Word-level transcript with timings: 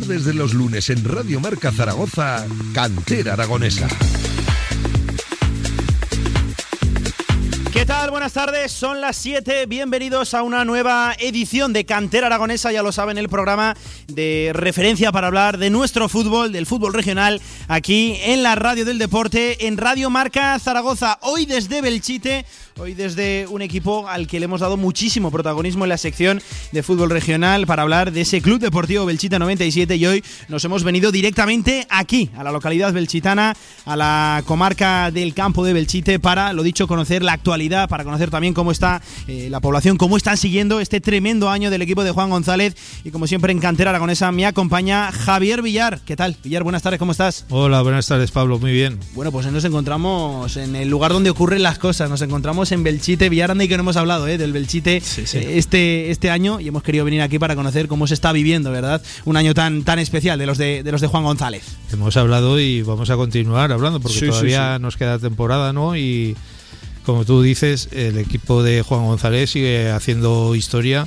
tardes 0.00 0.24
de 0.24 0.34
los 0.34 0.54
lunes 0.54 0.90
en 0.90 1.04
Radio 1.04 1.38
Marca 1.38 1.70
Zaragoza, 1.70 2.44
Cantera 2.74 3.34
Aragonesa. 3.34 3.86
¿Qué 7.72 7.86
tal? 7.86 8.10
Buenas 8.10 8.32
tardes, 8.32 8.72
son 8.72 9.00
las 9.00 9.16
7. 9.16 9.66
Bienvenidos 9.66 10.34
a 10.34 10.42
una 10.42 10.64
nueva 10.64 11.14
edición 11.20 11.72
de 11.72 11.84
Cantera 11.84 12.26
Aragonesa, 12.26 12.72
ya 12.72 12.82
lo 12.82 12.90
saben, 12.90 13.18
el 13.18 13.28
programa 13.28 13.76
de 14.08 14.50
referencia 14.52 15.12
para 15.12 15.28
hablar 15.28 15.58
de 15.58 15.70
nuestro 15.70 16.08
fútbol, 16.08 16.50
del 16.50 16.66
fútbol 16.66 16.92
regional, 16.92 17.40
aquí 17.68 18.16
en 18.22 18.42
la 18.42 18.56
Radio 18.56 18.84
del 18.84 18.98
Deporte, 18.98 19.68
en 19.68 19.76
Radio 19.76 20.10
Marca 20.10 20.58
Zaragoza. 20.58 21.18
Hoy 21.22 21.46
desde 21.46 21.82
Belchite, 21.82 22.46
hoy 22.78 22.94
desde 22.94 23.46
un 23.48 23.62
equipo 23.62 24.08
al 24.08 24.26
que 24.26 24.40
le 24.40 24.46
hemos 24.46 24.60
dado 24.60 24.76
muchísimo 24.76 25.30
protagonismo 25.30 25.84
en 25.84 25.90
la 25.90 25.98
sección 25.98 26.42
de 26.72 26.82
fútbol 26.82 27.10
regional 27.10 27.66
para 27.66 27.82
hablar 27.82 28.10
de 28.10 28.22
ese 28.22 28.42
Club 28.42 28.60
Deportivo 28.60 29.06
Belchite 29.06 29.38
97 29.38 29.94
y 29.94 30.06
hoy 30.06 30.24
nos 30.48 30.64
hemos 30.64 30.82
venido 30.82 31.12
directamente 31.12 31.86
aquí, 31.88 32.30
a 32.36 32.42
la 32.42 32.50
localidad 32.50 32.92
belchitana, 32.92 33.54
a 33.84 33.96
la 33.96 34.42
comarca 34.46 35.10
del 35.12 35.34
campo 35.34 35.64
de 35.64 35.72
Belchite 35.72 36.18
para, 36.18 36.52
lo 36.52 36.62
dicho, 36.62 36.88
conocer 36.88 37.22
la 37.22 37.32
actualidad 37.32 37.88
para 37.88 38.02
conocer 38.02 38.30
también 38.30 38.54
cómo 38.54 38.72
está 38.72 39.00
eh, 39.28 39.48
la 39.50 39.60
población, 39.60 39.96
cómo 39.96 40.16
están 40.16 40.36
siguiendo 40.36 40.80
este 40.80 41.00
tremendo 41.00 41.50
año 41.50 41.70
del 41.70 41.82
equipo 41.82 42.02
de 42.02 42.10
Juan 42.10 42.30
González. 42.30 42.74
Y 43.04 43.10
como 43.10 43.26
siempre 43.26 43.52
en 43.52 43.60
Cantera 43.60 43.90
Aragonesa 43.90 44.32
me 44.32 44.46
acompaña 44.46 45.12
Javier 45.12 45.62
Villar. 45.62 46.00
¿Qué 46.04 46.16
tal? 46.16 46.36
Villar, 46.42 46.64
buenas 46.64 46.82
tardes, 46.82 46.98
¿cómo 46.98 47.12
estás? 47.12 47.46
Hola, 47.50 47.82
buenas 47.82 48.06
tardes, 48.06 48.32
Pablo, 48.32 48.58
muy 48.58 48.72
bien. 48.72 48.98
Bueno, 49.14 49.30
pues 49.30 49.46
nos 49.46 49.64
encontramos 49.64 50.56
en 50.56 50.74
el 50.74 50.88
lugar 50.88 51.12
donde 51.12 51.30
ocurren 51.30 51.62
las 51.62 51.78
cosas. 51.78 52.10
Nos 52.10 52.22
encontramos 52.22 52.63
en 52.72 52.82
Belchite, 52.82 53.28
Villaranda 53.28 53.64
y 53.64 53.68
que 53.68 53.76
no 53.76 53.82
hemos 53.82 53.96
hablado 53.96 54.28
¿eh? 54.28 54.38
del 54.38 54.52
Belchite 54.52 54.96
eh, 54.96 55.02
este, 55.56 56.10
este 56.10 56.30
año 56.30 56.60
y 56.60 56.68
hemos 56.68 56.82
querido 56.82 57.04
venir 57.04 57.22
aquí 57.22 57.38
para 57.38 57.56
conocer 57.56 57.88
cómo 57.88 58.06
se 58.06 58.14
está 58.14 58.32
viviendo, 58.32 58.70
¿verdad? 58.70 59.02
Un 59.24 59.36
año 59.36 59.54
tan, 59.54 59.84
tan 59.84 59.98
especial 59.98 60.38
de 60.38 60.46
los 60.46 60.58
de, 60.58 60.82
de 60.82 60.92
los 60.92 61.00
de 61.00 61.06
Juan 61.06 61.24
González. 61.24 61.64
Hemos 61.92 62.16
hablado 62.16 62.60
y 62.60 62.82
vamos 62.82 63.10
a 63.10 63.16
continuar 63.16 63.72
hablando 63.72 64.00
porque 64.00 64.26
todavía 64.26 64.78
nos 64.78 64.96
queda 64.96 65.18
temporada, 65.18 65.72
¿no? 65.72 65.96
Y 65.96 66.36
como 67.04 67.24
tú 67.24 67.42
dices, 67.42 67.88
el 67.92 68.18
equipo 68.18 68.62
de 68.62 68.82
Juan 68.82 69.04
González 69.04 69.50
sigue 69.50 69.90
haciendo 69.90 70.54
historia 70.54 71.06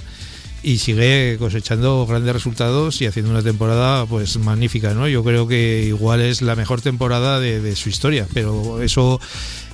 y 0.64 0.80
sigue 0.80 1.38
cosechando 1.40 2.06
grandes 2.06 2.34
resultados 2.34 3.02
y 3.02 3.06
haciendo 3.06 3.32
una 3.32 3.42
temporada 3.42 4.06
pues 4.06 4.38
magnífica, 4.38 4.94
¿no? 4.94 5.08
Yo 5.08 5.24
creo 5.24 5.48
que 5.48 5.86
igual 5.88 6.22
es 6.22 6.42
la 6.42 6.56
mejor 6.56 6.82
temporada 6.82 7.40
de, 7.40 7.62
de 7.62 7.76
su 7.76 7.90
historia, 7.90 8.28
pero 8.34 8.82
eso 8.82 9.20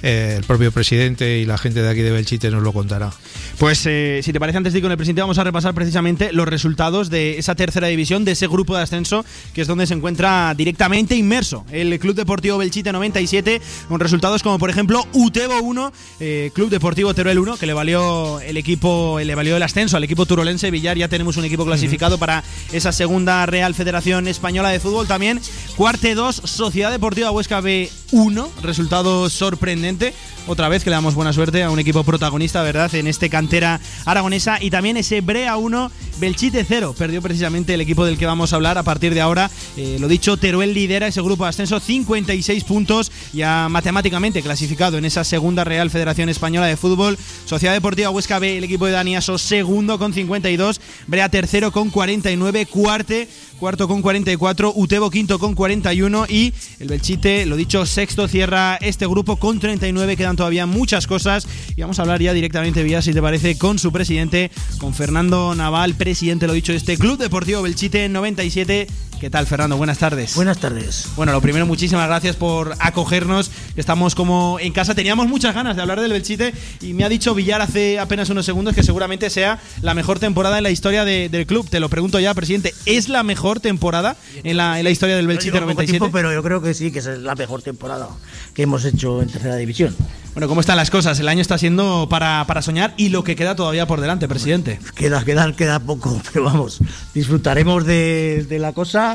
eh, 0.04 0.36
el 0.38 0.44
propio 0.44 0.72
presidente 0.72 1.40
y 1.40 1.46
la 1.46 1.58
gente 1.58 1.82
de 1.82 1.90
aquí 1.90 2.02
de 2.02 2.12
Belchite 2.12 2.52
nos 2.52 2.62
lo 2.62 2.74
contará. 2.74 3.12
Pues 3.58 3.86
eh, 3.86 4.20
si 4.22 4.34
te 4.34 4.40
parece, 4.40 4.58
antes 4.58 4.74
de 4.74 4.80
ir 4.80 4.84
con 4.84 4.92
el 4.92 4.98
presidente, 4.98 5.22
vamos 5.22 5.38
a 5.38 5.44
repasar 5.46 5.74
precisamente 5.74 6.34
los 6.34 6.46
resultados 6.48 7.10
de 7.10 7.40
esa 7.40 7.56
tercera 7.56 7.88
división, 7.88 8.26
de 8.26 8.34
ese 8.34 8.48
grupo 8.48 8.76
de 8.76 8.84
ascenso, 8.84 9.24
que 9.54 9.62
es 9.62 9.68
donde 9.68 9.88
se 9.88 9.94
encuentra 9.94 10.54
directamente 10.56 11.16
inmerso 11.16 11.66
el 11.72 11.98
Club 12.00 12.16
Deportivo 12.16 12.58
Belchite 12.58 12.92
97, 12.92 13.62
con 13.88 14.02
resultados 14.02 14.44
como 14.44 14.60
por 14.60 14.70
ejemplo 14.70 15.08
Utebo 15.14 15.60
1, 15.62 15.94
eh, 16.20 16.52
Club 16.54 16.70
Deportivo 16.70 17.14
Teruel 17.14 17.40
1, 17.40 17.58
que 17.58 17.66
le 17.66 17.74
valió 17.74 18.42
el 18.42 18.58
equipo, 18.58 19.20
le 19.24 19.36
valió 19.36 19.56
el 19.56 19.64
ascenso 19.64 19.96
al 19.96 20.04
equipo 20.04 20.26
turolense 20.26 20.70
Villar, 20.70 20.98
ya 20.98 21.08
tenemos 21.08 21.38
un 21.38 21.46
equipo 21.46 21.66
clasificado 21.66 22.18
para 22.18 22.44
esa 22.74 22.92
segunda 22.92 23.46
Real 23.46 23.74
Federación 23.74 24.28
Española 24.28 24.70
de 24.70 24.80
Fútbol 24.80 25.08
también. 25.08 25.40
Cuarte 25.78 26.14
2, 26.14 26.42
Sociedad 26.44 26.92
Deportiva 26.92 27.32
Huesca 27.32 27.62
B 27.62 27.90
1, 28.14 28.52
resultado 28.62 29.28
sorprendente 29.30 30.14
otra 30.46 30.68
vez 30.68 30.84
que 30.84 30.90
le 30.90 30.96
damos 30.96 31.16
buena 31.16 31.32
suerte 31.32 31.64
a 31.64 31.70
un 31.70 31.80
equipo 31.80 32.04
protagonista, 32.04 32.62
¿verdad? 32.64 32.94
En 32.96 33.08
este 33.08 33.30
cantera 33.30 33.80
aragonesa. 34.06 34.62
Y 34.62 34.70
también 34.70 34.98
ese 34.98 35.22
Brea 35.22 35.56
1, 35.56 35.92
Belchite 36.20 36.66
0. 36.68 36.96
Perdió 36.98 37.22
precisamente 37.22 37.74
el 37.74 37.82
equipo 37.82 38.06
del 38.06 38.18
que 38.18 38.26
vamos 38.26 38.52
a 38.52 38.58
hablar 38.58 38.78
a 38.78 38.84
partir 38.84 39.14
de 39.14 39.22
ahora. 39.22 39.50
Eh, 39.78 39.98
lo 40.00 40.08
dicho, 40.08 40.36
Teruel 40.36 40.74
lidera 40.74 41.08
ese 41.08 41.22
grupo 41.22 41.46
de 41.46 41.50
ascenso, 41.50 41.80
56 41.80 42.64
puntos, 42.66 43.12
ya 43.32 43.68
matemáticamente 43.70 44.42
clasificado 44.42 44.98
en 44.98 45.06
esa 45.06 45.24
segunda 45.24 45.64
Real 45.64 45.90
Federación 45.90 46.28
Española 46.28 46.68
de 46.68 46.78
Fútbol. 46.78 47.18
Sociedad 47.46 47.74
Deportiva 47.74 48.10
Huesca 48.10 48.40
B, 48.40 48.58
el 48.58 48.66
equipo 48.66 48.86
de 48.86 48.92
Daniaso, 48.92 49.38
segundo 49.38 49.98
con 49.98 50.14
52. 50.14 50.82
Brea 51.08 51.30
tercero 51.30 51.72
con 51.72 51.90
49. 51.90 52.66
Cuarte 52.66 53.30
cuarto 53.60 53.88
con 53.88 54.02
44, 54.02 54.74
Utebo 54.76 55.10
quinto 55.10 55.40
con 55.40 55.56
41 55.56 56.26
y 56.30 56.54
el 56.80 56.88
Belchite, 56.88 57.46
lo 57.46 57.56
dicho, 57.56 57.86
sexto 57.86 58.28
cierra 58.28 58.76
este 58.76 59.08
grupo 59.08 59.38
con 59.38 59.60
39. 59.60 60.18
Quedan 60.18 60.36
todavía 60.36 60.66
muchas 60.66 61.08
cosas 61.08 61.48
y 61.76 61.82
vamos 61.82 62.00
a 62.00 62.04
hablar 62.04 62.22
ya 62.22 62.34
directamente, 62.34 62.84
vía 62.84 63.02
si 63.02 63.14
te 63.14 63.22
parece, 63.22 63.58
con 63.58 63.80
su 63.80 63.92
presidente, 63.92 64.52
con 64.80 64.94
Fernando 64.94 65.56
Naval, 65.56 65.96
presidente, 65.96 66.48
lo 66.48 66.54
dicho, 66.54 66.72
de 66.72 66.78
este 66.78 66.98
Club 66.98 67.18
Deportivo 67.18 67.62
Belchite 67.62 68.10
97. 68.10 68.88
¿Qué 69.24 69.30
tal, 69.30 69.48
Fernando? 69.48 69.78
Buenas 69.78 70.00
tardes. 70.00 70.36
Buenas 70.36 70.58
tardes. 70.58 71.08
Bueno, 71.16 71.32
lo 71.32 71.40
primero, 71.40 71.66
muchísimas 71.66 72.08
gracias 72.10 72.36
por 72.36 72.76
acogernos. 72.80 73.52
Estamos 73.78 74.16
como 74.16 74.60
en 74.60 74.74
casa. 74.74 74.96
Teníamos 74.96 75.30
muchas 75.30 75.56
ganas 75.56 75.78
de 75.78 75.82
hablar 75.82 76.02
del 76.02 76.12
Belchite 76.12 76.54
y 76.82 76.94
me 76.94 77.06
ha 77.06 77.10
dicho 77.10 77.34
Villar 77.34 77.62
hace 77.62 78.00
apenas 78.00 78.30
unos 78.30 78.46
segundos 78.46 78.76
que 78.76 78.84
seguramente 78.84 79.30
sea 79.30 79.62
la 79.82 79.94
mejor 79.94 80.20
temporada 80.20 80.58
en 80.58 80.64
la 80.64 80.72
historia 80.72 81.06
del 81.06 81.46
club. 81.48 81.70
Te 81.70 81.80
lo 81.80 81.88
pregunto 81.88 82.20
ya, 82.20 82.34
presidente. 82.34 82.74
¿Es 82.86 83.08
la 83.08 83.24
mejor 83.24 83.62
temporada 83.62 84.18
en 84.44 84.58
la, 84.58 84.80
en 84.80 84.84
la 84.84 84.90
historia 84.90 85.16
del 85.16 85.28
Belchite 85.28 85.58
97? 85.62 86.10
pero 86.12 86.34
yo 86.34 86.44
creo 86.44 86.62
que 86.62 86.74
sí, 86.74 86.92
que 86.92 87.00
es 87.00 87.06
la 87.06 87.36
mejor 87.36 87.62
temporada 87.62 88.10
que 88.54 88.64
hemos 88.64 88.84
hecho 88.84 89.22
en 89.22 89.30
tercera 89.30 89.56
división. 89.56 89.96
Bueno, 90.34 90.48
¿cómo 90.48 90.62
están 90.62 90.78
las 90.78 90.90
cosas? 90.90 91.20
El 91.20 91.28
año 91.28 91.42
está 91.42 91.60
siendo 91.60 92.08
para, 92.10 92.44
para 92.48 92.64
soñar 92.64 92.96
y 92.98 93.10
lo 93.10 93.24
que 93.24 93.36
queda 93.36 93.56
todavía 93.56 93.86
por 93.86 94.02
delante, 94.02 94.28
presidente. 94.28 94.80
Queda, 94.96 95.24
queda, 95.24 95.56
queda 95.56 95.80
poco, 95.80 96.20
pero 96.34 96.46
vamos, 96.46 96.80
disfrutaremos 97.14 97.86
de, 97.86 98.46
de 98.50 98.58
la 98.60 98.74
cosa 98.74 99.13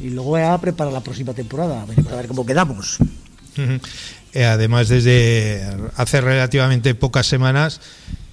y 0.00 0.10
luego 0.10 0.30
voy 0.30 0.42
a 0.42 0.58
preparar 0.58 0.92
la 0.92 1.02
próxima 1.02 1.32
temporada, 1.34 1.82
a 1.82 2.16
ver 2.16 2.26
cómo 2.26 2.44
quedamos. 2.44 2.98
Eh, 4.32 4.44
además, 4.44 4.88
desde 4.88 5.64
hace 5.96 6.20
relativamente 6.20 6.94
pocas 6.94 7.26
semanas, 7.26 7.80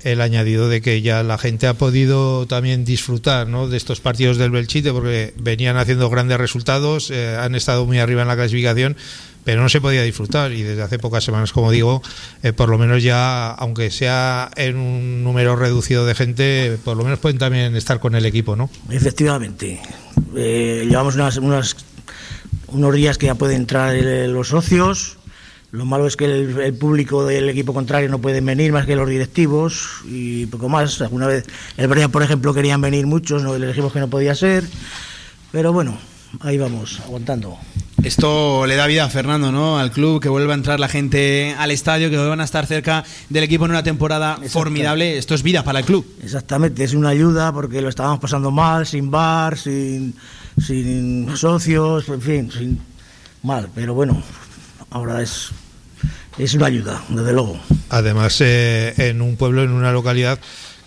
el 0.04 0.22
añadido 0.22 0.68
de 0.68 0.82
que 0.82 1.02
ya 1.02 1.22
la 1.22 1.38
gente 1.38 1.68
ha 1.68 1.76
podido 1.76 2.48
también 2.48 2.86
disfrutar 2.86 3.48
¿no? 3.48 3.68
de 3.68 3.78
estos 3.78 4.02
partidos 4.02 4.38
del 4.38 4.50
Belchite, 4.50 4.92
porque 4.92 5.34
venían 5.38 5.78
haciendo 5.78 6.10
grandes 6.10 6.40
resultados, 6.40 7.12
eh, 7.12 7.38
han 7.40 7.54
estado 7.54 7.86
muy 7.86 8.00
arriba 8.00 8.24
en 8.24 8.28
la 8.28 8.36
clasificación, 8.36 8.98
pero 9.44 9.62
no 9.62 9.70
se 9.70 9.82
podía 9.82 10.04
disfrutar 10.04 10.52
y 10.52 10.62
desde 10.62 10.82
hace 10.82 11.00
pocas 11.00 11.24
semanas, 11.24 11.52
como 11.52 11.72
digo, 11.72 12.02
eh, 12.44 12.54
por 12.54 12.70
lo 12.70 12.78
menos 12.78 13.02
ya, 13.04 13.52
aunque 13.52 13.90
sea 13.90 14.52
en 14.56 14.78
un 14.78 15.24
número 15.24 15.56
reducido 15.56 16.06
de 16.06 16.16
gente, 16.16 16.78
por 16.84 16.98
lo 16.98 17.04
menos 17.04 17.20
pueden 17.20 17.38
también 17.38 17.76
estar 17.76 18.00
con 18.00 18.16
el 18.16 18.26
equipo, 18.26 18.56
¿no? 18.56 18.70
Efectivamente. 18.90 19.82
Eh, 20.36 20.86
llevamos 20.88 21.16
unas, 21.16 21.38
unas, 21.38 21.76
unos 22.68 22.94
días 22.94 23.18
que 23.18 23.28
ya 23.28 23.36
pueden 23.36 23.58
entrar 23.58 23.96
los 23.96 24.50
socios. 24.50 25.18
Lo 25.72 25.86
malo 25.86 26.06
es 26.06 26.18
que 26.18 26.26
el, 26.26 26.60
el, 26.60 26.74
público 26.74 27.26
del 27.26 27.48
equipo 27.48 27.74
contrario 27.74 28.10
no 28.10 28.20
pueden 28.20 28.46
venir 28.46 28.74
más 28.74 28.86
que 28.86 28.98
los 28.98 29.08
directivos 29.08 30.02
y 30.06 30.46
poco 30.48 30.68
más. 30.68 31.00
Alguna 31.02 31.28
vez, 31.28 31.46
el 31.78 31.88
Brea, 31.88 32.10
por 32.10 32.24
ejemplo, 32.24 32.54
querían 32.54 32.82
venir 32.82 33.08
muchos, 33.08 33.42
no, 33.42 33.58
le 33.58 33.68
dijimos 33.68 33.94
que 33.94 34.00
no 34.00 34.10
podía 34.10 34.36
ser. 34.36 34.66
Pero 35.54 35.72
bueno, 35.72 35.98
ahí 36.40 36.58
vamos, 36.58 37.00
aguantando. 37.02 37.58
Esto 38.04 38.66
le 38.66 38.76
da 38.76 38.88
vida 38.88 39.04
a 39.04 39.10
Fernando, 39.10 39.52
¿no? 39.52 39.78
Al 39.78 39.92
club, 39.92 40.20
que 40.20 40.28
vuelva 40.28 40.54
a 40.54 40.58
entrar 40.58 40.80
la 40.80 40.88
gente 40.88 41.56
al 41.60 41.70
estadio, 41.70 42.10
que 42.10 42.18
vuelvan 42.18 42.42
a 42.42 42.46
estar 42.46 42.66
cerca 42.66 43.04
del 43.30 43.44
equipo 43.44 43.66
en 43.66 43.72
una 43.72 43.84
temporada 43.84 44.40
formidable. 44.50 45.20
Esto 45.20 45.36
es 45.36 45.44
vida 45.44 45.64
para 45.64 45.80
el 45.80 45.86
club. 45.86 46.06
Exactamente, 46.24 46.84
es 46.84 46.96
una 46.96 47.10
ayuda 47.10 47.54
porque 47.54 47.80
lo 47.80 47.90
estábamos 47.90 48.20
pasando 48.20 48.50
mal, 48.50 48.88
sin 48.88 49.12
bar, 49.12 49.56
sin, 49.56 50.16
sin 50.60 51.38
socios, 51.38 52.10
en 52.10 52.22
fin, 52.22 52.52
sin 52.52 52.82
mal. 53.44 53.70
Pero 53.76 53.94
bueno, 53.94 54.24
ahora 54.90 55.22
es, 55.22 55.50
es 56.40 56.56
una 56.56 56.66
ayuda, 56.66 57.04
desde 57.08 57.34
luego. 57.34 57.60
Además, 57.90 58.42
eh, 58.42 58.96
en 58.98 59.22
un 59.22 59.36
pueblo, 59.36 59.62
en 59.62 59.72
una 59.72 59.92
localidad 59.92 60.40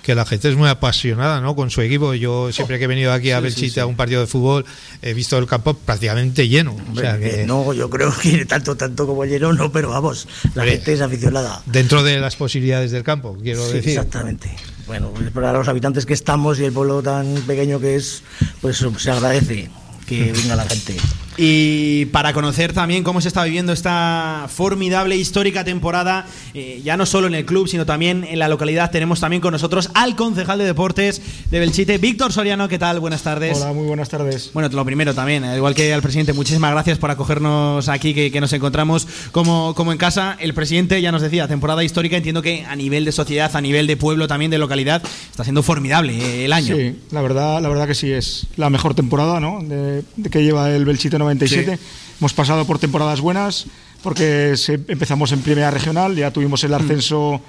que 0.05 0.15
la 0.15 0.27
gente 0.27 0.51
es 0.51 0.57
muy 0.57 0.69
apasionada 0.69 1.41
¿no? 1.41 1.57
con 1.57 1.71
su 1.71 1.81
equipo. 1.81 2.13
Yo 2.13 2.53
siempre 2.53 2.79
que 2.79 2.85
he 2.85 2.87
venido 2.87 3.11
aquí 3.13 3.31
a 3.31 3.39
sí, 3.39 3.45
Belchite 3.45 3.71
sí, 3.71 3.81
a 3.81 3.87
un 3.87 3.97
partido 3.97 4.21
de 4.21 4.27
fútbol 4.27 4.67
he 5.01 5.15
visto 5.15 5.39
el 5.39 5.47
campo 5.47 5.73
prácticamente 5.73 6.47
lleno. 6.47 6.77
O 6.93 6.95
sea 6.95 7.19
que... 7.19 7.47
No, 7.47 7.73
yo 7.73 7.89
creo 7.89 8.13
que 8.23 8.45
tanto 8.45 8.77
tanto 8.77 9.07
como 9.07 9.25
lleno 9.25 9.53
no, 9.55 9.73
pero 9.73 9.89
vamos, 9.89 10.29
la 10.55 10.63
Hombre, 10.63 10.77
gente 10.77 10.93
es 10.93 11.01
aficionada. 11.01 11.63
Dentro 11.65 12.03
de 12.03 12.21
las 12.21 12.37
posibilidades 12.37 12.91
del 12.91 13.03
campo, 13.03 13.37
quiero 13.43 13.67
decir. 13.67 13.89
Exactamente. 13.89 14.55
Bueno, 14.87 15.11
pues 15.15 15.31
para 15.31 15.53
los 15.55 15.67
habitantes 15.69 16.05
que 16.05 16.13
estamos 16.13 16.61
y 16.61 16.65
el 16.65 16.73
pueblo 16.73 17.03
tan 17.03 17.35
pequeño 17.47 17.81
que 17.81 17.97
es, 17.97 18.23
pues 18.61 18.85
se 18.99 19.11
agradece 19.11 19.71
que 20.07 20.33
venga 20.33 20.57
la 20.57 20.65
gente. 20.65 20.97
Y 21.37 22.07
para 22.07 22.33
conocer 22.33 22.73
también 22.73 23.03
cómo 23.03 23.21
se 23.21 23.27
está 23.27 23.43
viviendo 23.43 23.73
esta 23.73 24.47
formidable, 24.49 25.17
histórica 25.17 25.65
temporada, 25.65 26.27
eh, 26.55 26.81
ya 26.85 26.97
no 26.97 27.07
solo 27.07 27.27
en 27.27 27.35
el 27.35 27.45
club, 27.45 27.67
sino 27.67 27.85
también 27.85 28.25
en 28.25 28.39
la 28.39 28.47
localidad, 28.49 28.93
tenemos 28.93 29.19
también 29.19 29.41
con 29.41 29.51
nosotros 29.51 29.91
al 29.95 30.15
concejal 30.15 30.59
de 30.59 30.65
deportes 30.65 31.21
de 31.51 31.59
Belchite, 31.59 31.99
Víctor 31.99 32.33
Soriano. 32.33 32.69
¿Qué 32.69 32.79
tal? 32.79 33.01
Buenas 33.01 33.23
tardes. 33.23 33.57
Hola, 33.57 33.73
muy 33.73 33.87
buenas 33.87 34.09
tardes. 34.09 34.51
Bueno, 34.55 34.69
lo 34.69 34.85
primero 34.85 35.13
también, 35.13 35.45
igual 35.57 35.75
que 35.75 35.93
al 35.93 36.03
presidente, 36.03 36.33
muchísimas 36.33 36.71
gracias 36.71 36.99
por 36.99 37.11
acogernos 37.11 37.89
aquí, 37.89 38.15
que, 38.15 38.31
que 38.31 38.41
nos 38.41 38.53
encontramos 38.53 39.09
como, 39.33 39.75
como 39.75 39.91
en 39.91 39.99
casa. 39.99 40.37
El 40.39 40.55
presidente 40.55 41.01
ya 41.03 41.11
nos 41.11 41.23
decía, 41.23 41.49
temporada 41.49 41.83
histórica, 41.83 42.17
entiendo 42.17 42.43
que 42.43 42.65
a 42.65 42.77
nivel 42.77 43.05
de 43.05 43.11
sociedad, 43.11 43.51
a 43.55 43.61
nivel 43.61 43.89
de 43.89 43.97
pueblo 43.97 44.29
también, 44.29 44.53
de 44.53 44.59
localidad, 44.59 45.03
está 45.31 45.43
siendo 45.43 45.65
formidable 45.65 46.17
eh, 46.17 46.45
el 46.45 46.53
año. 46.53 46.77
Sí, 46.77 46.97
la 47.11 47.23
verdad, 47.23 47.61
la 47.61 47.69
verdad 47.69 47.89
que 47.89 47.95
sí, 47.95 48.13
es 48.13 48.47
la 48.57 48.71
mejor 48.71 48.95
temporada 48.95 49.41
¿no? 49.41 49.61
de, 49.63 49.94
de 50.17 50.31
que 50.31 50.43
lleva 50.43 50.71
el 50.71 50.85
Belchite 50.85 51.19
97. 51.19 51.77
Sí. 51.77 51.83
Hemos 52.21 52.33
pasado 52.33 52.65
por 52.67 52.79
temporadas 52.79 53.21
buenas 53.21 53.67
porque 54.03 54.57
se, 54.57 54.75
empezamos 54.75 55.33
en 55.33 55.41
primera 55.41 55.71
regional, 55.71 56.15
ya 56.15 56.31
tuvimos 56.31 56.63
el 56.65 56.75
ascenso 56.75 57.41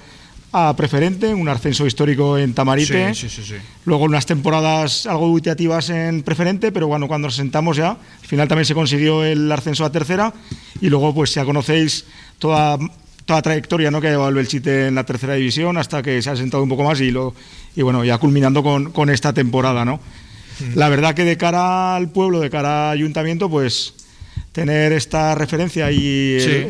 a 0.52 0.74
preferente, 0.74 1.34
un 1.34 1.48
ascenso 1.48 1.86
histórico 1.86 2.38
en 2.38 2.54
Tamarite. 2.54 3.14
Sí, 3.14 3.28
sí, 3.28 3.42
sí, 3.42 3.54
Luego 3.84 4.04
unas 4.04 4.24
temporadas 4.24 5.06
algo 5.06 5.26
dubitativas 5.26 5.90
en 5.90 6.22
preferente, 6.22 6.72
pero 6.72 6.86
bueno, 6.86 7.08
cuando 7.08 7.28
nos 7.28 7.36
sentamos 7.36 7.76
ya, 7.76 7.90
al 7.90 8.26
final 8.26 8.48
también 8.48 8.64
se 8.64 8.74
consiguió 8.74 9.22
el 9.24 9.50
ascenso 9.52 9.84
a 9.84 9.92
tercera 9.92 10.32
y 10.80 10.88
luego 10.88 11.14
pues 11.14 11.34
ya 11.34 11.44
conocéis 11.44 12.06
toda 12.38 12.78
toda 13.26 13.38
la 13.38 13.42
trayectoria 13.42 13.90
¿no? 13.90 14.00
que 14.00 14.06
ha 14.06 14.10
llevado 14.10 14.28
el 14.28 14.36
Belchite 14.36 14.86
en 14.86 14.94
la 14.94 15.04
tercera 15.04 15.34
división 15.34 15.76
hasta 15.76 16.02
que 16.02 16.22
se 16.22 16.30
ha 16.30 16.36
sentado 16.36 16.62
un 16.62 16.68
poco 16.68 16.84
más 16.84 17.00
y, 17.00 17.10
lo, 17.10 17.34
y 17.74 17.82
bueno, 17.82 18.04
ya 18.04 18.18
culminando 18.18 18.62
con, 18.62 18.92
con 18.92 19.10
esta 19.10 19.32
temporada. 19.32 19.84
¿no? 19.84 20.00
La 20.74 20.88
verdad 20.88 21.14
que 21.14 21.24
de 21.24 21.36
cara 21.36 21.96
al 21.96 22.10
pueblo, 22.10 22.40
de 22.40 22.50
cara 22.50 22.90
al 22.90 22.98
ayuntamiento, 22.98 23.48
pues 23.50 23.94
tener 24.52 24.92
esta 24.92 25.34
referencia 25.34 25.90
y 25.92 26.38
Sí. 26.40 26.66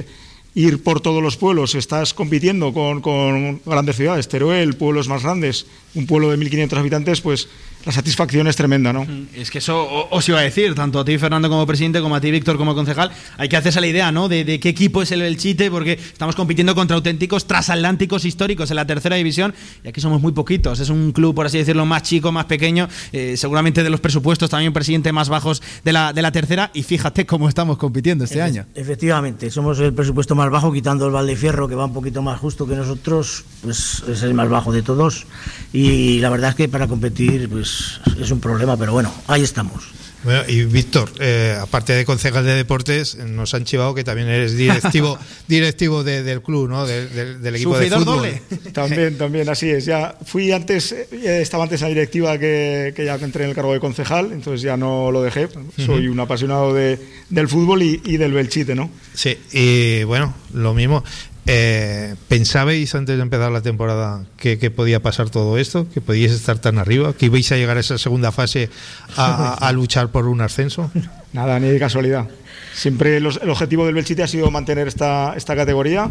ir 0.55 0.83
por 0.83 1.01
todos 1.01 1.23
los 1.23 1.37
pueblos. 1.37 1.75
Estás 1.75 2.15
compitiendo 2.15 2.73
con, 2.73 3.01
con 3.01 3.61
grandes 3.65 3.97
ciudades, 3.97 4.29
Teruel, 4.29 4.75
pueblos 4.75 5.07
más 5.09 5.23
grandes, 5.23 5.67
un 5.97 6.07
pueblo 6.07 6.31
de 6.31 6.39
1.500 6.39 6.77
habitantes, 6.79 7.21
pues 7.21 7.49
la 7.85 7.93
satisfacción 7.93 8.49
es 8.49 8.57
tremenda, 8.57 8.93
¿no? 8.93 9.07
Es 9.35 9.51
que 9.51 9.59
eso 9.59 10.09
os 10.11 10.29
iba 10.29 10.41
a 10.41 10.43
decir, 10.43 10.75
tanto 10.75 10.99
a 10.99 11.05
ti, 11.05 11.19
Fernando, 11.19 11.49
como 11.49 11.65
presidente, 11.67 12.01
como 12.01 12.17
a 12.17 12.21
ti, 12.21 12.31
Víctor, 12.33 12.57
como 12.57 12.75
concejal. 12.75 13.13
Hay 13.39 13.49
que 13.49 13.57
hacerse 13.57 13.81
la 13.81 13.87
idea, 13.87 14.11
¿no? 14.11 14.29
De, 14.29 14.45
de 14.45 14.59
qué 14.59 14.69
equipo 14.71 15.03
es 15.03 15.13
el 15.13 15.21
Belchite, 15.23 15.71
porque 15.71 15.93
estamos 15.93 16.35
compitiendo 16.35 16.75
contra 16.75 16.97
auténticos 16.97 17.47
transatlánticos 17.47 18.25
históricos 18.25 18.71
en 18.71 18.77
la 18.77 18.87
tercera 18.87 19.15
división 19.17 19.55
y 19.85 19.89
aquí 19.89 20.01
somos 20.01 20.21
muy 20.21 20.33
poquitos. 20.33 20.81
Es 20.81 20.91
un 20.91 21.13
club, 21.13 21.35
por 21.35 21.47
así 21.47 21.59
decirlo, 21.59 21.87
más 21.87 22.03
chico, 22.03 22.33
más 22.33 22.47
pequeño, 22.47 22.89
eh, 23.13 23.37
seguramente 23.37 23.85
de 23.85 23.91
los 23.91 24.01
presupuestos 24.01 24.51
también, 24.51 24.73
presidente, 24.73 25.13
más 25.13 25.29
bajos 25.29 25.63
de 25.85 25.93
la, 25.93 26.13
de 26.13 26.23
la 26.23 26.33
tercera. 26.33 26.73
Y 26.75 26.83
fíjate 26.83 27.25
cómo 27.25 27.49
estamos 27.49 27.79
compitiendo 27.79 28.25
este 28.25 28.41
Efe- 28.41 28.43
año. 28.43 28.67
Efectivamente, 28.75 29.49
somos 29.53 29.79
el 29.79 29.95
presupuesto 29.95 30.35
más 30.35 30.51
bajo, 30.51 30.73
quitando 30.73 31.07
el 31.07 31.13
Valdefierro, 31.13 31.69
que 31.69 31.77
va 31.77 31.85
un 31.85 31.95
poquito 31.95 32.21
más 32.21 32.41
justo 32.41 32.67
que 32.67 32.75
nosotros, 32.75 33.45
pues 33.63 34.03
es 34.09 34.23
el 34.25 34.35
más 34.35 34.49
bajo 34.49 34.73
de 34.73 34.83
todos. 34.83 35.25
Y 35.73 35.86
la 36.21 36.31
verdad 36.31 36.51
es 36.51 36.57
que 36.57 36.69
para 36.69 36.87
competir, 36.87 37.49
pues 37.49 38.01
es 38.21 38.31
un 38.31 38.41
problema, 38.41 38.77
pero 38.77 38.93
bueno, 38.93 39.13
ahí 39.27 39.43
estamos. 39.43 39.85
Bueno, 40.25 40.43
y 40.49 40.65
Víctor, 40.65 41.09
eh, 41.21 41.57
aparte 41.61 41.93
de 41.93 42.05
concejal 42.05 42.45
de 42.45 42.55
deportes, 42.55 43.15
nos 43.17 43.55
han 43.55 43.65
chivado 43.65 43.95
que 43.95 44.03
también 44.03 44.27
eres 44.27 44.57
directivo 44.57 45.17
directivo 45.47 46.03
de- 46.03 46.25
del 46.25 46.43
club, 46.43 46.69
¿no? 46.69 46.85
Del- 46.85 47.47
equipo 47.55 47.79
de 47.79 47.89
Sufridor 47.89 47.99
fútbol. 48.01 48.17
doble. 48.17 48.43
También, 48.73 49.17
también, 49.19 49.49
así 49.49 49.71
es. 49.71 49.85
Ya 49.85 50.17
fui 50.25 50.51
antes, 50.51 50.91
eh, 50.91 51.07
estaba 51.43 51.63
antes 51.65 51.81
en 51.83 51.85
la 51.85 51.95
directiva 51.95 52.39
que, 52.39 52.93
que 52.97 53.05
ya 53.05 53.15
entré 53.17 53.45
en 53.45 53.51
el 53.51 53.55
cargo 53.55 53.73
de 53.73 53.79
concejal, 53.79 54.33
entonces 54.33 54.63
ya 54.63 54.77
no 54.77 55.13
lo 55.13 55.23
dejé. 55.23 55.47
Soy 55.85 56.09
un 56.09 56.19
apasionado 56.19 56.75
de, 56.75 56.99
del 57.31 57.47
fútbol 57.47 57.85
y, 57.85 58.01
y 58.05 58.17
del 58.17 58.33
Belchite, 58.33 58.75
¿no? 58.75 58.91
Sí, 59.15 59.39
y 59.53 60.03
bueno, 60.05 60.35
lo 60.55 60.75
mismo. 60.75 61.05
Eh, 61.49 62.15
¿Pensabais 62.29 62.93
antes 62.97 63.17
de 63.17 63.23
empezar 63.23 63.53
la 63.53 63.61
temporada 63.63 64.25
que, 64.37 64.59
que 64.59 64.71
podía 64.71 65.01
pasar 65.01 65.31
todo 65.31 65.59
esto? 65.59 65.87
¿Que 65.95 66.01
podíais 66.01 66.33
estar 66.33 66.59
tan 66.59 66.79
arriba? 66.79 67.13
¿Que 67.15 67.27
ibais 67.27 67.51
a 67.53 67.57
llegar 67.57 67.77
a 67.77 67.81
esa 67.81 67.99
segunda 67.99 68.33
fase 68.33 68.69
a, 69.17 69.55
a 69.55 69.73
luchar 69.73 70.11
por 70.11 70.27
un 70.27 70.41
ascenso? 70.41 70.91
Nada, 71.33 71.61
ni 71.61 71.69
de 71.69 71.79
casualidad. 71.79 72.29
Siempre 72.75 73.21
los- 73.21 73.39
el 73.43 73.49
objetivo 73.51 73.87
del 73.87 73.95
Belchite 73.95 74.23
ha 74.25 74.27
sido 74.29 74.51
mantener 74.51 74.89
esta, 74.89 75.35
esta 75.37 75.55
categoría 75.55 76.11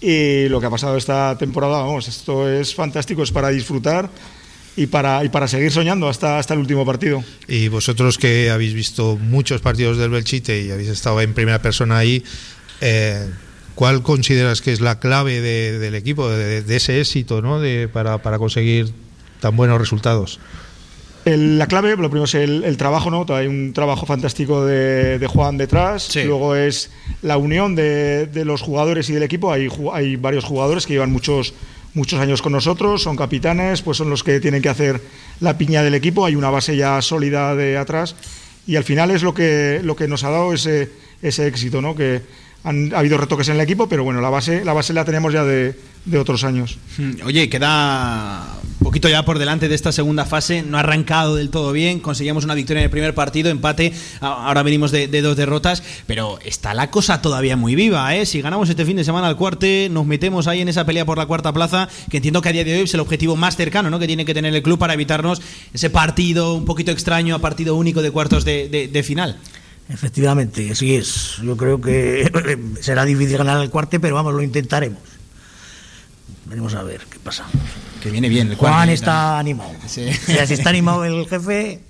y 0.00 0.48
lo 0.50 0.60
que 0.60 0.66
ha 0.66 0.70
pasado 0.70 0.96
esta 0.98 1.36
temporada, 1.38 1.78
vamos, 1.78 2.06
esto 2.08 2.46
es 2.48 2.74
fantástico, 2.74 3.22
es 3.22 3.30
para 3.32 3.48
disfrutar 3.48 4.10
y 4.76 4.86
para, 4.88 5.24
y 5.24 5.30
para 5.30 5.48
seguir 5.48 5.72
soñando 5.72 6.06
hasta, 6.06 6.38
hasta 6.38 6.52
el 6.52 6.60
último 6.60 6.84
partido. 6.84 7.24
Y 7.48 7.68
vosotros 7.68 8.18
que 8.18 8.50
habéis 8.50 8.74
visto 8.74 9.16
muchos 9.16 9.62
partidos 9.62 9.96
del 9.96 10.10
Belchite 10.10 10.60
y 10.62 10.70
habéis 10.70 10.90
estado 10.90 11.18
en 11.22 11.32
primera 11.32 11.62
persona 11.62 11.96
ahí, 11.96 12.22
eh, 12.82 13.26
¿cuál 13.76 14.02
consideras 14.02 14.60
que 14.60 14.72
es 14.72 14.80
la 14.80 14.98
clave 14.98 15.40
de- 15.40 15.78
del 15.78 15.94
equipo, 15.94 16.28
de, 16.28 16.62
de 16.62 16.76
ese 16.76 16.98
éxito, 17.00 17.40
¿no? 17.42 17.60
de, 17.60 17.86
para, 17.86 18.18
para 18.18 18.38
conseguir 18.38 18.90
tan 19.40 19.54
buenos 19.56 19.78
resultados? 19.78 20.40
El- 21.24 21.58
la 21.58 21.66
clave, 21.66 21.90
lo 21.96 22.08
primero 22.08 22.24
es 22.24 22.34
el, 22.36 22.62
el 22.64 22.76
trabajo, 22.76 23.10
¿no? 23.10 23.26
Hay 23.34 23.46
un 23.48 23.72
trabajo 23.72 24.06
fantástico 24.06 24.64
de, 24.64 25.18
de 25.18 25.26
Juan 25.26 25.56
detrás. 25.58 26.04
Sí. 26.04 26.22
Luego 26.24 26.54
es 26.54 26.90
la 27.22 27.36
unión 27.36 27.74
de, 27.74 28.26
de 28.26 28.44
los 28.44 28.62
jugadores 28.62 29.10
y 29.10 29.12
del 29.12 29.24
equipo. 29.24 29.52
Hay, 29.52 29.68
hay 29.92 30.16
varios 30.16 30.44
jugadores 30.44 30.86
que 30.86 30.92
llevan 30.92 31.10
muchos, 31.10 31.52
muchos 31.94 32.20
años 32.20 32.42
con 32.42 32.52
nosotros, 32.52 33.02
son 33.02 33.16
capitanes, 33.16 33.82
pues 33.82 33.98
son 33.98 34.08
los 34.08 34.22
que 34.22 34.38
tienen 34.40 34.62
que 34.62 34.68
hacer 34.68 35.00
la 35.40 35.58
piña 35.58 35.82
del 35.82 35.94
equipo. 35.94 36.24
Hay 36.26 36.36
una 36.36 36.50
base 36.50 36.76
ya 36.76 37.02
sólida 37.02 37.56
de 37.56 37.76
atrás. 37.76 38.14
Y 38.68 38.76
al 38.76 38.84
final 38.84 39.10
es 39.10 39.22
lo 39.24 39.34
que, 39.34 39.80
lo 39.82 39.96
que 39.96 40.06
nos 40.08 40.22
ha 40.22 40.30
dado 40.30 40.52
ese, 40.52 40.90
ese 41.22 41.46
éxito, 41.48 41.82
¿no? 41.82 41.96
Que 41.96 42.22
han 42.64 42.92
ha 42.94 42.98
habido 42.98 43.16
retoques 43.18 43.48
en 43.48 43.54
el 43.56 43.60
equipo, 43.60 43.88
pero 43.88 44.02
bueno, 44.04 44.20
la 44.20 44.30
base, 44.30 44.64
la 44.64 44.72
base 44.72 44.92
la 44.92 45.04
tenemos 45.04 45.32
ya 45.32 45.44
de, 45.44 45.78
de 46.04 46.18
otros 46.18 46.42
años. 46.44 46.78
Hmm, 46.98 47.12
Oye, 47.24 47.48
queda 47.48 48.44
un 48.80 48.84
poquito 48.84 49.08
ya 49.08 49.24
por 49.24 49.38
delante 49.38 49.68
de 49.68 49.74
esta 49.74 49.92
segunda 49.92 50.24
fase. 50.24 50.62
No 50.62 50.76
ha 50.76 50.80
arrancado 50.80 51.36
del 51.36 51.50
todo 51.50 51.72
bien. 51.72 52.00
Conseguimos 52.00 52.44
una 52.44 52.54
victoria 52.54 52.80
en 52.80 52.84
el 52.84 52.90
primer 52.90 53.14
partido, 53.14 53.50
empate. 53.50 53.92
Ahora 54.20 54.62
venimos 54.62 54.90
de, 54.90 55.06
dos 55.22 55.36
derrotas. 55.36 55.82
Pero 56.06 56.38
está 56.44 56.74
la 56.74 56.90
cosa 56.90 57.22
todavía 57.22 57.56
muy 57.56 57.74
viva, 57.76 58.14
¿eh? 58.16 58.26
Si 58.26 58.40
ganamos 58.40 58.68
este 58.68 58.84
fin 58.84 58.96
de 58.96 59.04
semana 59.04 59.28
al 59.28 59.36
cuarte, 59.36 59.88
nos 59.90 60.04
metemos 60.06 60.46
ahí 60.48 60.60
en 60.60 60.68
esa 60.68 60.84
pelea 60.84 61.04
por 61.06 61.18
la 61.18 61.26
cuarta 61.26 61.52
plaza, 61.52 61.88
que 62.10 62.16
entiendo 62.18 62.42
que 62.42 62.48
a 62.48 62.52
día 62.52 62.64
de 62.64 62.74
hoy 62.76 62.80
es 62.82 62.94
el 62.94 63.00
objetivo 63.00 63.36
más 63.36 63.56
cercano, 63.56 63.90
¿no? 63.90 63.98
Que 63.98 64.06
tiene 64.06 64.24
que 64.24 64.34
tener 64.34 64.54
el 64.54 64.62
club 64.62 64.78
para 64.78 64.94
evitarnos 64.94 65.40
ese 65.72 65.90
partido 65.90 66.54
un 66.54 66.64
poquito 66.64 66.90
extraño 66.90 67.34
a 67.34 67.38
partido 67.38 67.74
único 67.76 68.02
de 68.02 68.10
cuartos 68.10 68.44
de- 68.44 68.68
de 68.92 69.02
final. 69.02 69.38
Efectivamente, 69.88 70.70
así 70.70 70.96
es. 70.96 71.36
Yo 71.42 71.56
creo 71.56 71.80
que 71.80 72.30
será 72.80 73.04
difícil 73.04 73.38
ganar 73.38 73.60
el 73.62 73.70
cuarte, 73.70 74.00
pero 74.00 74.14
vamos, 74.16 74.34
lo 74.34 74.42
intentaremos. 74.42 74.98
Veremos 76.46 76.74
a 76.74 76.82
ver 76.82 77.00
qué 77.10 77.18
pasa. 77.18 77.44
Que 78.02 78.10
viene 78.10 78.28
bien 78.28 78.48
el 78.50 78.56
Juan 78.56 78.72
cuarte. 78.72 78.92
está 78.94 79.38
animado. 79.38 79.70
Sí. 79.86 80.06
O 80.08 80.26
sea, 80.32 80.46
si 80.46 80.54
está 80.54 80.70
animado 80.70 81.04
el 81.04 81.26
jefe, 81.28 81.80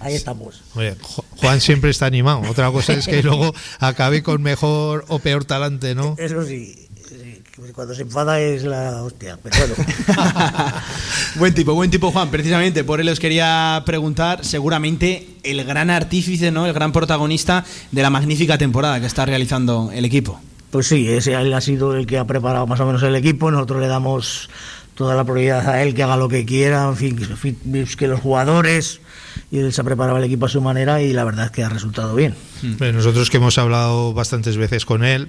ahí 0.00 0.14
estamos. 0.14 0.62
Oye, 0.74 0.96
Ju- 0.98 1.24
Juan 1.36 1.60
siempre 1.60 1.90
está 1.90 2.06
animado. 2.06 2.42
Otra 2.48 2.70
cosa 2.70 2.94
es 2.94 3.06
que 3.06 3.22
luego 3.24 3.54
acabe 3.78 4.22
con 4.22 4.42
mejor 4.42 5.04
o 5.08 5.18
peor 5.18 5.44
talante, 5.44 5.94
¿no? 5.94 6.14
Eso 6.18 6.44
sí, 6.46 6.85
cuando 7.74 7.94
se 7.94 8.02
enfada 8.02 8.38
es 8.40 8.64
la 8.64 9.02
hostia, 9.02 9.38
pero 9.42 9.56
bueno. 9.58 9.74
buen 11.36 11.54
tipo, 11.54 11.74
buen 11.74 11.90
tipo 11.90 12.10
Juan. 12.10 12.30
Precisamente 12.30 12.84
por 12.84 13.00
él 13.00 13.08
os 13.08 13.18
quería 13.20 13.82
preguntar, 13.86 14.44
seguramente 14.44 15.26
el 15.42 15.64
gran 15.64 15.90
artífice, 15.90 16.50
¿no? 16.50 16.66
El 16.66 16.72
gran 16.72 16.92
protagonista 16.92 17.64
de 17.92 18.02
la 18.02 18.10
magnífica 18.10 18.58
temporada 18.58 19.00
que 19.00 19.06
está 19.06 19.24
realizando 19.24 19.90
el 19.92 20.04
equipo. 20.04 20.40
Pues 20.70 20.88
sí, 20.88 21.08
ese 21.08 21.32
él 21.34 21.52
ha 21.54 21.60
sido 21.60 21.96
el 21.96 22.06
que 22.06 22.18
ha 22.18 22.26
preparado 22.26 22.66
más 22.66 22.80
o 22.80 22.86
menos 22.86 23.02
el 23.02 23.14
equipo. 23.16 23.50
Nosotros 23.50 23.80
le 23.80 23.88
damos 23.88 24.50
toda 24.94 25.14
la 25.14 25.24
prioridad 25.24 25.66
a 25.68 25.82
él, 25.82 25.94
que 25.94 26.02
haga 26.02 26.16
lo 26.16 26.28
que 26.28 26.44
quiera, 26.44 26.88
en 26.88 26.96
fin, 26.96 27.16
que- 27.16 27.24
en 27.24 27.36
fin, 27.36 27.56
que 27.96 28.06
los 28.08 28.20
jugadores. 28.20 29.00
Y 29.50 29.58
él 29.58 29.72
se 29.72 29.80
ha 29.80 29.84
preparado 29.84 30.18
el 30.18 30.24
equipo 30.24 30.46
a 30.46 30.48
su 30.48 30.60
manera 30.60 31.00
y 31.02 31.12
la 31.12 31.22
verdad 31.24 31.46
es 31.46 31.50
que 31.52 31.62
ha 31.62 31.68
resultado 31.68 32.14
bien. 32.14 32.34
Nosotros 32.80 33.30
que 33.30 33.36
hemos 33.36 33.58
hablado 33.58 34.12
bastantes 34.14 34.56
veces 34.56 34.84
con 34.86 35.04
él, 35.04 35.28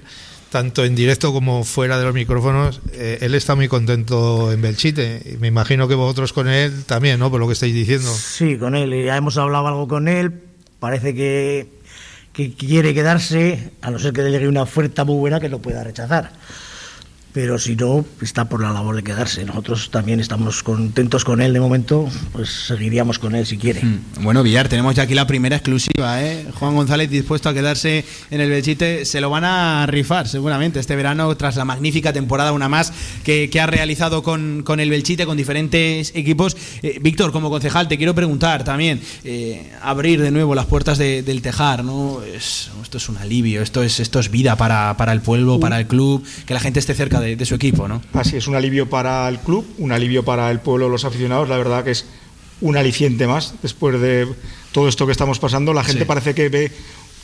tanto 0.50 0.84
en 0.84 0.94
directo 0.94 1.32
como 1.32 1.64
fuera 1.64 1.98
de 1.98 2.04
los 2.04 2.14
micrófonos, 2.14 2.80
eh, 2.92 3.18
él 3.20 3.34
está 3.34 3.54
muy 3.54 3.68
contento 3.68 4.52
en 4.52 4.62
Belchite. 4.62 5.36
Me 5.40 5.48
imagino 5.48 5.88
que 5.88 5.94
vosotros 5.94 6.32
con 6.32 6.48
él 6.48 6.84
también, 6.84 7.18
¿no? 7.18 7.30
Por 7.30 7.40
lo 7.40 7.46
que 7.46 7.52
estáis 7.52 7.74
diciendo. 7.74 8.12
Sí, 8.12 8.56
con 8.56 8.74
él. 8.74 9.04
Ya 9.04 9.16
hemos 9.16 9.36
hablado 9.36 9.66
algo 9.66 9.88
con 9.88 10.08
él. 10.08 10.32
Parece 10.80 11.14
que, 11.14 11.68
que 12.32 12.54
quiere 12.54 12.94
quedarse, 12.94 13.72
a 13.82 13.90
no 13.90 13.98
ser 13.98 14.12
que 14.12 14.22
le 14.22 14.30
llegue 14.30 14.48
una 14.48 14.62
oferta 14.62 15.04
muy 15.04 15.16
buena 15.16 15.40
que 15.40 15.48
lo 15.48 15.60
pueda 15.60 15.84
rechazar. 15.84 16.32
Pero 17.32 17.58
si 17.58 17.76
no, 17.76 18.04
está 18.22 18.48
por 18.48 18.62
la 18.62 18.72
labor 18.72 18.96
de 18.96 19.02
quedarse. 19.02 19.44
Nosotros 19.44 19.90
también 19.90 20.20
estamos 20.20 20.62
contentos 20.62 21.24
con 21.24 21.40
él 21.40 21.52
de 21.52 21.60
momento, 21.60 22.08
pues 22.32 22.48
seguiríamos 22.48 23.18
con 23.18 23.34
él 23.34 23.46
si 23.46 23.58
quiere. 23.58 23.82
Mm. 23.82 24.22
Bueno, 24.22 24.42
Villar, 24.42 24.68
tenemos 24.68 24.94
ya 24.94 25.02
aquí 25.02 25.14
la 25.14 25.26
primera 25.26 25.56
exclusiva, 25.56 26.22
¿eh? 26.22 26.46
Juan 26.54 26.74
González 26.74 27.10
dispuesto 27.10 27.48
a 27.48 27.54
quedarse 27.54 28.04
en 28.30 28.40
el 28.40 28.50
Belchite, 28.50 29.04
se 29.04 29.20
lo 29.20 29.30
van 29.30 29.44
a 29.44 29.86
rifar 29.86 30.26
seguramente 30.26 30.80
este 30.80 30.96
verano 30.96 31.36
tras 31.36 31.56
la 31.56 31.64
magnífica 31.64 32.12
temporada, 32.12 32.52
una 32.52 32.68
más 32.68 32.92
que, 33.24 33.50
ha 33.58 33.66
realizado 33.66 34.22
con, 34.22 34.62
con, 34.64 34.78
el 34.80 34.88
Belchite, 34.88 35.26
con 35.26 35.36
diferentes 35.36 36.12
equipos. 36.14 36.56
Eh, 36.82 36.98
Víctor, 37.00 37.32
como 37.32 37.50
concejal, 37.50 37.88
te 37.88 37.98
quiero 37.98 38.14
preguntar 38.14 38.64
también, 38.64 39.00
eh, 39.24 39.70
abrir 39.82 40.22
de 40.22 40.30
nuevo 40.30 40.54
las 40.54 40.66
puertas 40.66 40.98
del 40.98 41.42
Tejar, 41.42 41.84
¿no? 41.84 42.20
esto 42.22 42.96
es 42.96 43.08
un 43.08 43.18
alivio, 43.18 43.62
esto 43.62 43.82
es, 43.82 44.00
esto 44.00 44.18
es 44.18 44.30
vida 44.30 44.56
para, 44.56 44.96
para 44.96 45.12
el 45.12 45.20
pueblo, 45.20 45.60
para 45.60 45.78
el 45.78 45.86
club, 45.86 46.24
que 46.46 46.54
la 46.54 46.60
gente 46.60 46.80
esté 46.80 46.94
cerca 46.94 47.17
de, 47.20 47.44
su 47.44 47.54
equipo, 47.54 47.88
¿no? 47.88 48.02
Así 48.12 48.36
es, 48.36 48.46
un 48.46 48.54
alivio 48.54 48.88
para 48.88 49.28
el 49.28 49.38
club, 49.38 49.66
un 49.78 49.92
alivio 49.92 50.24
para 50.24 50.50
el 50.50 50.60
pueblo, 50.60 50.88
los 50.88 51.04
aficionados. 51.04 51.48
La 51.48 51.56
verdad 51.56 51.84
que 51.84 51.92
es 51.92 52.06
un 52.60 52.76
aliciente 52.76 53.26
más 53.26 53.54
después 53.62 54.00
de 54.00 54.26
todo 54.72 54.88
esto 54.88 55.06
que 55.06 55.12
estamos 55.12 55.38
pasando. 55.38 55.72
La 55.72 55.84
gente 55.84 56.06
parece 56.06 56.34
que 56.34 56.48
ve 56.48 56.72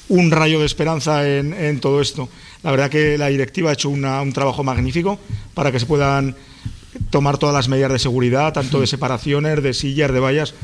un 0.08 0.30
rayo 0.30 0.60
de 0.60 0.66
esperanza 0.66 1.28
en, 1.28 1.80
todo 1.80 2.00
esto. 2.00 2.28
La 2.62 2.70
verdad 2.70 2.90
que 2.90 3.18
la 3.18 3.28
directiva 3.28 3.70
ha 3.70 3.72
hecho 3.74 3.88
un 3.88 4.32
trabajo 4.32 4.62
magnífico 4.62 5.18
para 5.54 5.72
que 5.72 5.80
se 5.80 5.86
puedan 5.86 6.36
tomar 7.10 7.38
todas 7.38 7.54
las 7.54 7.68
medidas 7.68 7.92
de 7.92 7.98
seguridad, 7.98 8.52
tanto 8.52 8.80
de 8.80 8.86
separaciones, 8.86 9.62
de 9.62 9.74
sillas, 9.74 10.12
de 10.12 10.20
vallas. 10.20 10.54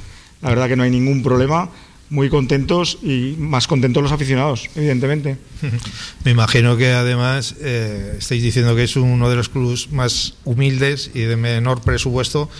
La 0.42 0.50
verdad 0.50 0.68
que 0.68 0.76
no 0.76 0.82
hay 0.82 0.90
ningún 0.90 1.22
problema 1.22 1.70
muy 2.10 2.28
contentos 2.28 2.98
y 3.02 3.36
más 3.38 3.68
contentos 3.68 4.02
los 4.02 4.12
aficionados, 4.12 4.68
evidentemente. 4.74 5.38
Me 6.24 6.32
imagino 6.32 6.76
que 6.76 6.92
además 6.92 7.54
eh, 7.60 8.16
estáis 8.18 8.42
diciendo 8.42 8.74
que 8.74 8.84
es 8.84 8.96
uno 8.96 9.30
de 9.30 9.36
los 9.36 9.48
clubes 9.48 9.90
más 9.92 10.34
humildes 10.44 11.12
y 11.14 11.20
de 11.20 11.36
menor 11.36 11.80
presupuesto, 11.82 12.50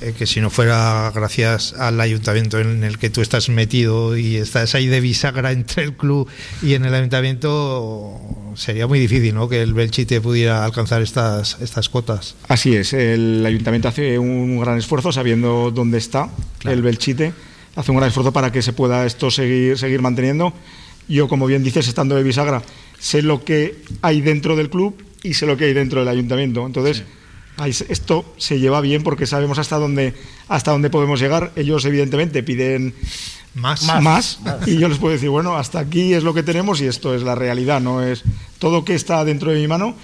eh, 0.00 0.14
que 0.16 0.26
si 0.26 0.40
no 0.40 0.50
fuera 0.50 1.10
gracias 1.12 1.74
al 1.74 2.00
ayuntamiento 2.00 2.60
en 2.60 2.84
el 2.84 2.98
que 2.98 3.10
tú 3.10 3.22
estás 3.22 3.48
metido 3.48 4.16
y 4.16 4.36
estás 4.36 4.76
ahí 4.76 4.86
de 4.86 5.00
bisagra 5.00 5.50
entre 5.50 5.82
el 5.82 5.94
club 5.94 6.28
y 6.62 6.74
en 6.74 6.84
el 6.84 6.94
ayuntamiento, 6.94 8.20
sería 8.54 8.86
muy 8.86 9.00
difícil 9.00 9.34
¿no? 9.34 9.48
que 9.48 9.62
el 9.62 9.74
Belchite 9.74 10.20
pudiera 10.20 10.64
alcanzar 10.64 11.02
estas, 11.02 11.56
estas 11.60 11.88
cotas. 11.88 12.36
Así 12.46 12.76
es, 12.76 12.92
el 12.92 13.44
ayuntamiento 13.44 13.88
hace 13.88 14.16
un 14.16 14.60
gran 14.60 14.78
esfuerzo 14.78 15.10
sabiendo 15.10 15.72
dónde 15.72 15.98
está 15.98 16.30
el 16.64 16.82
Belchite 16.82 17.32
hace 17.76 17.90
un 17.90 17.96
gran 17.96 18.08
esfuerzo 18.08 18.32
para 18.32 18.52
que 18.52 18.62
se 18.62 18.72
pueda 18.72 19.06
esto 19.06 19.30
seguir, 19.30 19.78
seguir 19.78 20.02
manteniendo. 20.02 20.52
Yo, 21.08 21.28
como 21.28 21.46
bien 21.46 21.64
dices, 21.64 21.88
estando 21.88 22.14
de 22.14 22.22
bisagra, 22.22 22.62
sé 22.98 23.22
lo 23.22 23.44
que 23.44 23.82
hay 24.02 24.20
dentro 24.20 24.56
del 24.56 24.70
club 24.70 25.02
y 25.22 25.34
sé 25.34 25.46
lo 25.46 25.56
que 25.56 25.64
hay 25.64 25.72
dentro 25.72 26.00
del 26.00 26.08
ayuntamiento. 26.08 26.66
Entonces, 26.66 27.04
esto 27.88 28.24
se 28.38 28.58
lleva 28.58 28.80
bien 28.80 29.02
porque 29.02 29.26
sabemos 29.26 29.58
hasta 29.58 29.76
dónde, 29.76 30.14
hasta 30.48 30.70
dónde 30.70 30.90
podemos 30.90 31.20
llegar. 31.20 31.52
Ellos, 31.56 31.84
evidentemente, 31.84 32.42
piden 32.42 32.94
más. 33.54 33.82
más. 33.82 34.38
Y 34.66 34.78
yo 34.78 34.88
les 34.88 34.98
puedo 34.98 35.12
decir, 35.12 35.28
bueno, 35.28 35.56
hasta 35.56 35.80
aquí 35.80 36.14
es 36.14 36.22
lo 36.22 36.34
que 36.34 36.42
tenemos 36.42 36.80
y 36.80 36.86
esto 36.86 37.14
es 37.14 37.22
la 37.22 37.34
realidad, 37.34 37.80
no 37.80 38.02
es 38.02 38.22
todo 38.58 38.84
que 38.84 38.94
está 38.94 39.24
dentro 39.24 39.50
de 39.50 39.60
mi 39.60 39.68
mano 39.68 39.94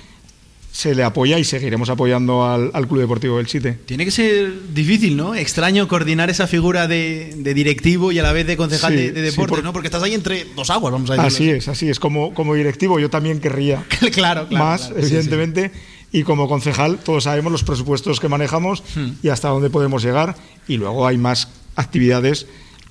se 0.78 0.94
le 0.94 1.02
apoya 1.02 1.40
y 1.40 1.42
seguiremos 1.44 1.90
apoyando 1.90 2.46
al, 2.46 2.70
Club 2.86 3.00
Deportivo 3.00 3.38
del 3.38 3.46
Chite. 3.46 3.72
Tiene 3.84 4.04
que 4.04 4.12
ser 4.12 4.72
difícil, 4.72 5.16
¿no? 5.16 5.34
Extraño 5.34 5.88
coordinar 5.88 6.30
esa 6.30 6.46
figura 6.46 6.86
de, 6.86 7.34
directivo 7.52 8.12
y 8.12 8.20
a 8.20 8.22
la 8.22 8.32
vez 8.32 8.46
de 8.46 8.56
concejal 8.56 8.94
de, 8.94 9.10
deporte, 9.10 9.60
¿no? 9.60 9.72
Porque 9.72 9.88
estás 9.88 10.04
ahí 10.04 10.14
entre 10.14 10.46
dos 10.54 10.70
aguas, 10.70 10.92
vamos 10.92 11.10
a 11.10 11.14
decirlo. 11.14 11.26
Así 11.26 11.50
es, 11.50 11.66
así 11.66 11.88
es. 11.88 11.98
Como, 11.98 12.32
como 12.32 12.54
directivo 12.54 13.00
yo 13.00 13.10
también 13.10 13.40
querría 13.40 13.84
claro, 14.12 14.46
más, 14.52 14.92
evidentemente. 14.96 15.72
Y 16.12 16.22
como 16.22 16.46
concejal 16.46 16.98
todos 16.98 17.24
sabemos 17.24 17.50
los 17.50 17.64
presupuestos 17.64 18.20
que 18.20 18.28
manejamos 18.28 18.84
hmm. 18.94 19.14
y 19.24 19.30
hasta 19.30 19.48
dónde 19.48 19.70
podemos 19.70 20.04
llegar. 20.04 20.36
Y 20.68 20.76
luego 20.76 21.08
hay 21.08 21.18
más 21.18 21.48
actividades 21.74 22.46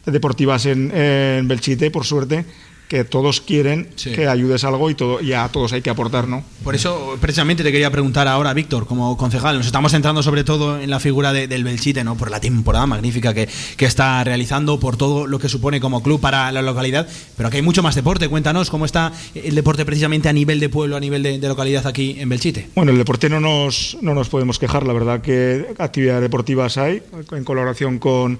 deportivas 0.06 0.65
en, 0.65 0.91
en 0.94 1.48
Belchite, 1.48 1.89
por 1.89 2.03
suerte, 2.03 2.44
que 2.88 3.03
todos 3.03 3.41
quieren 3.41 3.89
que 4.01 4.27
ayudes 4.27 4.63
algo 4.63 4.89
y 4.89 4.96
todo 4.96 5.22
y 5.22 5.34
a 5.34 5.48
todos 5.50 5.74
hay 5.74 5.82
que 5.82 5.89
aportar, 5.89 6.27
¿no? 6.27 6.44
Por 6.63 6.74
eso 6.74 7.17
precisamente 7.20 7.63
te 7.63 7.72
quería 7.72 7.91
preguntar 7.91 8.27
ahora, 8.27 8.53
Víctor, 8.53 8.88
como 8.88 9.17
concejal, 9.17 9.58
nos 9.58 9.65
estamos 9.65 9.91
centrando 9.91 10.24
sobre 10.24 10.44
todo 10.44 10.79
en 10.79 10.89
la 10.89 11.00
figura 11.00 11.34
del 11.34 11.63
Belchite, 11.63 12.03
¿no? 12.03 12.15
Por 12.15 12.32
la 12.32 12.39
temporada 12.39 12.86
magnífica 12.86 13.34
que, 13.34 13.50
que, 13.75 13.86
está 13.86 14.24
realizando, 14.24 14.79
por 14.79 14.96
todo 14.96 15.27
lo 15.27 15.39
que 15.39 15.50
supone 15.50 15.82
como 15.82 16.01
club 16.01 16.22
para 16.22 16.51
la 16.51 16.62
localidad, 16.62 17.08
pero 17.36 17.48
aquí 17.48 17.58
hay 17.58 17.63
mucho 17.63 17.84
más 17.84 17.96
deporte. 17.96 18.29
Cuéntanos 18.29 18.70
cómo 18.70 18.86
está 18.86 19.12
el 19.36 19.56
deporte 19.56 19.86
precisamente 19.86 20.29
a 20.29 20.34
nivel 20.34 20.60
de 20.60 20.70
pueblo, 20.70 20.96
a 20.96 21.00
nivel 21.00 21.24
de, 21.24 21.39
localidad 21.48 21.88
aquí 21.88 22.15
en 22.20 22.29
Belchite. 22.29 22.70
Bueno, 22.75 22.91
el 22.91 22.98
deporte 22.98 23.29
no 23.29 23.39
nos, 23.39 23.98
no 24.01 24.13
nos 24.13 24.29
podemos 24.29 24.60
quejar, 24.60 24.86
la 24.86 24.94
verdad 24.94 25.22
que 25.22 25.74
actividades 25.77 26.22
deportivas 26.22 26.77
hay 26.77 27.01
en 27.32 27.44
colaboración 27.44 28.00
con, 28.00 28.39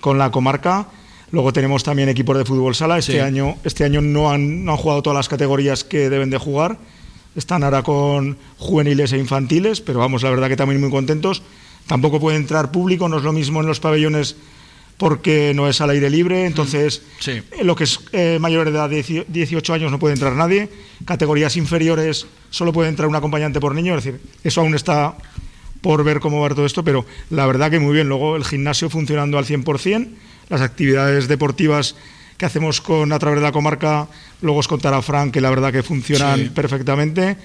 con 0.00 0.18
la 0.18 0.30
comarca 0.30 0.88
Luego 1.34 1.52
tenemos 1.52 1.82
también 1.82 2.08
equipos 2.08 2.38
de 2.38 2.44
fútbol 2.44 2.76
sala. 2.76 2.96
Este 2.96 3.20
año, 3.20 3.56
este 3.64 3.82
año 3.82 4.00
no, 4.00 4.30
han, 4.30 4.64
no 4.64 4.70
han 4.70 4.78
jugado 4.78 5.02
todas 5.02 5.16
las 5.16 5.28
categorías 5.28 5.82
que 5.82 6.08
deben 6.08 6.30
de 6.30 6.38
jugar. 6.38 6.78
Están 7.34 7.64
ahora 7.64 7.82
con 7.82 8.38
juveniles 8.56 9.12
e 9.12 9.18
infantiles, 9.18 9.80
pero 9.80 9.98
vamos, 9.98 10.22
la 10.22 10.30
verdad 10.30 10.46
que 10.48 10.56
también 10.56 10.80
muy 10.80 10.90
contentos. 10.90 11.42
Tampoco 11.88 12.20
puede 12.20 12.36
entrar 12.36 12.70
público, 12.70 13.08
no 13.08 13.18
es 13.18 13.24
lo 13.24 13.32
mismo 13.32 13.60
en 13.60 13.66
los 13.66 13.80
pabellones 13.80 14.36
porque 14.96 15.52
no 15.56 15.68
es 15.68 15.80
al 15.80 15.90
aire 15.90 16.08
libre, 16.08 16.46
entonces 16.46 17.02
eh, 17.26 17.42
lo 17.64 17.74
que 17.74 17.82
es 17.82 17.98
eh, 18.12 18.38
mayor 18.40 18.70
de 18.70 18.76
edad 18.76 18.88
de 18.88 19.24
18 19.26 19.74
años 19.74 19.90
no 19.90 19.98
puede 19.98 20.14
entrar 20.14 20.34
nadie, 20.36 20.68
categorías 21.04 21.56
inferiores 21.56 22.28
solo 22.50 22.72
puede 22.72 22.90
entrar 22.90 23.08
un 23.08 23.16
acompañante 23.16 23.58
por 23.58 23.74
niño, 23.74 23.98
es 23.98 24.04
decir, 24.04 24.20
eso 24.44 24.60
aún 24.60 24.76
está 24.76 25.16
por 25.80 26.04
ver 26.04 26.20
cómo 26.20 26.40
va 26.40 26.48
todo 26.50 26.64
esto, 26.64 26.84
pero 26.84 27.04
la 27.30 27.44
verdad 27.44 27.72
que 27.72 27.80
muy 27.80 27.92
bien, 27.92 28.08
luego 28.08 28.36
el 28.36 28.44
gimnasio 28.44 28.88
funcionando 28.88 29.36
al 29.36 29.46
100%, 29.46 30.10
las 30.48 30.60
actividades 30.60 31.28
deportivas 31.28 31.94
que 32.36 32.46
hacemos 32.46 32.80
con 32.80 33.12
a 33.12 33.18
través 33.18 33.38
de 33.38 33.44
la 33.44 33.52
comarca, 33.52 34.08
luego 34.42 34.58
os 34.58 34.68
contará 34.68 35.00
Frank 35.02 35.32
que 35.32 35.40
la 35.40 35.50
verdad 35.50 35.72
que 35.72 35.82
funcionan 35.82 36.50
perfectamente. 36.54 37.36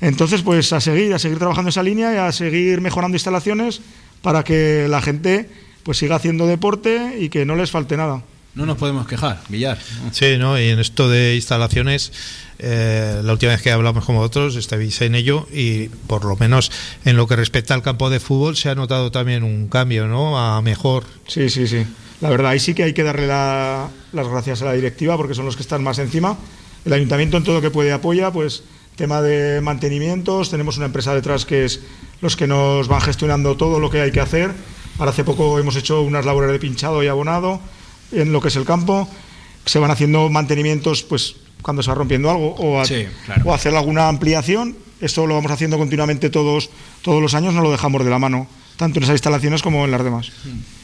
Entonces, 0.00 0.42
pues 0.42 0.72
a 0.72 0.80
seguir, 0.80 1.14
a 1.14 1.18
seguir 1.18 1.38
trabajando 1.38 1.70
esa 1.70 1.82
línea 1.82 2.14
y 2.14 2.16
a 2.16 2.32
seguir 2.32 2.80
mejorando 2.80 3.16
instalaciones 3.16 3.80
para 4.22 4.42
que 4.44 4.86
la 4.88 5.00
gente 5.00 5.48
pues 5.82 5.98
siga 5.98 6.16
haciendo 6.16 6.46
deporte 6.46 7.16
y 7.20 7.28
que 7.28 7.44
no 7.44 7.54
les 7.56 7.70
falte 7.70 7.96
nada. 7.96 8.22
No 8.54 8.64
nos 8.64 8.78
podemos 8.78 9.06
quejar, 9.06 9.40
Villar. 9.48 9.78
Sí, 10.12 10.36
¿no? 10.38 10.58
Y 10.58 10.70
en 10.70 10.78
esto 10.78 11.10
de 11.10 11.36
instalaciones, 11.36 12.12
eh, 12.58 13.20
la 13.22 13.32
última 13.32 13.52
vez 13.52 13.62
que 13.62 13.70
hablamos 13.70 14.04
con 14.04 14.16
vosotros 14.16 14.56
estabais 14.56 15.00
en 15.02 15.14
ello 15.14 15.46
y 15.52 15.88
por 15.88 16.24
lo 16.24 16.36
menos 16.36 16.72
en 17.04 17.16
lo 17.16 17.26
que 17.26 17.36
respecta 17.36 17.74
al 17.74 17.82
campo 17.82 18.08
de 18.10 18.20
fútbol 18.20 18.56
se 18.56 18.70
ha 18.70 18.74
notado 18.74 19.10
también 19.10 19.42
un 19.42 19.68
cambio, 19.68 20.06
¿no? 20.06 20.38
A 20.38 20.62
mejor. 20.62 21.04
Sí, 21.26 21.50
sí, 21.50 21.66
sí. 21.66 21.84
La 22.20 22.30
verdad, 22.30 22.52
ahí 22.52 22.60
sí 22.60 22.72
que 22.72 22.82
hay 22.82 22.94
que 22.94 23.02
darle 23.02 23.26
las 23.26 24.28
gracias 24.28 24.62
a 24.62 24.66
la 24.66 24.72
directiva 24.72 25.16
porque 25.16 25.34
son 25.34 25.44
los 25.44 25.56
que 25.56 25.62
están 25.62 25.82
más 25.82 25.98
encima. 25.98 26.36
El 26.84 26.92
ayuntamiento 26.92 27.36
en 27.36 27.44
todo 27.44 27.56
lo 27.56 27.60
que 27.60 27.70
puede 27.70 27.92
apoya, 27.92 28.32
pues 28.32 28.62
tema 28.96 29.20
de 29.20 29.60
mantenimientos, 29.60 30.50
tenemos 30.50 30.78
una 30.78 30.86
empresa 30.86 31.14
detrás 31.14 31.44
que 31.44 31.66
es 31.66 31.80
los 32.22 32.34
que 32.34 32.46
nos 32.46 32.88
van 32.88 33.02
gestionando 33.02 33.56
todo 33.56 33.78
lo 33.78 33.90
que 33.90 34.00
hay 34.00 34.10
que 34.10 34.20
hacer. 34.20 34.52
Ahora 34.98 35.10
hace 35.10 35.24
poco 35.24 35.58
hemos 35.58 35.76
hecho 35.76 36.00
unas 36.00 36.24
labores 36.24 36.50
de 36.50 36.58
pinchado 36.58 37.02
y 37.02 37.08
abonado 37.08 37.60
en 38.12 38.32
lo 38.32 38.40
que 38.40 38.48
es 38.48 38.56
el 38.56 38.64
campo. 38.64 39.06
Se 39.66 39.78
van 39.78 39.90
haciendo 39.90 40.30
mantenimientos 40.30 41.02
pues 41.02 41.36
cuando 41.66 41.82
se 41.82 41.88
va 41.88 41.96
rompiendo 41.96 42.30
algo 42.30 42.54
o, 42.54 42.80
o 43.44 43.52
hacer 43.52 43.74
alguna 43.74 44.06
ampliación. 44.06 44.76
Esto 45.00 45.26
lo 45.26 45.34
vamos 45.34 45.50
haciendo 45.50 45.76
continuamente 45.78 46.30
todos, 46.30 46.70
todos 47.02 47.20
los 47.20 47.34
años, 47.34 47.54
no 47.54 47.60
lo 47.60 47.72
dejamos 47.72 48.04
de 48.04 48.10
la 48.10 48.20
mano 48.20 48.46
tanto 48.76 48.98
en 48.98 49.04
esas 49.04 49.14
instalaciones 49.14 49.62
como 49.62 49.84
en 49.84 49.90
las 49.90 50.04
demás. 50.04 50.30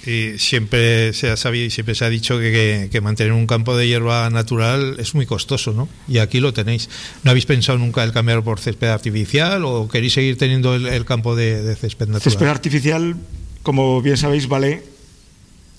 Y 0.07 0.39
siempre 0.39 1.13
se 1.13 1.31
ha 1.31 1.37
sabido 1.37 1.67
y 1.67 1.71
siempre 1.71 1.95
se 1.95 2.05
ha 2.05 2.09
dicho 2.09 2.39
que, 2.39 3.01
mantener 3.03 3.33
un 3.33 3.47
campo 3.47 3.77
de 3.77 3.87
hierba 3.87 4.29
natural 4.31 4.97
es 4.99 5.15
muy 5.15 5.27
costoso, 5.27 5.73
¿no? 5.73 5.89
Y 6.09 6.19
aquí 6.19 6.41
lo 6.41 6.53
tenéis. 6.53 6.89
¿No 7.23 7.31
habéis 7.31 7.47
pensado 7.47 7.79
nunca 7.79 8.03
el 8.03 8.13
cambiar 8.13 8.43
por 8.43 8.59
césped 8.59 8.89
artificial 8.89 9.65
o 9.65 9.89
queréis 9.89 10.15
seguir 10.15 10.39
teniendo 10.39 10.75
el, 10.75 11.05
campo 11.05 11.37
de, 11.37 11.77
césped 11.77 12.07
natural? 12.07 12.23
Césped 12.23 12.47
artificial, 12.47 13.15
como 13.63 14.01
bien 14.03 14.17
sabéis, 14.17 14.49
vale 14.49 14.83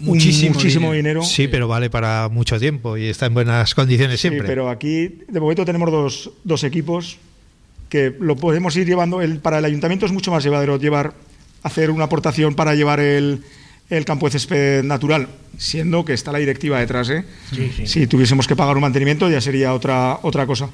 muchísimo, 0.04 0.54
muchísimo 0.54 0.94
dinero. 0.94 1.24
Sí, 1.24 1.48
pero 1.48 1.68
vale 1.68 1.90
para 1.90 2.30
mucho 2.30 2.60
tiempo 2.60 2.98
y 2.98 3.08
está 3.08 3.26
en 3.26 3.34
buenas 3.34 3.74
condiciones 3.76 4.20
siempre. 4.20 4.42
Sí, 4.42 4.48
pero 4.48 4.70
aquí 4.70 5.20
de 5.28 5.40
momento 5.40 5.66
tenemos 5.66 5.92
dos, 5.92 6.32
dos 6.44 6.64
equipos 6.64 7.18
que 7.90 8.14
lo 8.20 8.36
podemos 8.36 8.76
ir 8.76 8.88
llevando. 8.88 9.22
El, 9.22 9.40
para 9.40 9.60
el 9.60 9.66
ayuntamiento 9.66 10.06
es 10.06 10.12
mucho 10.12 10.32
más 10.32 10.44
llevadero 10.44 10.78
llevar 10.78 11.14
hacer 11.64 11.90
una 11.90 12.06
aportación 12.06 12.56
para 12.56 12.76
llevar 12.76 13.00
el, 13.00 13.44
el 13.90 14.06
campo 14.06 14.28
de 14.28 14.32
césped 14.32 14.84
natural, 14.84 15.28
siendo 15.58 16.06
que 16.06 16.14
está 16.14 16.32
la 16.32 16.40
directiva 16.40 16.80
detrás. 16.80 17.10
¿eh? 17.10 17.24
Si 17.86 18.08
tuviésemos 18.08 18.48
que 18.48 18.56
pagar 18.56 18.76
un 18.76 18.82
mantenimiento 18.82 19.30
ya 19.30 19.42
sería 19.42 19.74
otra, 19.74 20.20
otra 20.22 20.46
cosa. 20.46 20.70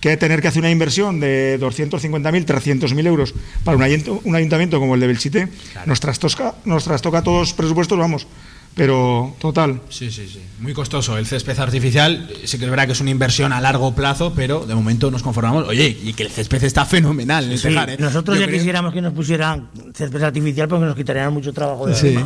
Que 0.00 0.16
tener 0.18 0.42
que 0.42 0.48
hacer 0.48 0.60
una 0.60 0.70
inversión 0.70 1.18
de 1.18 1.58
250.000, 1.58 2.44
300.000 2.44 3.06
euros 3.06 3.34
para 3.64 3.76
un 3.76 4.34
ayuntamiento, 4.34 4.78
como 4.78 4.96
el 4.96 5.00
de 5.00 5.06
Belchite, 5.06 5.48
nos, 5.86 6.00
trastoca, 6.00 6.56
nos 6.66 6.84
trastoca 6.84 7.22
todos 7.22 7.40
los 7.40 7.52
presupuestos, 7.54 7.98
vamos, 7.98 8.26
pero 8.74 9.34
total. 9.38 9.80
Sí, 9.88 10.10
sí, 10.10 10.28
sí. 10.28 10.40
Muy 10.60 10.72
costoso. 10.72 11.16
El 11.18 11.26
césped 11.26 11.58
artificial, 11.58 12.28
sí 12.44 12.58
que 12.58 12.64
es 12.64 12.70
verdad 12.70 12.86
que 12.86 12.92
es 12.92 13.00
una 13.00 13.10
inversión 13.10 13.52
a 13.52 13.60
largo 13.60 13.94
plazo, 13.94 14.32
pero 14.34 14.66
de 14.66 14.74
momento 14.74 15.10
nos 15.10 15.22
conformamos. 15.22 15.68
Oye, 15.68 15.96
y 16.02 16.12
que 16.14 16.24
el 16.24 16.30
césped 16.30 16.62
está 16.64 16.84
fenomenal 16.84 17.44
en 17.44 17.52
el 17.52 17.58
Sí, 17.58 17.68
tejar, 17.68 17.90
¿eh? 17.90 17.96
Nosotros 17.98 18.36
Yo 18.36 18.42
ya 18.42 18.46
creo- 18.48 18.58
quisiéramos 18.58 18.92
que 18.92 19.00
nos 19.00 19.12
pusieran 19.12 19.68
césped 19.94 20.22
artificial 20.22 20.68
porque 20.68 20.86
nos 20.86 20.96
quitarían 20.96 21.32
mucho 21.32 21.52
trabajo 21.52 21.86
de 21.86 21.94
Sí. 21.94 22.18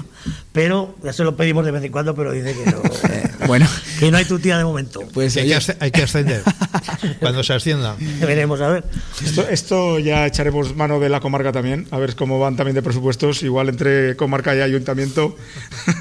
Pero 0.52 0.96
ya 1.04 1.12
se 1.12 1.24
lo 1.24 1.36
pedimos 1.36 1.64
de 1.64 1.70
vez 1.72 1.84
en 1.84 1.92
cuando, 1.92 2.14
pero 2.14 2.32
dice 2.32 2.54
que 2.54 2.70
no, 2.70 2.82
Bueno, 3.46 3.66
que 3.98 4.10
no 4.10 4.16
hay 4.16 4.24
tu 4.24 4.38
tía 4.38 4.58
de 4.58 4.64
momento. 4.64 5.00
pues 5.14 5.36
hay, 5.36 5.48
que 5.48 5.58
hay 5.80 5.90
que 5.90 6.02
ascender. 6.02 6.42
Cuando 7.20 7.42
se 7.44 7.54
ascienda. 7.54 7.96
Veremos 8.20 8.60
a 8.60 8.68
ver. 8.68 8.84
Esto, 9.24 9.48
esto 9.48 9.98
ya 9.98 10.26
echaremos 10.26 10.74
mano 10.76 10.98
de 11.00 11.08
la 11.08 11.20
comarca 11.20 11.52
también, 11.52 11.86
a 11.90 11.98
ver 11.98 12.14
cómo 12.16 12.38
van 12.40 12.56
también 12.56 12.74
de 12.74 12.82
presupuestos, 12.82 13.42
igual 13.42 13.68
entre 13.68 14.16
comarca 14.16 14.54
y 14.56 14.60
ayuntamiento. 14.60 15.36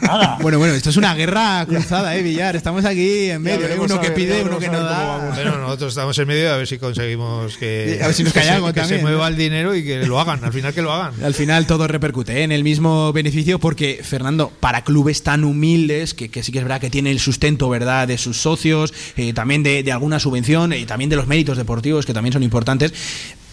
Nada. 0.01 0.36
bueno, 0.41 0.57
bueno, 0.59 0.73
esto 0.73 0.89
es 0.89 0.97
una 0.97 1.13
guerra 1.15 1.65
cruzada, 1.67 2.15
¿eh, 2.15 2.21
Villar? 2.23 2.55
Estamos 2.55 2.85
aquí 2.85 3.29
en 3.29 3.41
medio, 3.41 3.65
¿eh? 3.67 3.77
uno 3.79 3.99
que 3.99 4.11
pide, 4.11 4.43
uno 4.43 4.59
que 4.59 4.69
no 4.69 4.81
da. 4.81 5.31
Bueno, 5.33 5.57
nosotros 5.59 5.89
estamos 5.89 6.17
en 6.19 6.27
medio 6.27 6.53
a 6.53 6.57
ver 6.57 6.67
si 6.67 6.77
conseguimos 6.77 7.57
que, 7.57 7.99
A 8.03 8.07
ver 8.07 8.15
si 8.15 8.23
nos 8.23 8.33
que 8.33 8.39
cae 8.39 8.47
se- 8.49 8.65
que 8.65 8.73
también, 8.73 8.87
se 8.87 9.01
mueva 9.01 9.21
¿no? 9.21 9.27
el 9.27 9.35
dinero 9.37 9.75
y 9.75 9.83
que 9.83 10.05
lo 10.05 10.19
hagan, 10.19 10.43
al 10.43 10.53
final 10.53 10.73
que 10.73 10.81
lo 10.81 10.91
hagan. 10.91 11.13
Al 11.23 11.33
final 11.33 11.65
todo 11.67 11.87
repercute 11.87 12.39
¿eh? 12.39 12.43
en 12.43 12.51
el 12.51 12.63
mismo 12.63 13.11
beneficio 13.13 13.59
porque, 13.59 14.01
Fernando, 14.03 14.51
para 14.59 14.83
clubes 14.83 15.23
tan 15.23 15.43
humildes, 15.43 16.13
que, 16.13 16.29
que 16.29 16.43
sí 16.43 16.51
que 16.51 16.59
es 16.59 16.63
verdad 16.63 16.81
que 16.81 16.89
tiene 16.89 17.11
el 17.11 17.19
sustento 17.19 17.69
verdad 17.69 18.07
de 18.07 18.17
sus 18.17 18.37
socios, 18.37 18.93
eh, 19.15 19.33
también 19.33 19.63
de, 19.63 19.83
de 19.83 19.91
alguna 19.91 20.19
subvención 20.19 20.73
y 20.73 20.85
también 20.85 21.09
de 21.09 21.15
los 21.15 21.27
méritos 21.27 21.57
deportivos 21.57 22.05
que 22.05 22.13
también 22.13 22.33
son 22.33 22.43
importantes, 22.43 22.93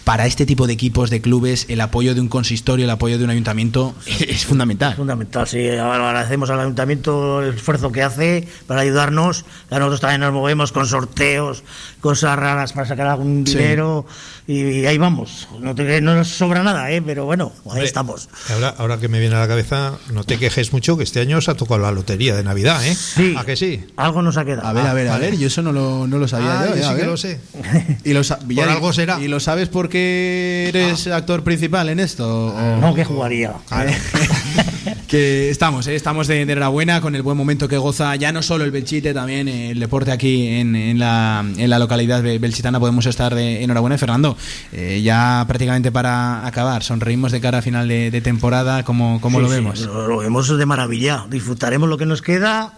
para 0.05 0.27
este 0.27 0.45
tipo 0.47 0.67
de 0.67 0.75
equipos, 0.75 1.09
de 1.11 1.21
clubes, 1.23 1.65
el 1.69 1.81
apoyo 1.81 2.15
de 2.15 2.21
un 2.21 2.29
consistorio, 2.29 2.85
el 2.85 2.91
apoyo 2.91 3.17
de 3.19 3.25
un 3.25 3.31
ayuntamiento 3.31 3.95
es 4.07 4.45
fundamental. 4.45 4.95
Fundamental, 4.97 5.47
sí. 5.49 5.67
Agradecemos 5.69 6.51
al 6.51 6.61
ayuntamiento 6.61 7.43
el 7.43 7.55
esfuerzo 7.55 7.91
que 7.91 8.03
hace 8.03 8.47
para 8.67 8.83
ayudarnos. 8.83 9.45
Ya 9.71 9.79
nosotros 9.79 10.01
también 10.03 10.21
nos 10.21 10.33
movemos 10.33 10.73
con 10.73 10.87
sorteos, 10.87 11.63
cosas 12.01 12.39
raras 12.39 12.73
para 12.75 12.87
sacar 12.87 13.07
algún 13.07 13.47
Sí. 13.47 13.57
dinero 13.57 14.05
y, 14.47 14.85
ahí 14.85 14.99
vamos. 14.99 15.49
No, 15.61 15.75
te- 15.75 16.01
no 16.03 16.15
nos 16.15 16.29
sobra 16.29 16.63
nada, 16.63 16.91
¿eh? 16.91 17.01
pero 17.01 17.25
bueno, 17.25 17.53
ahí 17.65 17.71
Hombre, 17.71 17.85
estamos. 17.85 18.29
Ahora, 18.51 18.75
ahora 18.77 18.99
que 18.99 19.09
me 19.09 19.21
viene 19.21 19.37
a 19.37 19.39
la 19.41 19.49
cabeza, 19.49 19.95
no 20.13 20.25
te 20.25 20.39
quejes 20.39 20.73
mucho 20.75 20.99
que 20.99 21.05
este 21.05 21.21
año 21.21 21.41
se 21.41 21.51
ha 21.51 21.55
tocado 21.55 21.81
la 21.81 21.91
lotería 21.93 22.37
de 22.37 22.45
Navidad, 22.45 22.85
¿eh? 22.87 22.95
Sí. 22.95 23.35
¿A 23.39 23.45
que 23.45 23.57
sí? 23.57 23.85
Algo 23.97 24.21
nos 24.21 24.37
ha 24.37 24.45
quedado. 24.45 24.69
A 24.69 24.73
ver, 24.75 24.87
a 24.87 24.93
ver, 24.93 25.09
a 25.09 25.13
vale. 25.13 25.31
ver, 25.31 25.39
yo 25.39 25.47
eso 25.47 25.63
no 25.63 25.73
lo, 25.73 26.07
no 26.07 26.19
lo 26.19 26.29
sabía 26.29 26.61
Ah, 26.61 26.67
yo. 26.69 26.77
yo 26.77 26.89
a 26.89 26.93
sí 26.93 27.01
que 27.01 27.07
lo 27.07 27.17
sé. 27.17 27.41
Y 28.05 28.13
lo 28.13 28.23
sa- 28.23 28.39
Villar, 28.45 28.69
algo 28.69 28.93
será. 28.93 29.19
¿Y 29.21 29.29
lo 29.29 29.41
sabes 29.41 29.69
porque 29.71 29.94
eres 29.99 31.07
actor 31.07 31.43
principal 31.45 31.89
en 31.89 32.01
esto? 32.01 32.47
o- 32.49 32.77
No, 32.81 32.95
que 32.95 33.05
jugaría. 33.05 33.53
que 35.09 35.51
estamos, 35.51 35.87
¿eh? 35.87 35.95
estamos 35.95 36.27
de, 36.27 36.45
de 36.47 36.53
enhorabuena 36.53 37.01
con 37.01 37.15
el 37.15 37.23
buen 37.23 37.37
momento 37.37 37.69
que 37.69 37.77
goza 37.79 38.15
ya 38.17 38.33
no 38.33 38.43
solo 38.43 38.65
el 38.65 38.71
Belchite, 38.71 39.15
también 39.15 39.49
el 39.49 39.79
deporte 39.79 40.13
aquí 40.13 40.49
en, 40.49 40.75
en 40.77 40.99
la, 40.99 41.45
en 41.57 41.71
la 41.71 41.79
localidad 41.79 42.23
belchitana 42.23 42.81
podemos 42.81 43.07
estar 43.07 43.35
de 43.35 43.63
enhorabuena. 43.63 43.99
Fernando, 43.99 44.37
eh, 44.73 45.01
ya 45.03 45.45
prácticamente 45.47 45.93
para 45.93 46.47
acabar, 46.47 46.83
sonreímos 46.83 47.33
de 47.33 47.41
cara 47.41 47.59
a 47.59 47.63
final 47.63 47.87
de, 47.89 48.11
de 48.11 48.21
temporada, 48.21 48.83
¿cómo, 48.85 49.21
cómo 49.21 49.39
Sí, 49.39 49.43
lo 49.45 49.49
vemos? 49.51 49.81
lo, 49.81 50.09
lo 50.09 50.19
vemos 50.19 50.57
de 50.57 50.67
maravilla. 50.67 51.27
Disfrutaremos 51.31 51.89
lo 51.89 51.97
que 51.99 52.07
nos 52.07 52.23
queda. 52.23 52.73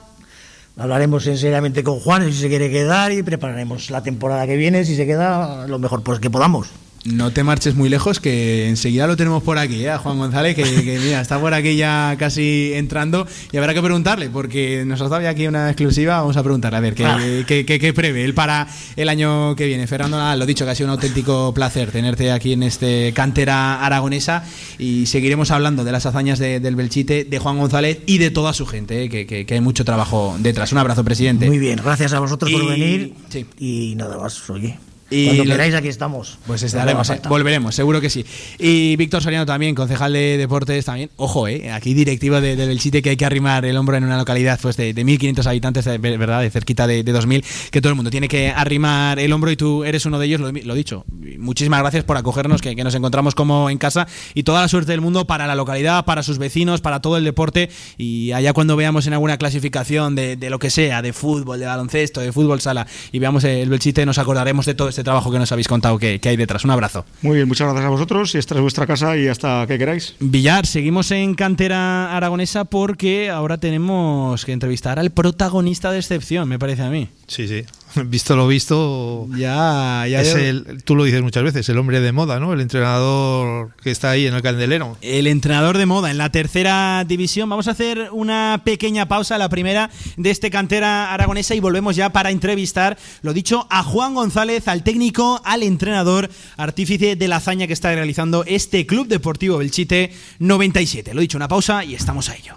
Hablaremos 0.78 1.24
seriamente 1.24 1.82
con 1.82 1.98
Juan 2.00 2.30
si 2.30 2.38
se 2.38 2.48
quiere 2.48 2.70
quedar 2.70 3.10
y 3.10 3.22
prepararemos 3.22 3.88
la 3.90 4.02
temporada 4.02 4.46
que 4.46 4.56
viene 4.56 4.84
si 4.84 4.94
se 4.94 5.06
queda 5.06 5.66
lo 5.66 5.78
mejor 5.78 6.02
pues 6.02 6.18
que 6.20 6.28
podamos. 6.28 6.68
No 7.06 7.30
te 7.32 7.44
marches 7.44 7.76
muy 7.76 7.88
lejos, 7.88 8.18
que 8.18 8.68
enseguida 8.68 9.06
lo 9.06 9.16
tenemos 9.16 9.42
por 9.42 9.58
aquí, 9.58 9.84
¿eh? 9.86 9.96
Juan 9.96 10.18
González, 10.18 10.56
que, 10.56 10.64
que, 10.64 10.98
mira, 10.98 11.20
está 11.20 11.38
por 11.38 11.54
aquí 11.54 11.76
ya 11.76 12.16
casi 12.18 12.72
entrando 12.74 13.26
y 13.52 13.56
habrá 13.58 13.74
que 13.74 13.80
preguntarle, 13.82 14.28
porque 14.28 14.84
nos 14.84 15.00
ha 15.00 15.04
dado 15.08 15.22
ya 15.22 15.30
aquí 15.30 15.46
una 15.46 15.68
exclusiva, 15.70 16.18
vamos 16.20 16.36
a 16.36 16.42
preguntarle 16.42 16.78
a 16.78 16.80
ver 16.80 16.94
qué, 16.94 17.04
Ah. 17.04 17.18
qué- 17.46 17.64
qué- 17.64 17.78
qué 17.78 17.92
prevé 17.92 18.24
él 18.24 18.34
para 18.34 18.66
el 18.96 19.08
año 19.08 19.54
que 19.54 19.66
viene. 19.66 19.86
Fernando, 19.86 20.16
nada, 20.16 20.34
lo 20.34 20.46
dicho, 20.46 20.64
que 20.64 20.72
ha 20.72 20.74
sido 20.74 20.88
un 20.88 20.92
auténtico 20.94 21.54
placer 21.54 21.92
tenerte 21.92 22.32
aquí 22.32 22.54
en 22.54 22.64
este 22.64 23.12
cantera 23.14 23.84
aragonesa 23.86 24.44
y 24.78 25.06
seguiremos 25.06 25.52
hablando 25.52 25.84
de 25.84 25.92
las 25.92 26.06
hazañas 26.06 26.40
de- 26.40 26.58
del 26.58 26.74
Belchite, 26.74 27.24
de 27.24 27.38
Juan 27.38 27.58
González 27.58 27.98
y 28.06 28.18
de 28.18 28.30
toda 28.32 28.52
su 28.52 28.66
gente, 28.66 29.04
¿eh? 29.04 29.08
que, 29.08 29.26
que- 29.26 29.46
que 29.46 29.54
hay 29.54 29.60
mucho 29.60 29.84
trabajo 29.84 30.36
detrás. 30.40 30.72
Un 30.72 30.78
abrazo, 30.78 31.04
presidente. 31.04 31.46
Muy 31.46 31.58
bien, 31.60 31.78
gracias 31.84 32.12
a 32.14 32.18
vosotros 32.18 32.50
Y- 32.50 32.54
por 32.54 32.68
venir. 32.68 33.14
sí. 33.28 33.46
Y 33.60 33.94
nada 33.96 34.18
más, 34.18 34.50
oye. 34.50 34.76
Y 35.08 35.26
Cuando 35.26 35.44
queráis, 35.44 35.74
aquí 35.74 35.88
estamos. 35.88 36.38
Pues 36.46 36.62
estaremos, 36.64 37.08
eh, 37.10 37.20
volveremos, 37.28 37.74
seguro 37.74 38.00
que 38.00 38.10
sí. 38.10 38.24
Y 38.58 38.96
Víctor 38.96 39.22
Soriano 39.22 39.46
también, 39.46 39.74
concejal 39.74 40.12
de 40.12 40.36
deportes 40.36 40.84
también. 40.84 41.10
Ojo, 41.16 41.46
eh, 41.46 41.70
aquí 41.70 41.94
directivo 41.94 42.40
de, 42.40 42.56
de 42.56 42.66
Belchite 42.66 43.02
que 43.02 43.10
hay 43.10 43.16
que 43.16 43.24
arrimar 43.24 43.64
el 43.64 43.76
hombro 43.76 43.96
en 43.96 44.04
una 44.04 44.16
localidad 44.16 44.58
pues 44.60 44.76
de, 44.76 44.94
de 44.94 45.04
1.500 45.04 45.46
habitantes, 45.46 45.84
de, 45.84 45.98
verdad, 45.98 46.40
de 46.40 46.50
cerquita 46.50 46.88
de, 46.88 47.04
de 47.04 47.14
2.000, 47.14 47.44
que 47.70 47.80
todo 47.80 47.90
el 47.90 47.94
mundo 47.94 48.10
tiene 48.10 48.26
que 48.26 48.50
arrimar 48.50 49.20
el 49.20 49.32
hombro 49.32 49.50
y 49.52 49.56
tú 49.56 49.84
eres 49.84 50.06
uno 50.06 50.18
de 50.18 50.26
ellos, 50.26 50.40
lo, 50.40 50.50
lo 50.50 50.74
dicho. 50.74 51.04
Muchísimas 51.38 51.80
gracias 51.80 52.02
por 52.02 52.16
acogernos, 52.16 52.60
que, 52.60 52.74
que 52.74 52.82
nos 52.82 52.94
encontramos 52.96 53.36
como 53.36 53.70
en 53.70 53.78
casa 53.78 54.08
y 54.34 54.42
toda 54.42 54.62
la 54.62 54.68
suerte 54.68 54.90
del 54.90 55.00
mundo 55.00 55.26
para 55.26 55.46
la 55.46 55.54
localidad, 55.54 56.04
para 56.04 56.24
sus 56.24 56.38
vecinos, 56.38 56.80
para 56.80 57.00
todo 57.00 57.16
el 57.16 57.24
deporte 57.24 57.70
y 57.96 58.32
allá 58.32 58.52
cuando 58.52 58.74
veamos 58.74 59.06
en 59.06 59.12
alguna 59.12 59.36
clasificación 59.36 60.16
de, 60.16 60.36
de 60.36 60.50
lo 60.50 60.58
que 60.58 60.70
sea, 60.70 61.00
de 61.00 61.12
fútbol, 61.12 61.60
de 61.60 61.66
baloncesto, 61.66 62.20
de 62.20 62.32
fútbol 62.32 62.60
sala 62.60 62.88
y 63.12 63.20
veamos 63.20 63.44
el 63.44 63.68
Belchite, 63.68 64.04
nos 64.04 64.18
acordaremos 64.18 64.66
de 64.66 64.74
todo 64.74 64.88
este 64.96 65.04
trabajo 65.04 65.30
que 65.30 65.38
nos 65.38 65.52
habéis 65.52 65.68
contado 65.68 65.98
que, 65.98 66.18
que 66.20 66.30
hay 66.30 66.38
detrás. 66.38 66.64
Un 66.64 66.70
abrazo. 66.70 67.04
Muy 67.20 67.36
bien, 67.36 67.46
muchas 67.46 67.66
gracias 67.66 67.84
a 67.84 67.90
vosotros 67.90 68.34
y 68.34 68.38
esta 68.38 68.54
es 68.54 68.62
vuestra 68.62 68.86
casa 68.86 69.14
y 69.14 69.28
hasta 69.28 69.66
que 69.66 69.76
queráis. 69.76 70.16
Villar, 70.20 70.64
seguimos 70.64 71.10
en 71.10 71.34
cantera 71.34 72.16
aragonesa 72.16 72.64
porque 72.64 73.28
ahora 73.28 73.58
tenemos 73.58 74.46
que 74.46 74.52
entrevistar 74.52 74.98
al 74.98 75.10
protagonista 75.10 75.90
de 75.90 75.98
excepción, 75.98 76.48
me 76.48 76.58
parece 76.58 76.82
a 76.82 76.88
mí. 76.88 77.10
Sí, 77.26 77.46
sí. 77.46 77.64
Visto 78.06 78.36
lo 78.36 78.46
visto, 78.46 79.26
Ya, 79.36 80.04
ya. 80.08 80.20
es 80.20 80.34
el, 80.34 80.82
tú 80.84 80.94
lo 80.96 81.04
dices 81.04 81.22
muchas 81.22 81.42
veces, 81.44 81.68
el 81.68 81.78
hombre 81.78 82.00
de 82.00 82.12
moda, 82.12 82.38
¿no? 82.38 82.52
El 82.52 82.60
entrenador 82.60 83.70
que 83.82 83.90
está 83.90 84.10
ahí 84.10 84.26
en 84.26 84.34
el 84.34 84.42
candelero. 84.42 84.96
El 85.00 85.26
entrenador 85.26 85.78
de 85.78 85.86
moda 85.86 86.10
en 86.10 86.18
la 86.18 86.30
tercera 86.30 87.04
división. 87.06 87.48
Vamos 87.48 87.68
a 87.68 87.70
hacer 87.70 88.10
una 88.12 88.60
pequeña 88.64 89.06
pausa, 89.08 89.38
la 89.38 89.48
primera 89.48 89.90
de 90.16 90.30
este 90.30 90.50
cantera 90.50 91.12
aragonesa 91.14 91.54
y 91.54 91.60
volvemos 91.60 91.96
ya 91.96 92.10
para 92.10 92.30
entrevistar, 92.30 92.98
lo 93.22 93.32
dicho, 93.32 93.66
a 93.70 93.82
Juan 93.82 94.14
González, 94.14 94.68
al 94.68 94.82
técnico, 94.82 95.40
al 95.44 95.62
entrenador, 95.62 96.28
artífice 96.56 97.16
de 97.16 97.28
la 97.28 97.36
hazaña 97.36 97.66
que 97.66 97.72
está 97.72 97.94
realizando 97.94 98.44
este 98.46 98.86
Club 98.86 99.08
Deportivo 99.08 99.58
Belchite 99.58 100.12
97. 100.38 101.14
Lo 101.14 101.20
dicho, 101.20 101.38
una 101.38 101.48
pausa 101.48 101.84
y 101.84 101.94
estamos 101.94 102.28
a 102.28 102.36
ello. 102.36 102.56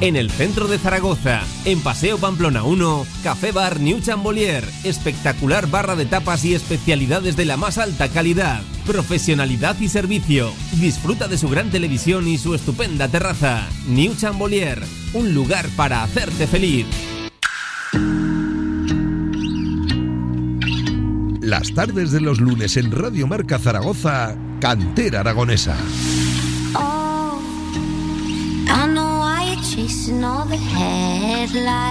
En 0.00 0.16
el 0.16 0.30
centro 0.30 0.66
de 0.66 0.78
Zaragoza, 0.78 1.42
en 1.64 1.80
Paseo 1.80 2.18
Pamplona 2.18 2.64
1, 2.64 3.06
Café 3.22 3.52
Bar 3.52 3.80
New 3.80 4.00
Chambolier, 4.00 4.64
espectacular 4.82 5.68
barra 5.68 5.96
de 5.96 6.04
tapas 6.04 6.44
y 6.44 6.54
especialidades 6.54 7.36
de 7.36 7.44
la 7.44 7.56
más 7.56 7.78
alta 7.78 8.08
calidad, 8.08 8.60
profesionalidad 8.86 9.78
y 9.80 9.88
servicio. 9.88 10.52
Disfruta 10.72 11.28
de 11.28 11.38
su 11.38 11.48
gran 11.48 11.70
televisión 11.70 12.28
y 12.28 12.38
su 12.38 12.54
estupenda 12.54 13.08
terraza. 13.08 13.66
New 13.88 14.14
Chambolier, 14.14 14.82
un 15.14 15.32
lugar 15.32 15.68
para 15.76 16.02
hacerte 16.02 16.46
feliz. 16.46 16.86
Las 21.40 21.72
tardes 21.72 22.10
de 22.10 22.20
los 22.20 22.40
lunes 22.40 22.76
en 22.76 22.90
Radio 22.90 23.26
Marca 23.26 23.58
Zaragoza, 23.58 24.34
Cantera 24.60 25.20
Aragonesa. 25.20 25.76
Oh, 26.74 27.38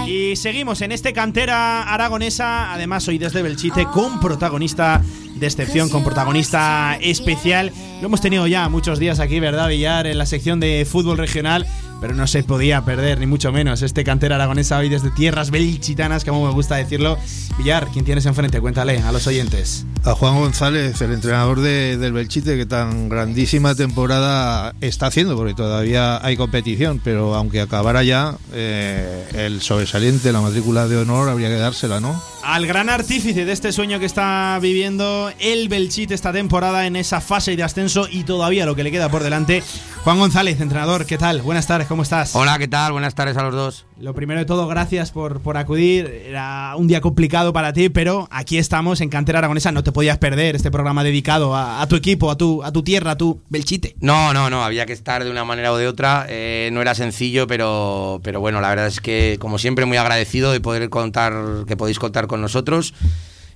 Y 0.08 0.36
seguimos 0.36 0.80
en 0.80 0.92
este 0.92 1.12
cantera 1.12 1.82
aragonesa, 1.82 2.72
además 2.72 3.06
hoy 3.08 3.18
desde 3.18 3.42
Belchite, 3.42 3.86
con 3.86 4.20
protagonista 4.20 5.02
de 5.34 5.46
excepción, 5.46 5.88
con 5.88 6.04
protagonista 6.04 6.96
especial. 7.00 7.72
Lo 8.00 8.06
hemos 8.06 8.20
tenido 8.20 8.46
ya 8.46 8.68
muchos 8.68 8.98
días 8.98 9.20
aquí, 9.20 9.40
¿verdad, 9.40 9.68
Villar? 9.68 10.06
En 10.06 10.18
la 10.18 10.26
sección 10.26 10.60
de 10.60 10.86
fútbol 10.90 11.18
regional 11.18 11.66
pero 12.04 12.14
no 12.14 12.26
se 12.26 12.42
podía 12.42 12.84
perder, 12.84 13.18
ni 13.18 13.24
mucho 13.24 13.50
menos, 13.50 13.80
este 13.80 14.04
cantera 14.04 14.34
aragonesa 14.34 14.76
hoy 14.76 14.90
desde 14.90 15.10
tierras 15.10 15.50
belchitanas, 15.50 16.22
como 16.22 16.46
me 16.46 16.52
gusta 16.52 16.76
decirlo. 16.76 17.16
Villar, 17.56 17.88
¿quién 17.94 18.04
tienes 18.04 18.26
enfrente? 18.26 18.60
Cuéntale 18.60 18.98
a 18.98 19.10
los 19.10 19.26
oyentes. 19.26 19.86
A 20.04 20.14
Juan 20.14 20.34
González, 20.34 21.00
el 21.00 21.14
entrenador 21.14 21.62
del 21.62 22.12
Belchite, 22.12 22.58
que 22.58 22.66
tan 22.66 23.08
grandísima 23.08 23.74
temporada 23.74 24.74
está 24.82 25.06
haciendo, 25.06 25.34
porque 25.34 25.54
todavía 25.54 26.22
hay 26.22 26.36
competición, 26.36 27.00
pero 27.02 27.34
aunque 27.36 27.62
acabara 27.62 28.02
ya, 28.02 28.36
eh, 28.52 29.26
el 29.32 29.62
sobresaliente, 29.62 30.30
la 30.30 30.42
matrícula 30.42 30.86
de 30.86 30.98
honor, 30.98 31.30
habría 31.30 31.48
que 31.48 31.56
dársela, 31.56 32.00
¿no? 32.00 32.22
Al 32.42 32.66
gran 32.66 32.90
artífice 32.90 33.46
de 33.46 33.52
este 33.52 33.72
sueño 33.72 33.98
que 33.98 34.04
está 34.04 34.58
viviendo 34.60 35.32
el 35.38 35.70
Belchite 35.70 36.12
esta 36.12 36.34
temporada 36.34 36.86
en 36.86 36.96
esa 36.96 37.22
fase 37.22 37.56
de 37.56 37.62
ascenso 37.62 38.06
y 38.10 38.24
todavía 38.24 38.66
lo 38.66 38.76
que 38.76 38.84
le 38.84 38.90
queda 38.90 39.08
por 39.08 39.22
delante. 39.22 39.62
Juan 40.04 40.18
González, 40.18 40.60
entrenador, 40.60 41.06
¿qué 41.06 41.16
tal? 41.16 41.40
Buenas 41.40 41.66
tardes, 41.66 41.88
¿cómo 41.88 42.02
estás? 42.02 42.36
Hola, 42.36 42.58
¿qué 42.58 42.68
tal? 42.68 42.92
Buenas 42.92 43.14
tardes 43.14 43.38
a 43.38 43.42
los 43.42 43.54
dos. 43.54 43.86
Lo 43.98 44.14
primero 44.14 44.38
de 44.38 44.44
todo, 44.44 44.68
gracias 44.68 45.10
por, 45.12 45.40
por 45.40 45.56
acudir. 45.56 46.24
Era 46.26 46.74
un 46.76 46.86
día 46.88 47.00
complicado 47.00 47.54
para 47.54 47.72
ti, 47.72 47.88
pero 47.88 48.28
aquí 48.30 48.58
estamos 48.58 49.00
en 49.00 49.08
Cantera 49.08 49.38
Aragonesa. 49.38 49.72
No 49.72 49.82
te 49.82 49.92
podías 49.92 50.18
perder 50.18 50.56
este 50.56 50.70
programa 50.70 51.04
dedicado 51.04 51.56
a, 51.56 51.86
tu 51.88 51.96
equipo, 51.96 52.30
a 52.30 52.36
tu, 52.36 52.62
a 52.62 52.70
tu 52.70 52.82
tierra, 52.82 53.12
a 53.12 53.16
tu 53.16 53.40
Belchite. 53.48 53.96
No, 54.00 54.34
no, 54.34 54.50
no. 54.50 54.62
Había 54.62 54.84
que 54.84 54.92
estar 54.92 55.24
de 55.24 55.30
una 55.30 55.46
manera 55.46 55.72
o 55.72 55.78
de 55.78 55.88
otra. 55.88 56.26
Eh, 56.28 56.68
no 56.70 56.82
era 56.82 56.94
sencillo, 56.94 57.46
pero, 57.46 58.20
pero 58.22 58.40
bueno, 58.40 58.60
la 58.60 58.68
verdad 58.68 58.88
es 58.88 59.00
que, 59.00 59.38
como 59.40 59.56
siempre, 59.56 59.86
muy 59.86 59.96
agradecido 59.96 60.52
de 60.52 60.60
poder 60.60 60.90
contar, 60.90 61.32
que 61.66 61.78
podéis 61.78 61.98
contar 61.98 62.26
con 62.26 62.42
nosotros. 62.42 62.92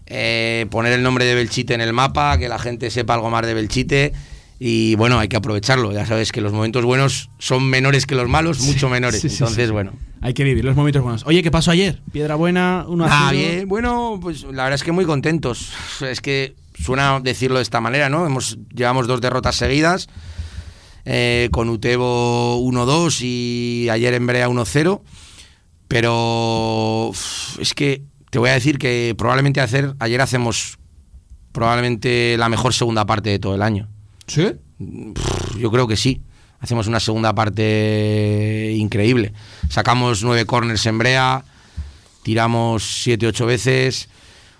Eh, 0.06 0.64
poner 0.70 0.94
el 0.94 1.02
nombre 1.02 1.26
de 1.26 1.34
Belchite 1.34 1.74
en 1.74 1.82
el 1.82 1.92
mapa, 1.92 2.38
que 2.38 2.48
la 2.48 2.58
gente 2.58 2.90
sepa 2.90 3.12
algo 3.12 3.28
más 3.28 3.44
de 3.44 3.52
Belchite 3.52 4.14
y 4.60 4.96
bueno, 4.96 5.18
hay 5.18 5.28
que 5.28 5.36
aprovecharlo. 5.36 5.92
Ya 5.92 6.04
sabes 6.04 6.32
que 6.32 6.40
los 6.40 6.52
momentos 6.52 6.84
buenos 6.84 7.30
son 7.38 7.64
menores 7.68 8.06
que 8.06 8.14
los 8.14 8.28
malos, 8.28 8.60
mucho 8.60 8.88
menores. 8.88 9.24
Entonces, 9.24 9.70
bueno. 9.70 9.92
Hay 10.20 10.34
que 10.34 10.42
vivir 10.42 10.64
los 10.64 10.74
momentos 10.74 11.02
buenos. 11.02 11.24
Oye, 11.26 11.42
¿qué 11.44 11.50
pasó 11.50 11.70
ayer? 11.70 12.02
Piedra 12.10 12.34
Buena, 12.34 12.84
uno 12.88 13.06
Ah, 13.08 13.30
bien. 13.30 13.68
Bueno, 13.68 14.18
pues 14.20 14.42
la 14.42 14.64
verdad 14.64 14.74
es 14.74 14.82
que 14.82 14.90
muy 14.90 15.04
contentos. 15.04 15.72
Es 16.00 16.20
que 16.20 16.56
suena 16.74 17.20
decirlo 17.20 17.58
de 17.58 17.62
esta 17.62 17.80
manera, 17.80 18.08
¿no? 18.08 18.26
Hemos, 18.26 18.58
llevamos 18.74 19.06
dos 19.06 19.20
derrotas 19.20 19.54
seguidas. 19.54 20.08
Eh, 21.04 21.48
con 21.52 21.68
Utebo 21.70 22.60
1-2 22.60 23.22
y 23.22 23.88
ayer 23.90 24.12
en 24.14 24.26
Brea 24.26 24.48
1-0. 24.48 25.00
Pero 25.86 27.12
es 27.60 27.74
que 27.74 28.02
te 28.30 28.38
voy 28.38 28.50
a 28.50 28.54
decir 28.54 28.78
que 28.78 29.14
probablemente 29.16 29.60
hacer, 29.60 29.94
ayer 30.00 30.20
hacemos 30.20 30.78
probablemente 31.52 32.36
la 32.36 32.48
mejor 32.48 32.74
segunda 32.74 33.06
parte 33.06 33.30
de 33.30 33.38
todo 33.38 33.54
el 33.54 33.62
año. 33.62 33.88
¿Sí? 34.28 34.52
Yo 35.58 35.70
creo 35.70 35.88
que 35.88 35.96
sí. 35.96 36.22
Hacemos 36.60 36.86
una 36.86 37.00
segunda 37.00 37.34
parte 37.34 38.74
increíble. 38.76 39.32
Sacamos 39.68 40.22
nueve 40.22 40.44
corners 40.44 40.84
en 40.86 40.98
brea, 40.98 41.44
tiramos 42.22 43.02
siete, 43.02 43.26
ocho 43.26 43.46
veces. 43.46 44.08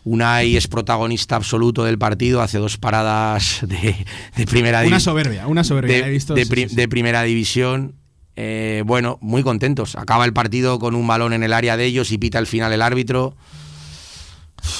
Unai 0.04 0.57
es 0.57 0.68
protagonista 0.68 1.37
absoluto 1.37 1.85
del 1.85 1.98
partido, 1.98 2.40
hace 2.40 2.59
dos 2.59 2.78
paradas 2.78 3.61
de, 3.66 4.46
primera 4.46 4.81
división. 4.81 4.94
Una 4.94 5.00
soberbia, 5.00 5.46
una 5.48 5.64
soberbia. 5.64 6.04
De, 6.04 6.11
visto, 6.11 6.35
de, 6.35 6.88
primera 6.88 7.22
división. 7.24 7.94
Eh, 8.37 8.85
bueno, 8.87 9.18
muy 9.20 9.42
contentos. 9.42 9.96
Acaba 9.96 10.24
el 10.24 10.33
partido 10.33 10.78
con 10.78 10.94
un 10.94 11.07
balón 11.07 11.33
en 11.33 11.42
el 11.42 11.52
área 11.52 11.76
de 11.76 11.85
ellos 11.85 12.12
y 12.12 12.18
pita 12.18 12.38
al 12.38 12.46
final 12.46 12.72
el 12.72 12.83
árbitro 12.83 13.37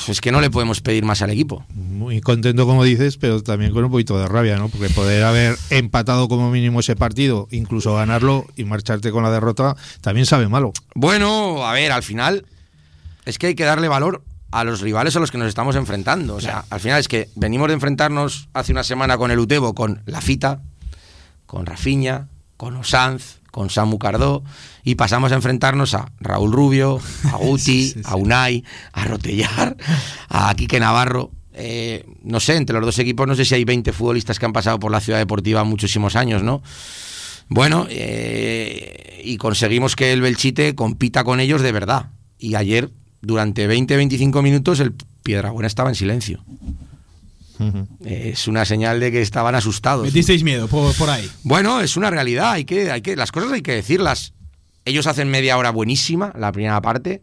es 0.09 0.21
que 0.21 0.33
no 0.33 0.41
le 0.41 0.51
podemos 0.51 0.81
pedir 0.81 1.05
más 1.05 1.23
al 1.23 1.31
equipo. 1.31 1.65
Muy 1.75 2.21
contento, 2.21 2.67
como 2.67 2.85
dices, 2.85 3.17
pero 3.17 3.43
también 3.43 3.73
con 3.73 3.85
un 3.85 3.91
poquito 3.91 4.19
de 4.19 4.27
rabia, 4.27 4.57
¿no? 4.57 4.69
Porque 4.69 4.89
poder 4.91 5.25
haber 5.25 5.57
empatado 5.71 6.29
como 6.29 6.51
mínimo 6.51 6.81
ese 6.81 6.97
partido, 6.97 7.49
incluso 7.51 7.95
ganarlo 7.95 8.47
y 8.57 8.65
marcharte 8.65 9.11
con 9.11 9.23
la 9.23 9.31
derrota, 9.31 9.77
también 10.01 10.27
sabe 10.27 10.49
malo. 10.49 10.73
Bueno, 10.95 11.67
a 11.67 11.73
ver, 11.73 11.93
al 11.93 12.03
final 12.03 12.47
es 13.25 13.39
que 13.39 13.49
hay 13.49 13.55
que 13.55 13.65
darle 13.65 13.89
valor 13.89 14.23
a 14.51 14.65
los 14.65 14.81
rivales 14.81 15.15
a 15.17 15.21
los 15.21 15.31
que 15.31 15.39
nos 15.39 15.49
estamos 15.49 15.77
enfrentando. 15.77 16.37
O 16.37 16.41
sea, 16.41 16.65
al 16.71 16.81
final 16.81 17.01
es 17.01 17.09
que 17.09 17.29
venimos 17.35 17.69
de 17.69 17.75
enfrentarnos 17.75 18.49
hace 18.55 18.73
una 18.73 18.85
semana 18.85 19.19
con 19.19 19.31
el 19.31 19.39
Utebo, 19.39 19.75
con 19.75 20.03
La 20.07 20.21
Fita, 20.21 20.63
con 21.47 21.67
Rafiña, 21.67 22.29
con 22.57 22.77
Osanz, 22.77 23.38
con 23.59 23.71
Samu 23.71 23.99
Cardó 23.99 24.45
y 24.85 24.95
pasamos 24.95 25.33
a 25.33 25.35
enfrentarnos 25.35 25.93
a 25.95 26.13
Raúl 26.21 26.53
Rubio, 26.53 27.01
a 27.25 27.37
Guti, 27.39 27.93
a 28.05 28.15
Unai, 28.15 28.63
a 28.93 29.05
Rotellar, 29.05 29.77
a 30.29 30.55
Quique 30.55 30.79
Navarro. 30.79 31.33
Eh, 31.55 32.07
no 32.23 32.39
sé, 32.39 32.55
entre 32.55 32.77
los 32.77 32.87
dos 32.87 33.01
equipos 33.01 33.27
no 33.27 33.35
sé 33.35 33.45
si 33.45 33.57
hay 33.57 33.65
20 33.65 33.93
futbolistas 33.93 34.39
que 34.39 34.47
han 34.47 34.53
pasado 34.53 34.79
por 34.79 34.93
la 34.93 35.01
ciudad 35.01 35.19
deportiva 35.19 35.65
muchísimos 35.65 36.15
años, 36.15 36.45
¿no? 36.45 36.63
Bueno, 37.49 37.89
eh, 37.91 39.23
y 39.25 39.39
conseguimos 39.39 39.97
que 39.97 40.13
el 40.13 40.21
Belchite 40.21 40.77
compita 40.77 41.25
con 41.25 41.41
ellos 41.41 41.61
de 41.61 41.73
verdad. 41.73 42.11
Y 42.39 42.55
ayer, 42.55 42.93
durante 43.23 43.69
20-25 43.69 44.41
minutos, 44.41 44.79
el 44.79 44.93
Piedrabuena 45.25 45.67
estaba 45.67 45.89
en 45.89 45.97
silencio. 45.97 46.45
Es 48.05 48.49
una 48.49 48.65
señal 48.65 49.01
de 49.01 49.11
que 49.11 49.21
estaban 49.21 49.55
asustados. 49.55 50.05
¿Metisteis 50.05 50.43
miedo 50.45 50.69
por, 50.69 51.11
ahí? 51.11 51.29
Bueno, 51.43 51.81
es 51.81 51.97
una 51.97 52.11
realidad. 52.11 52.53
Hay 52.53 52.65
que, 52.65 52.91
hay 52.91 53.03
que, 53.03 53.17
las 53.17 53.33
cosas 53.33 53.53
hay 53.53 53.63
que 53.63 53.73
decirlas. 53.73 54.35
Ellos 54.85 55.07
hacen 55.07 55.29
media 55.29 55.59
hora 55.59 55.71
buenísima, 55.71 56.33
la 56.37 56.53
primera 56.53 56.81
parte. 56.81 57.21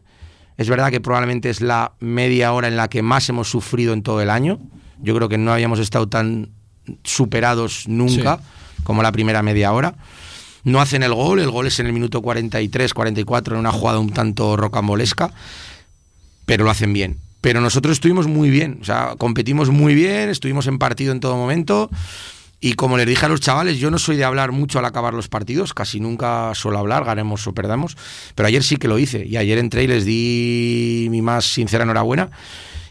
Es 0.57 0.69
verdad 0.69 0.91
que 0.91 1.01
probablemente 1.01 1.49
es 1.49 1.61
la 1.61 1.93
media 1.99 2.53
hora 2.53 2.67
en 2.67 2.77
la 2.77 2.89
que 2.89 3.01
más 3.01 3.27
hemos 3.29 3.49
sufrido 3.49 3.93
en 3.93 4.03
todo 4.03 4.21
el 4.21 4.29
año. 4.29 4.59
Yo 5.01 5.15
creo 5.15 5.29
que 5.29 5.37
no 5.37 5.51
habíamos 5.51 5.79
estado 5.79 6.07
tan 6.07 6.51
superados 7.03 7.87
nunca 7.87 8.39
como 8.83 9.03
la 9.03 9.11
primera 9.11 9.41
media 9.41 9.71
hora. 9.71 9.95
No 10.63 10.81
hacen 10.81 11.03
el 11.03 11.13
gol, 11.13 11.39
el 11.39 11.51
gol 11.51 11.67
es 11.67 11.79
en 11.79 11.87
el 11.87 11.93
minuto 11.93 12.21
43, 12.21 12.93
44 12.93 13.55
en 13.55 13.59
una 13.59 13.71
jugada 13.71 13.99
un 13.99 14.11
tanto 14.11 14.57
rocambolesca, 14.57 15.31
pero 16.45 16.63
lo 16.63 16.71
hacen 16.71 16.93
bien 16.93 17.24
pero 17.45 17.61
nosotros 17.61 17.97
estuvimos 17.97 18.25
muy 18.25 18.49
bien, 18.49 18.79
o 18.81 18.85
sea, 18.85 19.13
competimos 19.19 19.69
muy 19.69 19.93
bien, 19.93 20.29
estuvimos 20.29 20.65
en 20.65 20.79
partido 20.79 21.11
en 21.11 21.19
todo 21.19 21.35
momento. 21.35 21.91
Y 22.59 22.73
como 22.73 22.97
les 22.97 23.05
dije 23.05 23.23
a 23.23 23.29
los 23.29 23.39
chavales, 23.39 23.77
yo 23.77 23.91
no 23.91 23.99
soy 23.99 24.15
de 24.17 24.23
hablar 24.23 24.51
mucho 24.51 24.79
al 24.79 24.85
acabar 24.85 25.13
los 25.13 25.27
partidos, 25.27 25.75
casi 25.75 25.99
nunca 25.99 26.55
suelo 26.55 26.79
hablar, 26.79 27.05
ganemos 27.05 27.45
o 27.45 27.53
perdamos, 27.53 27.97
pero 28.33 28.47
ayer 28.47 28.63
sí 28.63 28.77
que 28.77 28.87
lo 28.87 28.97
hice. 28.97 29.27
Y 29.27 29.37
ayer 29.37 29.59
entré 29.59 29.83
y 29.83 29.87
les 29.87 30.05
di 30.05 31.05
mi 31.11 31.21
más 31.21 31.45
sincera 31.45 31.83
enhorabuena. 31.83 32.31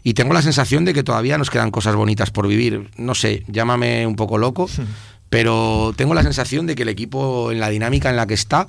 Y 0.04 0.14
tengo 0.14 0.32
la 0.32 0.42
sensación 0.42 0.84
de 0.84 0.94
que 0.94 1.02
todavía 1.02 1.36
nos 1.36 1.50
quedan 1.50 1.72
cosas 1.72 1.96
bonitas 1.96 2.30
por 2.30 2.46
vivir. 2.46 2.90
No 2.96 3.16
sé, 3.16 3.42
llámame 3.48 4.06
un 4.06 4.14
poco 4.14 4.38
loco, 4.38 4.70
pero 5.30 5.94
tengo 5.96 6.14
la 6.14 6.22
sensación 6.22 6.68
de 6.68 6.76
que 6.76 6.82
el 6.82 6.90
equipo 6.90 7.50
en 7.50 7.58
la 7.58 7.70
dinámica 7.70 8.08
en 8.08 8.14
la 8.14 8.28
que 8.28 8.34
está 8.34 8.68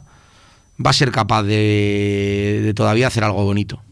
va 0.84 0.90
a 0.90 0.94
ser 0.94 1.12
capaz 1.12 1.44
de, 1.44 2.62
de 2.64 2.74
todavía 2.74 3.06
hacer 3.06 3.24
algo 3.24 3.44
bonito. 3.44 3.85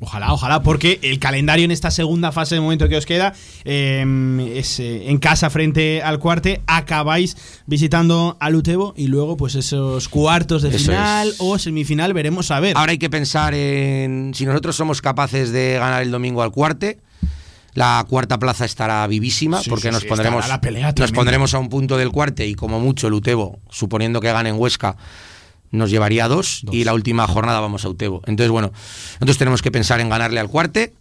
Ojalá, 0.00 0.32
ojalá, 0.32 0.62
porque 0.62 1.00
el 1.02 1.18
calendario 1.18 1.64
en 1.64 1.72
esta 1.72 1.90
segunda 1.90 2.30
fase 2.30 2.54
de 2.54 2.60
momento 2.60 2.88
que 2.88 2.96
os 2.96 3.04
queda 3.04 3.34
em, 3.64 4.38
es 4.38 4.78
eh, 4.78 5.10
en 5.10 5.18
casa 5.18 5.50
frente 5.50 6.02
al 6.02 6.20
cuarte, 6.20 6.60
acabáis 6.68 7.36
visitando 7.66 8.36
al 8.38 8.54
Utebo 8.54 8.94
y 8.96 9.08
luego 9.08 9.36
pues 9.36 9.56
esos 9.56 10.08
cuartos 10.08 10.62
de 10.62 10.70
final 10.70 11.34
o 11.38 11.58
semifinal 11.58 12.12
veremos 12.12 12.52
a 12.52 12.60
ver. 12.60 12.76
Ahora 12.76 12.92
hay 12.92 12.98
que 12.98 13.10
pensar 13.10 13.54
en 13.54 14.34
si 14.36 14.46
nosotros 14.46 14.76
somos 14.76 15.02
capaces 15.02 15.50
de 15.50 15.78
ganar 15.80 16.02
el 16.02 16.12
domingo 16.12 16.42
al 16.42 16.52
cuarte. 16.52 17.00
La 17.74 18.04
cuarta 18.08 18.38
plaza 18.38 18.64
estará 18.64 19.04
vivísima 19.08 19.60
porque 19.68 19.90
nos 19.90 20.04
pondremos 20.04 20.44
nos 20.96 21.12
pondremos 21.12 21.54
a 21.54 21.58
un 21.58 21.68
punto 21.68 21.96
del 21.96 22.10
cuarte 22.10 22.46
y 22.46 22.54
como 22.54 22.78
mucho 22.78 23.08
el 23.08 23.14
Utebo, 23.14 23.58
suponiendo 23.68 24.20
que 24.20 24.32
gane 24.32 24.48
en 24.48 24.56
Huesca, 24.58 24.96
nos 25.70 25.90
llevaría 25.90 26.28
dos, 26.28 26.62
y 26.70 26.84
la 26.84 26.94
última 26.94 27.26
jornada 27.26 27.60
vamos 27.60 27.84
a 27.84 27.88
Utebo. 27.88 28.22
Entonces, 28.26 28.50
bueno, 28.50 28.72
nosotros 29.14 29.38
tenemos 29.38 29.62
que 29.62 29.70
pensar 29.70 30.00
en 30.00 30.08
ganarle 30.08 30.40
al 30.40 30.48
cuarte, 30.48 30.94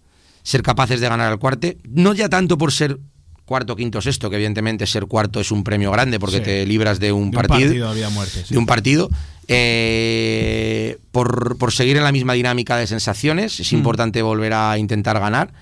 ser 0.43 0.61
capaces 0.63 0.99
de 0.99 1.09
ganar 1.09 1.31
al 1.31 1.39
cuarte, 1.39 1.77
no 1.83 2.13
ya 2.13 2.29
tanto 2.29 2.57
por 2.57 2.71
ser 2.71 2.99
cuarto, 3.45 3.75
quinto, 3.75 4.01
sexto, 4.01 4.29
que 4.29 4.35
evidentemente 4.35 4.85
ser 4.85 5.05
cuarto 5.05 5.39
es 5.39 5.51
un 5.51 5.63
premio 5.63 5.89
grande 5.91 6.19
porque 6.19 6.41
te 6.41 6.65
libras 6.65 6.99
de 6.99 7.13
un 7.13 7.31
partido. 7.31 7.89
había 7.89 8.09
muerte, 8.09 8.43
De 8.47 8.57
un 8.57 8.65
partido. 8.65 9.09
Eh, 9.47 10.97
por, 11.11 11.57
por, 11.57 11.71
seguir 11.71 11.95
en 11.95 12.03
la 12.03 12.11
misma 12.11 12.33
dinámica 12.33 12.75
de 12.75 12.85
sensaciones, 12.85 13.61
es 13.61 13.71
mm. 13.71 13.77
importante 13.77 14.21
volver 14.21 14.51
a 14.51 14.77
intentar 14.77 15.17
ganar, 15.21 15.53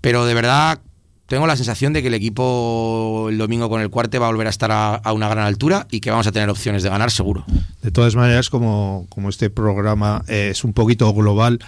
pero 0.00 0.24
de 0.24 0.32
verdad 0.32 0.80
tengo 1.26 1.46
la 1.46 1.56
sensación 1.56 1.92
de 1.92 2.02
que 2.02 2.08
el 2.08 2.14
equipo 2.14 3.26
el 3.28 3.38
domingo 3.38 3.68
con 3.68 3.80
el 3.80 3.90
cuarte 3.90 4.18
va 4.18 4.26
a 4.26 4.30
volver 4.30 4.46
a 4.46 4.50
estar 4.50 4.70
a, 4.72 5.12
una 5.12 5.28
gran 5.28 5.44
altura 5.44 5.86
y 5.90 6.00
que 6.00 6.10
vamos 6.10 6.26
a 6.26 6.32
tener 6.32 6.48
opciones 6.48 6.82
de 6.82 6.88
ganar 6.88 7.10
seguro. 7.10 7.44
De 7.82 7.90
todas 7.90 8.14
maneras, 8.14 8.48
como, 8.48 9.06
como 9.08 9.28
este 9.28 9.50
programa 9.50 10.24
es 10.28 10.64
un 10.64 10.72
poquito 10.72 11.12
global, 11.12 11.58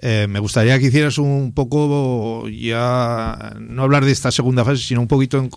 eh, 0.00 0.26
me 0.28 0.38
gustaría 0.38 0.78
que 0.78 0.86
hicieras 0.86 1.18
un 1.18 1.52
poco 1.52 2.48
ya, 2.48 3.56
no 3.58 3.82
hablar 3.82 4.04
de 4.04 4.12
esta 4.12 4.30
segunda 4.30 4.64
fase, 4.64 4.82
sino 4.82 5.00
un 5.00 5.08
poquito 5.08 5.48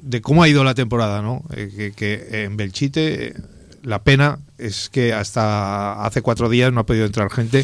de 0.00 0.22
cómo 0.22 0.42
ha 0.42 0.48
ido 0.48 0.64
la 0.64 0.74
temporada, 0.74 1.20
¿no? 1.20 1.44
Eh, 1.54 1.92
que, 1.94 2.44
en 2.44 2.56
Belchite 2.56 3.34
la 3.82 4.02
pena 4.02 4.38
es 4.58 4.90
que 4.90 5.12
hasta 5.14 6.04
hace 6.04 6.20
cuatro 6.22 6.48
días 6.48 6.72
no 6.72 6.80
ha 6.80 6.86
podido 6.86 7.06
entrar 7.06 7.30
gente 7.30 7.60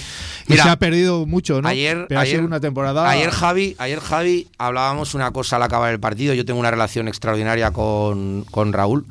y 0.47 0.53
Mira, 0.53 0.65
se 0.65 0.71
ha 0.71 0.79
perdido 0.79 1.27
mucho, 1.27 1.61
¿no? 1.61 1.69
Ayer, 1.69 2.07
Pero 2.09 2.19
ha 2.21 2.23
ayer- 2.23 2.37
sido 2.37 2.47
una 2.47 2.61
temporada. 2.61 3.09
Ayer 3.09 3.31
Javi, 3.31 3.77
ayer 3.79 4.01
Javi 4.01 4.49
hablábamos 4.59 5.15
una 5.15 5.31
cosa 5.31 5.57
al 5.57 5.63
acabar 5.63 5.93
el 5.93 6.01
partido. 6.01 6.33
Yo 6.35 6.45
tengo 6.45 6.59
una 6.61 6.71
relación 6.71 7.09
extraordinaria 7.09 7.71
con, 7.71 8.45
con 8.51 8.73
Raúl 8.73 9.05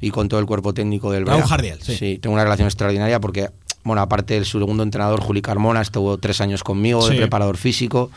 y 0.00 0.10
con 0.10 0.28
todo 0.28 0.40
el 0.40 0.46
cuerpo 0.46 0.72
técnico 0.74 1.10
del 1.12 1.26
Raúl. 1.26 1.42
Jardiel, 1.44 1.78
sí. 1.82 2.18
tengo 2.22 2.34
una 2.34 2.44
relación 2.44 2.66
extraordinaria 2.68 3.20
porque, 3.20 3.50
bueno, 3.84 4.00
aparte 4.02 4.34
del 4.34 4.46
segundo 4.46 4.82
entrenador, 4.82 5.20
Juli 5.20 5.42
Carmona, 5.42 5.82
estuvo 5.82 6.16
tres 6.18 6.40
años 6.40 6.62
conmigo, 6.64 7.02
Sí. 7.02 7.12
de 7.14 7.16
preparador 7.18 7.56
físico. 7.56 8.10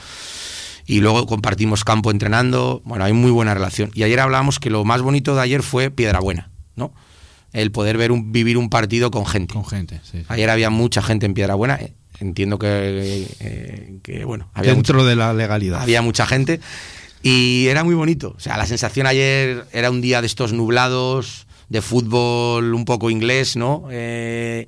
Y 0.86 1.02
luego 1.02 1.26
compartimos 1.28 1.84
campo 1.84 2.10
entrenando. 2.10 2.82
Bueno, 2.84 3.04
hay 3.06 3.14
muy 3.14 3.30
buena 3.32 3.54
relación. 3.54 3.92
Y 3.94 4.04
ayer 4.04 4.20
hablábamos 4.20 4.60
que 4.60 4.70
lo 4.72 4.84
más 4.86 5.02
bonito 5.04 5.36
de 5.36 5.42
ayer 5.42 5.62
fue 5.62 5.92
Piedra 5.92 6.20
Buena, 6.20 6.50
¿no? 6.76 6.92
El 7.54 7.72
poder 7.72 7.98
ver 7.98 8.12
un, 8.12 8.32
vivir 8.32 8.58
un 8.58 8.70
partido 8.70 9.10
con 9.12 9.26
gente. 9.26 9.54
Con 9.54 9.66
gente, 9.66 10.02
sí. 10.04 10.24
Ayer 10.28 10.50
había 10.50 10.70
mucha 10.70 11.02
gente 11.02 11.26
en 11.26 11.34
Piedra 11.34 11.56
Buena. 11.56 11.80
Entiendo 12.20 12.60
que, 12.60 13.28
eh, 13.40 14.00
que, 14.04 14.26
bueno, 14.26 14.50
había 14.54 14.74
mucha- 14.76 14.92
dentro 14.94 15.06
de 15.06 15.16
la 15.16 15.34
legalidad. 15.34 15.82
había 15.82 16.02
mucha 16.02 16.26
gente 16.26 16.60
y 17.24 17.68
era 17.68 17.84
muy 17.84 17.96
bonito. 17.96 18.34
O 18.36 18.40
sea, 18.40 18.58
la 18.58 18.66
sensación 18.66 19.08
ayer 19.08 19.66
era 19.72 19.90
un 19.90 20.02
día 20.02 20.20
de 20.22 20.28
estos 20.28 20.52
nublados, 20.54 21.48
de 21.70 21.82
fútbol 21.82 22.74
un 22.74 22.84
poco 22.86 23.10
inglés, 23.10 23.56
¿no? 23.56 23.86
Eh, 23.92 24.68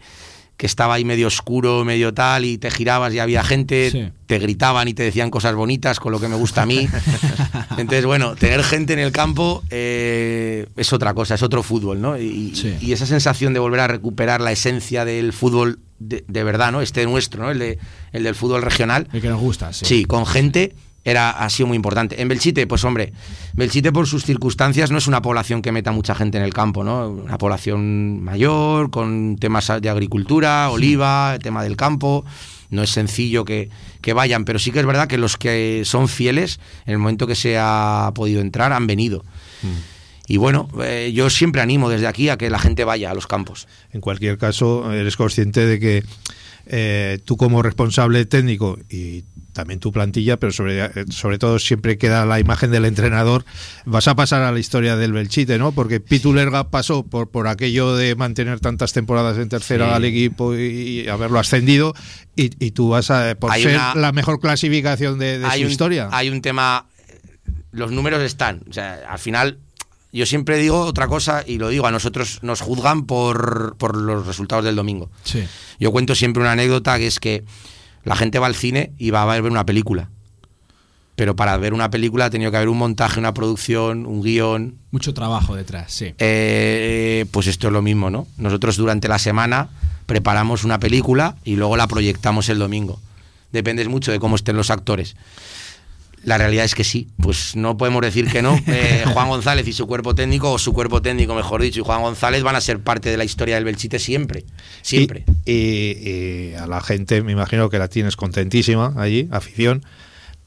que 0.61 0.67
estaba 0.67 0.93
ahí 0.93 1.03
medio 1.03 1.25
oscuro, 1.25 1.83
medio 1.83 2.13
tal, 2.13 2.45
y 2.45 2.59
te 2.59 2.69
girabas 2.69 3.11
y 3.15 3.17
había 3.17 3.43
gente, 3.43 3.89
Sí. 3.89 4.09
te 4.27 4.37
gritaban 4.37 4.87
y 4.87 4.93
te 4.93 5.01
decían 5.01 5.31
cosas 5.31 5.55
bonitas, 5.55 5.99
con 5.99 6.11
lo 6.11 6.19
que 6.19 6.27
me 6.27 6.35
gusta 6.35 6.61
a 6.61 6.65
mí. 6.67 6.87
Entonces, 7.79 8.05
bueno, 8.05 8.35
tener 8.35 8.63
gente 8.63 8.93
en 8.93 8.99
el 8.99 9.11
campo 9.11 9.63
eh, 9.71 10.67
es 10.77 10.93
otra 10.93 11.15
cosa, 11.15 11.33
es 11.33 11.41
otro 11.41 11.63
fútbol, 11.63 11.99
¿no? 11.99 12.15
Y, 12.15 12.53
Sí. 12.55 12.75
y 12.79 12.91
esa 12.91 13.07
sensación 13.07 13.53
de 13.55 13.59
volver 13.59 13.79
a 13.79 13.87
recuperar 13.87 14.39
la 14.39 14.51
esencia 14.51 15.03
del 15.03 15.33
fútbol 15.33 15.79
de, 15.97 16.23
de 16.27 16.43
verdad, 16.43 16.71
¿no? 16.71 16.81
Este 16.83 17.03
nuestro, 17.07 17.41
¿no? 17.43 17.49
El, 17.49 17.57
de, 17.57 17.79
el 18.11 18.21
del 18.23 18.35
fútbol 18.35 18.61
regional. 18.61 19.07
El 19.13 19.21
que 19.21 19.29
nos 19.29 19.39
gusta, 19.41 19.73
sí. 19.73 19.85
Sí, 19.85 20.05
con 20.05 20.27
gente 20.27 20.75
era, 21.03 21.31
ha 21.31 21.49
sido 21.49 21.67
muy 21.67 21.75
importante. 21.75 22.21
En 22.21 22.27
Belchite, 22.27 22.67
pues 22.67 22.83
hombre, 22.83 23.13
Belchite 23.53 23.91
por 23.91 24.07
sus 24.07 24.23
circunstancias 24.23 24.91
no 24.91 24.97
es 24.97 25.07
una 25.07 25.21
población 25.21 25.61
que 25.61 25.71
meta 25.71 25.91
mucha 25.91 26.15
gente 26.15 26.37
en 26.37 26.43
el 26.43 26.53
campo, 26.53 26.83
¿no? 26.83 27.09
Una 27.09 27.37
población 27.37 28.23
mayor, 28.23 28.91
con 28.91 29.37
temas 29.37 29.71
de 29.81 29.89
agricultura, 29.89 30.69
oliva, 30.69 31.35
el 31.35 31.41
tema 31.41 31.63
del 31.63 31.75
campo. 31.75 32.25
No 32.69 32.83
es 32.83 32.89
sencillo 32.91 33.43
que, 33.43 33.69
que 34.01 34.13
vayan, 34.13 34.45
pero 34.45 34.59
sí 34.59 34.71
que 34.71 34.79
es 34.79 34.85
verdad 34.85 35.07
que 35.07 35.17
los 35.17 35.37
que 35.37 35.81
son 35.85 36.07
fieles, 36.07 36.59
en 36.85 36.93
el 36.93 36.99
momento 36.99 37.27
que 37.27 37.35
se 37.35 37.57
ha 37.59 38.11
podido 38.15 38.39
entrar, 38.39 38.71
han 38.71 38.87
venido. 38.87 39.25
Y 40.27 40.37
bueno, 40.37 40.69
eh, 40.81 41.11
yo 41.13 41.29
siempre 41.29 41.61
animo 41.61 41.89
desde 41.89 42.07
aquí 42.07 42.29
a 42.29 42.37
que 42.37 42.49
la 42.49 42.59
gente 42.59 42.85
vaya 42.85 43.11
a 43.11 43.13
los 43.13 43.27
campos. 43.27 43.67
En 43.91 43.99
cualquier 43.99 44.37
caso, 44.37 44.93
eres 44.93 45.17
consciente 45.17 45.65
de 45.65 45.79
que 45.79 46.03
eh, 46.67 47.19
tú 47.25 47.35
como 47.35 47.61
responsable 47.61 48.25
técnico 48.25 48.79
y 48.89 49.25
también 49.53 49.79
tu 49.79 49.91
plantilla, 49.91 50.37
pero 50.37 50.51
sobre, 50.51 50.85
eh, 50.85 50.91
sobre 51.09 51.37
todo 51.37 51.59
siempre 51.59 51.97
queda 51.97 52.25
la 52.25 52.39
imagen 52.39 52.71
del 52.71 52.85
entrenador, 52.85 53.45
vas 53.85 54.07
a 54.07 54.15
pasar 54.15 54.41
a 54.43 54.51
la 54.51 54.59
historia 54.59 54.95
del 54.95 55.13
Belchite, 55.13 55.57
¿no? 55.57 55.71
Porque 55.71 55.99
Pitu 55.99 56.33
Lerga 56.33 56.69
pasó 56.69 57.03
por, 57.03 57.29
por 57.29 57.47
aquello 57.47 57.95
de 57.95 58.15
mantener 58.15 58.59
tantas 58.59 58.93
temporadas 58.93 59.37
en 59.37 59.49
tercera 59.49 59.87
Sí. 59.89 59.93
al 59.93 60.05
equipo 60.05 60.55
y, 60.55 61.01
y 61.01 61.07
haberlo 61.07 61.39
ascendido, 61.39 61.93
y, 62.35 62.51
y 62.65 62.71
tú 62.71 62.89
vas 62.89 63.11
a, 63.11 63.35
por 63.35 63.51
Hay 63.51 63.63
ser 63.63 63.75
una- 63.75 63.95
la 63.95 64.11
mejor 64.11 64.39
clasificación 64.39 65.19
de, 65.19 65.39
de 65.39 65.51
su 65.51 65.61
un, 65.65 65.69
historia. 65.71 66.09
Hay 66.11 66.29
un 66.29 66.41
tema, 66.41 66.85
los 67.71 67.91
números 67.91 68.21
están, 68.21 68.61
o 68.69 68.73
sea, 68.73 69.01
al 69.09 69.19
final 69.19 69.59
yo 70.13 70.25
siempre 70.25 70.57
digo 70.57 70.81
otra 70.81 71.07
cosa 71.07 71.41
y 71.47 71.57
lo 71.57 71.69
digo, 71.69 71.87
a 71.87 71.91
nosotros 71.91 72.39
nos 72.41 72.59
juzgan 72.59 73.05
por, 73.05 73.77
por 73.77 73.95
los 73.95 74.27
resultados 74.27 74.65
del 74.65 74.75
domingo. 74.75 75.09
Sí. 75.23 75.43
Yo 75.79 75.91
cuento 75.91 76.15
siempre 76.15 76.41
una 76.41 76.51
anécdota 76.51 76.97
que 76.97 77.07
es 77.07 77.19
que 77.19 77.45
la 78.03 78.15
gente 78.15 78.39
va 78.39 78.47
al 78.47 78.55
cine 78.55 78.91
y 78.97 79.11
va 79.11 79.23
a 79.23 79.25
ver 79.25 79.43
una 79.43 79.65
película. 79.65 80.09
Pero 81.15 81.35
para 81.35 81.55
ver 81.57 81.73
una 81.73 81.91
película 81.91 82.25
ha 82.25 82.29
tenido 82.29 82.49
que 82.51 82.57
haber 82.57 82.69
un 82.69 82.77
montaje, 82.77 83.19
una 83.19 83.33
producción, 83.33 84.05
un 84.05 84.21
guion. 84.23 84.75
Mucho 84.91 85.13
trabajo 85.13 85.55
detrás, 85.55 85.91
sí. 85.91 86.13
Eh, 86.17 87.25
pues 87.31 87.47
esto 87.47 87.67
es 87.67 87.73
lo 87.73 87.81
mismo, 87.81 88.09
¿no? 88.09 88.27
Nosotros 88.37 88.77
durante 88.77 89.07
la 89.07 89.19
semana 89.19 89.69
preparamos 90.05 90.63
una 90.63 90.79
película 90.79 91.35
y 91.43 91.57
luego 91.57 91.77
la 91.77 91.87
proyectamos 91.87 92.49
el 92.49 92.59
domingo. 92.59 92.99
Depende 93.51 93.87
mucho 93.87 94.11
de 94.11 94.19
cómo 94.19 94.35
estén 94.35 94.55
los 94.55 94.69
actores. 94.69 95.15
La 96.23 96.37
realidad 96.37 96.65
es 96.65 96.75
que 96.75 96.83
sí, 96.83 97.07
pues 97.21 97.55
no 97.55 97.77
podemos 97.77 98.01
decir 98.01 98.29
que 98.29 98.41
no. 98.41 98.59
Eh, 98.67 99.03
Juan 99.13 99.27
González 99.29 99.67
y 99.67 99.73
su 99.73 99.87
cuerpo 99.87 100.13
técnico, 100.13 100.51
o 100.51 100.59
su 100.59 100.71
cuerpo 100.73 101.01
técnico, 101.01 101.33
mejor 101.35 101.61
dicho, 101.61 101.79
y 101.79 101.83
Juan 101.83 102.01
González 102.01 102.43
van 102.43 102.55
a 102.55 102.61
ser 102.61 102.79
parte 102.79 103.09
de 103.09 103.17
la 103.17 103.23
historia 103.23 103.55
del 103.55 103.63
Belchite 103.65 103.97
siempre. 103.99 104.45
Siempre. 104.83 105.23
Y, 105.45 105.51
y- 105.53 106.51
y 106.51 106.53
a 106.55 106.67
la 106.67 106.81
gente, 106.81 107.21
me 107.23 107.31
imagino 107.31 107.69
que 107.69 107.79
la 107.79 107.87
tienes 107.87 108.15
contentísima 108.15 108.93
allí, 108.97 109.27
afición. 109.31 109.83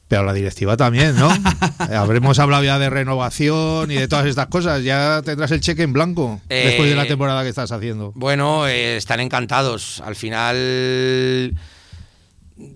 Pero 0.07 0.21
a 0.21 0.25
la 0.25 0.33
directiva 0.33 0.77
también, 0.77 1.15
¿no? 1.17 1.33
Eh, 1.33 1.95
Habremos 1.95 2.37
hablado 2.37 2.63
ya 2.63 2.77
de 2.77 2.91
renovación 2.91 3.89
y 3.89 3.95
de 3.95 4.07
todas 4.07 4.27
estas 4.27 4.45
cosas. 4.47 4.83
Ya 4.83 5.23
tendrás 5.25 5.49
el 5.49 5.61
cheque 5.61 5.81
en 5.81 5.93
blanco 5.93 6.39
Eh, 6.47 6.63
después 6.67 6.87
de 6.91 6.95
la 6.95 7.07
temporada 7.07 7.41
que 7.41 7.49
estás 7.49 7.71
haciendo. 7.71 8.11
Bueno, 8.13 8.67
eh, 8.67 8.97
están 8.97 9.19
encantados. 9.19 10.03
Al 10.05 10.15
final, 10.15 11.55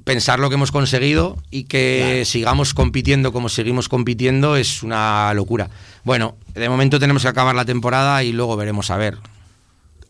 pensar 0.03 0.39
lo 0.39 0.49
que 0.49 0.55
hemos 0.55 0.71
conseguido 0.71 1.37
y 1.51 1.63
que 1.63 2.23
sigamos 2.25 2.73
compitiendo 2.73 3.31
como 3.31 3.49
seguimos 3.49 3.87
compitiendo 3.87 4.55
es 4.55 4.83
una 4.83 5.33
locura. 5.33 5.69
Bueno, 6.03 6.35
de 6.53 6.69
momento 6.69 6.99
tenemos 6.99 7.21
que 7.21 7.29
acabar 7.29 7.55
la 7.55 7.65
temporada 7.65 8.23
y 8.23 8.31
luego 8.31 8.57
veremos 8.57 8.91
a 8.91 8.97
ver. 8.97 9.17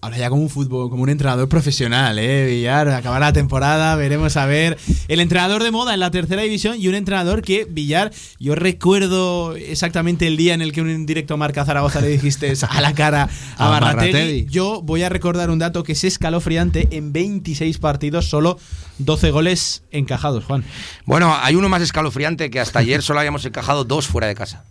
Ahora 0.01 0.17
ya 0.17 0.29
como 0.29 0.41
un 0.41 0.49
fútbol, 0.49 0.89
como 0.89 1.03
un 1.03 1.09
entrenador 1.09 1.49
profesional, 1.49 2.19
¿eh? 2.19 2.45
Villar, 2.45 2.88
acabar 2.88 3.19
la 3.19 3.33
temporada, 3.33 3.97
veremos 3.97 4.38
a 4.38 4.45
ver. 4.45 4.77
El 5.09 5.19
entrenador 5.19 5.62
de 5.62 5.71
moda 5.71 5.93
en 5.93 5.99
la 5.99 6.09
tercera 6.09 6.41
división 6.41 6.79
y 6.79 6.88
un 6.88 6.95
entrenador 6.95 7.41
que, 7.41 7.65
Villar, 7.69 8.13
yo 8.39 8.55
recuerdo 8.55 9.57
exactamente 9.57 10.25
el 10.25 10.38
día 10.38 10.53
en 10.53 10.62
el 10.62 10.71
que 10.71 10.81
un 10.81 11.05
directo 11.05 11.33
a 11.33 11.38
Marca 11.38 11.65
Zaragoza 11.65 11.99
le 11.99 12.07
dijiste 12.07 12.53
a 12.69 12.79
la 12.79 12.93
cara 12.93 13.23
a, 13.57 13.67
A 13.67 13.69
Barrategui. 13.71 14.13
Barrategui. 14.13 14.45
Yo 14.49 14.81
voy 14.81 15.03
a 15.03 15.09
recordar 15.09 15.49
un 15.49 15.59
dato 15.59 15.83
que 15.83 15.91
es 15.91 16.03
escalofriante. 16.05 16.88
En 16.91 17.12
26 17.12 17.77
partidos, 17.79 18.29
solo 18.29 18.57
12 18.99 19.31
goles 19.31 19.83
encajados, 19.91 20.45
Juan. 20.45 20.63
Bueno, 21.05 21.35
hay 21.41 21.55
uno 21.55 21.67
más 21.67 21.81
escalofriante 21.81 22.49
que 22.49 22.62
hasta 22.62 22.79
ayer 22.79 23.01
solo 23.01 23.19
habíamos 23.19 23.43
encajado 23.43 23.83
dos 23.83 24.07
fuera 24.07 24.27
de 24.27 24.35
casa. 24.35 24.63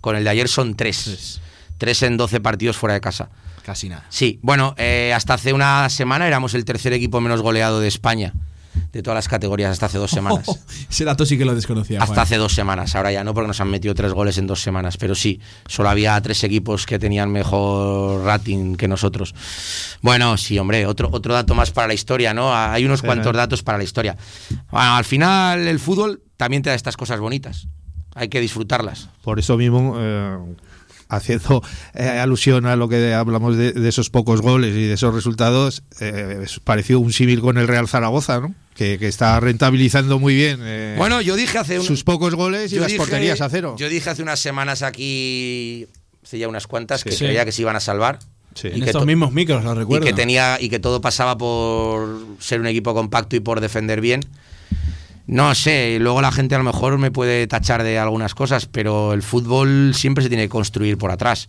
Con 0.00 0.16
el 0.16 0.24
de 0.24 0.30
ayer 0.30 0.48
son 0.48 0.76
tres. 0.76 1.42
Tres 1.76 2.02
en 2.02 2.16
12 2.16 2.40
partidos 2.40 2.78
fuera 2.78 2.94
de 2.94 3.02
casa. 3.02 3.28
Casi 3.64 3.88
nada. 3.88 4.04
Sí, 4.08 4.38
bueno, 4.42 4.74
eh, 4.76 5.12
hasta 5.14 5.34
hace 5.34 5.52
una 5.52 5.88
semana 5.88 6.26
éramos 6.26 6.54
el 6.54 6.64
tercer 6.64 6.92
equipo 6.92 7.20
menos 7.20 7.42
goleado 7.42 7.80
de 7.80 7.86
España, 7.88 8.32
de 8.92 9.02
todas 9.02 9.14
las 9.16 9.28
categorías, 9.28 9.70
hasta 9.70 9.86
hace 9.86 9.98
dos 9.98 10.10
semanas. 10.12 10.46
Ese 10.90 11.04
dato 11.04 11.24
sí 11.24 11.38
que 11.38 11.44
lo 11.44 11.54
desconocía. 11.54 11.98
Hasta 12.00 12.14
Juan. 12.14 12.20
hace 12.24 12.36
dos 12.38 12.52
semanas, 12.54 12.96
ahora 12.96 13.12
ya 13.12 13.22
no, 13.22 13.34
porque 13.34 13.46
nos 13.48 13.60
han 13.60 13.70
metido 13.70 13.94
tres 13.94 14.12
goles 14.12 14.36
en 14.38 14.46
dos 14.48 14.60
semanas, 14.60 14.96
pero 14.96 15.14
sí, 15.14 15.40
solo 15.66 15.90
había 15.90 16.20
tres 16.20 16.42
equipos 16.42 16.86
que 16.86 16.98
tenían 16.98 17.30
mejor 17.30 18.24
rating 18.24 18.74
que 18.74 18.88
nosotros. 18.88 19.34
Bueno, 20.00 20.36
sí, 20.36 20.58
hombre, 20.58 20.84
otro, 20.86 21.08
otro 21.12 21.32
dato 21.34 21.54
más 21.54 21.70
para 21.70 21.86
la 21.88 21.94
historia, 21.94 22.34
¿no? 22.34 22.52
Hay 22.54 22.84
unos 22.84 23.00
Sí, 23.00 23.06
cuantos 23.06 23.32
¿eh? 23.32 23.36
datos 23.36 23.62
para 23.62 23.78
la 23.78 23.84
historia. 23.84 24.16
Bueno, 24.72 24.96
al 24.96 25.04
final 25.04 25.68
el 25.68 25.78
fútbol 25.78 26.20
también 26.36 26.62
te 26.62 26.70
da 26.70 26.74
estas 26.74 26.96
cosas 26.96 27.20
bonitas, 27.20 27.68
hay 28.14 28.28
que 28.28 28.40
disfrutarlas. 28.40 29.08
Por 29.22 29.38
eso 29.38 29.56
mismo, 29.56 29.94
eh, 29.98 30.36
haciendo 31.16 31.62
eh, 31.94 32.08
alusión 32.08 32.66
a 32.66 32.76
lo 32.76 32.88
que 32.88 33.14
hablamos 33.14 33.56
de, 33.56 33.72
de 33.72 33.88
esos 33.88 34.10
pocos 34.10 34.40
goles 34.40 34.74
y 34.76 34.86
de 34.88 34.94
esos 34.94 35.14
resultados, 35.14 35.82
eh, 36.00 36.44
pareció 36.64 36.98
un 37.00 37.12
símil 37.12 37.40
con 37.40 37.58
el 37.58 37.68
Real 37.68 37.86
Zaragoza, 37.88 38.40
¿no? 38.40 38.54
Que, 38.74 38.98
que 38.98 39.06
está 39.06 39.38
rentabilizando 39.38 40.18
muy 40.18 40.34
bien 40.34 40.60
eh, 40.62 40.94
Bueno, 40.96 41.20
yo 41.20 41.36
dije 41.36 41.58
hace 41.58 41.78
un- 41.78 41.84
sus 41.84 42.04
pocos 42.04 42.34
goles 42.34 42.72
y 42.72 42.76
yo 42.76 42.80
las 42.80 42.88
dije- 42.88 42.98
porterías 42.98 43.40
a 43.42 43.48
cero. 43.50 43.76
Yo 43.78 43.88
dije 43.88 44.08
hace 44.10 44.22
unas 44.22 44.40
semanas 44.40 44.82
aquí, 44.82 45.86
hace 46.24 46.38
ya 46.38 46.48
unas 46.48 46.66
cuantas, 46.66 47.04
que 47.04 47.12
Sí. 47.12 47.24
creía 47.24 47.44
que 47.44 47.52
se 47.52 47.62
iban 47.62 47.76
a 47.76 47.80
salvar. 47.80 48.18
Sí. 48.54 48.68
y 48.68 48.72
En 48.74 48.80
que 48.80 48.86
estos 48.90 49.00
to- 49.02 49.06
mismos 49.06 49.32
micros, 49.32 49.64
lo 49.64 49.72
y 49.72 49.76
recuerdo. 49.76 50.06
que 50.06 50.12
tenía 50.12 50.58
y 50.60 50.68
que 50.68 50.78
todo 50.78 51.00
pasaba 51.00 51.38
por 51.38 52.18
ser 52.38 52.60
un 52.60 52.66
equipo 52.66 52.92
compacto 52.92 53.34
y 53.34 53.40
por 53.40 53.60
defender 53.62 54.00
bien. 54.02 54.20
No 55.26 55.54
sé, 55.54 55.98
luego 56.00 56.20
la 56.20 56.32
gente 56.32 56.54
a 56.54 56.58
lo 56.58 56.64
mejor 56.64 56.98
me 56.98 57.10
puede 57.10 57.46
tachar 57.46 57.82
de 57.84 57.98
algunas 57.98 58.34
cosas, 58.34 58.66
pero 58.66 59.12
el 59.12 59.22
fútbol 59.22 59.92
siempre 59.94 60.22
se 60.24 60.28
tiene 60.28 60.44
que 60.44 60.48
construir 60.48 60.98
por 60.98 61.10
atrás. 61.10 61.48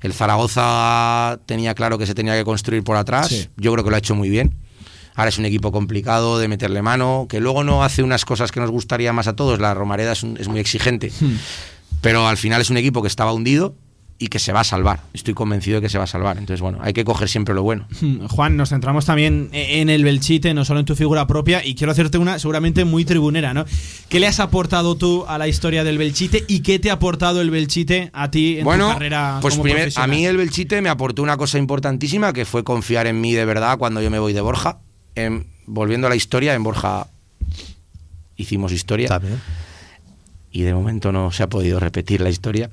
El 0.00 0.12
Zaragoza 0.12 1.38
tenía 1.46 1.74
claro 1.74 1.96
que 1.98 2.06
se 2.06 2.14
tenía 2.14 2.34
que 2.36 2.44
construir 2.44 2.82
por 2.84 2.96
atrás. 2.96 3.28
Sí. 3.28 3.48
Yo 3.56 3.72
creo 3.72 3.84
que 3.84 3.90
lo 3.90 3.96
ha 3.96 3.98
hecho 3.98 4.14
muy 4.14 4.28
bien. 4.28 4.54
Ahora 5.14 5.28
es 5.28 5.38
un 5.38 5.44
equipo 5.46 5.72
complicado 5.72 6.38
de 6.38 6.48
meterle 6.48 6.82
mano, 6.82 7.26
que 7.28 7.40
luego 7.40 7.64
no 7.64 7.84
hace 7.84 8.02
unas 8.02 8.24
cosas 8.24 8.50
que 8.52 8.60
nos 8.60 8.70
gustaría 8.70 9.12
más 9.12 9.28
a 9.28 9.36
todos. 9.36 9.58
La 9.60 9.72
Romareda 9.72 10.12
es, 10.12 10.22
un- 10.22 10.36
es 10.38 10.48
muy 10.48 10.60
exigente. 10.60 11.10
Hmm. 11.20 11.36
Pero 12.00 12.26
al 12.28 12.36
final 12.36 12.60
es 12.60 12.68
un 12.70 12.76
equipo 12.76 13.00
que 13.00 13.08
estaba 13.08 13.32
hundido 13.32 13.74
y 14.16 14.28
que 14.28 14.38
se 14.38 14.52
va 14.52 14.60
a 14.60 14.64
salvar. 14.64 15.00
Estoy 15.12 15.34
convencido 15.34 15.76
de 15.76 15.82
que 15.82 15.88
se 15.88 15.98
va 15.98 16.04
a 16.04 16.06
salvar. 16.06 16.38
Entonces, 16.38 16.60
bueno, 16.60 16.78
hay 16.80 16.92
que 16.92 17.04
coger 17.04 17.28
siempre 17.28 17.52
lo 17.54 17.62
bueno. 17.64 17.86
Juan, 18.30 18.56
nos 18.56 18.68
centramos 18.70 19.04
también 19.04 19.48
en 19.52 19.90
el 19.90 20.04
Belchite, 20.04 20.54
no 20.54 20.64
solo 20.64 20.80
en 20.80 20.86
tu 20.86 20.94
figura 20.94 21.26
propia, 21.26 21.64
y 21.66 21.74
quiero 21.74 21.90
hacerte 21.92 22.16
una 22.18 22.38
seguramente 22.38 22.84
muy 22.84 23.04
tribunera, 23.04 23.52
¿no? 23.52 23.64
¿Qué 24.08 24.20
le 24.20 24.26
has 24.28 24.38
aportado 24.40 24.94
tú 24.96 25.24
a 25.26 25.36
la 25.36 25.48
historia 25.48 25.82
del 25.82 25.98
Belchite 25.98 26.44
y 26.46 26.60
qué 26.60 26.78
te 26.78 26.90
ha 26.90 26.94
aportado 26.94 27.40
el 27.40 27.50
Belchite 27.50 28.10
a 28.12 28.30
ti 28.30 28.58
en 28.58 28.64
bueno, 28.64 28.86
tu 28.88 28.92
carrera 28.94 29.38
pues 29.42 29.54
como 29.54 29.64
primer- 29.64 29.92
a 29.96 30.06
mí 30.06 30.24
el 30.24 30.36
Belchite 30.36 30.80
me 30.80 30.88
aportó 30.90 31.22
una 31.22 31.36
cosa 31.36 31.58
importantísima 31.58 32.32
que 32.32 32.44
fue 32.44 32.62
confiar 32.62 33.06
en 33.08 33.20
mí 33.20 33.32
de 33.32 33.44
verdad 33.44 33.78
cuando 33.78 34.00
yo 34.00 34.10
me 34.10 34.20
voy 34.20 34.32
de 34.32 34.40
Borja. 34.40 34.78
En- 35.16 35.46
volviendo 35.66 36.06
a 36.06 36.10
la 36.10 36.16
historia, 36.16 36.54
en 36.54 36.62
Borja 36.62 37.08
hicimos 38.36 38.72
historia. 38.72 39.08
También. 39.08 39.40
Y 40.54 40.62
de 40.62 40.72
momento 40.72 41.10
no 41.10 41.32
se 41.32 41.42
ha 41.42 41.48
podido 41.48 41.80
repetir 41.80 42.20
la 42.20 42.30
historia. 42.30 42.70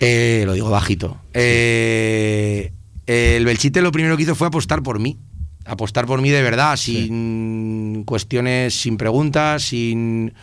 Eh, 0.00 0.42
lo 0.44 0.54
digo 0.54 0.68
bajito. 0.70 1.18
Eh, 1.34 2.72
el 3.06 3.44
Belchite 3.44 3.80
lo 3.80 3.92
primero 3.92 4.16
que 4.16 4.24
hizo 4.24 4.34
fue 4.34 4.48
apostar 4.48 4.82
por 4.82 4.98
mí. 4.98 5.18
Apostar 5.64 6.04
por 6.06 6.20
mí 6.20 6.30
de 6.30 6.42
verdad, 6.42 6.76
sin 6.76 8.02
cuestiones, 8.04 8.74
sin 8.74 8.96
preguntas, 8.96 9.62
sin, 9.62 10.34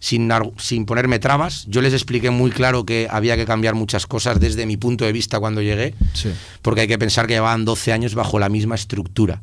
sin, 0.00 0.28
ponerme 0.84 1.20
trabas. 1.20 1.64
Yo 1.68 1.80
les 1.80 1.92
expliqué 1.92 2.30
muy 2.30 2.50
claro 2.50 2.84
que 2.84 3.06
había 3.08 3.36
que 3.36 3.46
cambiar 3.46 3.76
muchas 3.76 4.08
cosas 4.08 4.40
desde 4.40 4.66
mi 4.66 4.76
punto 4.76 5.04
de 5.04 5.12
vista 5.12 5.38
cuando 5.38 5.62
llegué, 5.62 5.94
Sí. 6.12 6.30
porque 6.60 6.80
hay 6.80 6.88
que 6.88 6.98
pensar 6.98 7.28
que 7.28 7.34
llevaban 7.34 7.64
12 7.64 7.92
años 7.92 8.16
bajo 8.16 8.40
la 8.40 8.48
misma 8.48 8.74
estructura. 8.74 9.42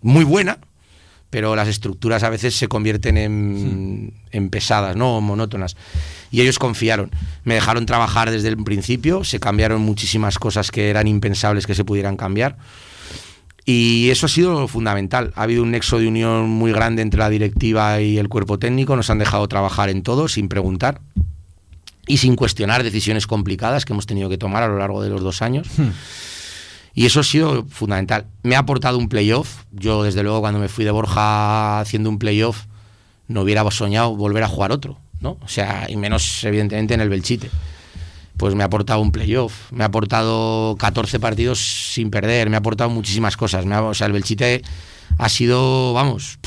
Muy 0.00 0.24
buena, 0.24 0.58
pero 1.32 1.56
las 1.56 1.66
estructuras 1.66 2.24
a 2.24 2.28
veces 2.28 2.54
se 2.54 2.68
convierten 2.68 3.16
en, 3.16 4.12
en 4.32 4.50
pesadas, 4.50 4.96
¿no? 4.96 5.16
O 5.16 5.20
monótonas. 5.22 5.78
Y 6.30 6.42
ellos 6.42 6.58
confiaron. 6.58 7.10
Me 7.44 7.54
dejaron 7.54 7.86
trabajar 7.86 8.30
desde 8.30 8.48
el 8.48 8.62
principio, 8.62 9.24
se 9.24 9.40
cambiaron 9.40 9.80
muchísimas 9.80 10.38
cosas 10.38 10.70
que 10.70 10.90
eran 10.90 11.08
impensables 11.08 11.66
que 11.66 11.74
se 11.74 11.86
pudieran 11.86 12.18
cambiar. 12.18 12.58
Y 13.64 14.10
eso 14.10 14.26
ha 14.26 14.28
sido 14.28 14.68
fundamental. 14.68 15.32
Ha 15.34 15.44
habido 15.44 15.62
un 15.62 15.70
nexo 15.70 15.98
de 15.98 16.06
unión 16.06 16.50
muy 16.50 16.70
grande 16.70 17.00
entre 17.00 17.20
la 17.20 17.30
directiva 17.30 18.02
y 18.02 18.18
el 18.18 18.28
cuerpo 18.28 18.58
técnico. 18.58 18.94
Nos 18.94 19.08
han 19.08 19.18
dejado 19.18 19.48
trabajar 19.48 19.88
en 19.88 20.02
todo 20.02 20.28
sin 20.28 20.48
preguntar 20.48 21.00
y 22.06 22.18
sin 22.18 22.36
cuestionar 22.36 22.82
decisiones 22.82 23.26
complicadas 23.26 23.86
que 23.86 23.94
hemos 23.94 24.04
tenido 24.04 24.28
que 24.28 24.36
tomar 24.36 24.64
a 24.64 24.68
lo 24.68 24.76
largo 24.76 25.02
de 25.02 25.08
los 25.08 25.22
dos 25.22 25.40
años. 25.40 25.66
Y 26.94 27.06
eso 27.06 27.20
ha 27.20 27.24
sido 27.24 27.64
fundamental. 27.66 28.26
Me 28.42 28.54
ha 28.56 28.60
aportado 28.60 28.98
un 28.98 29.08
playoff. 29.08 29.62
Yo, 29.72 30.02
desde 30.02 30.22
luego, 30.22 30.40
cuando 30.40 30.60
me 30.60 30.68
fui 30.68 30.84
de 30.84 30.90
Borja 30.90 31.80
haciendo 31.80 32.10
un 32.10 32.18
playoff, 32.18 32.64
no 33.28 33.42
hubiera 33.42 33.68
soñado 33.70 34.14
volver 34.14 34.42
a 34.42 34.48
jugar 34.48 34.72
otro, 34.72 34.98
¿no? 35.20 35.38
O 35.42 35.48
sea, 35.48 35.86
y 35.88 35.96
menos, 35.96 36.44
evidentemente, 36.44 36.92
en 36.94 37.00
el 37.00 37.08
Belchite. 37.08 37.50
Pues 38.36 38.54
me 38.54 38.62
ha 38.62 38.66
aportado 38.66 39.00
un 39.00 39.12
playoff, 39.12 39.70
me 39.72 39.84
ha 39.84 39.86
aportado 39.86 40.74
14 40.78 41.20
partidos 41.20 41.60
sin 41.94 42.10
perder, 42.10 42.50
me 42.50 42.56
ha 42.56 42.58
aportado 42.60 42.90
muchísimas 42.90 43.36
cosas. 43.36 43.64
Me 43.66 43.74
ha- 43.74 43.82
o 43.82 43.94
sea, 43.94 44.06
el 44.06 44.12
Belchite 44.12 44.62
ha 45.18 45.28
sido, 45.28 45.92
vamos, 45.92 46.38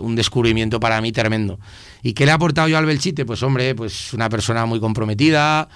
un 0.00 0.16
descubrimiento 0.16 0.80
para 0.80 1.00
mí 1.00 1.12
tremendo. 1.12 1.58
¿Y 2.02 2.14
qué 2.14 2.26
le 2.26 2.32
ha 2.32 2.34
aportado 2.34 2.66
yo 2.68 2.76
al 2.78 2.86
Belchite? 2.86 3.24
Pues 3.24 3.42
hombre, 3.42 3.74
pues 3.74 4.12
una 4.12 4.28
persona 4.28 4.66
muy 4.66 4.80
comprometida, 4.80 5.68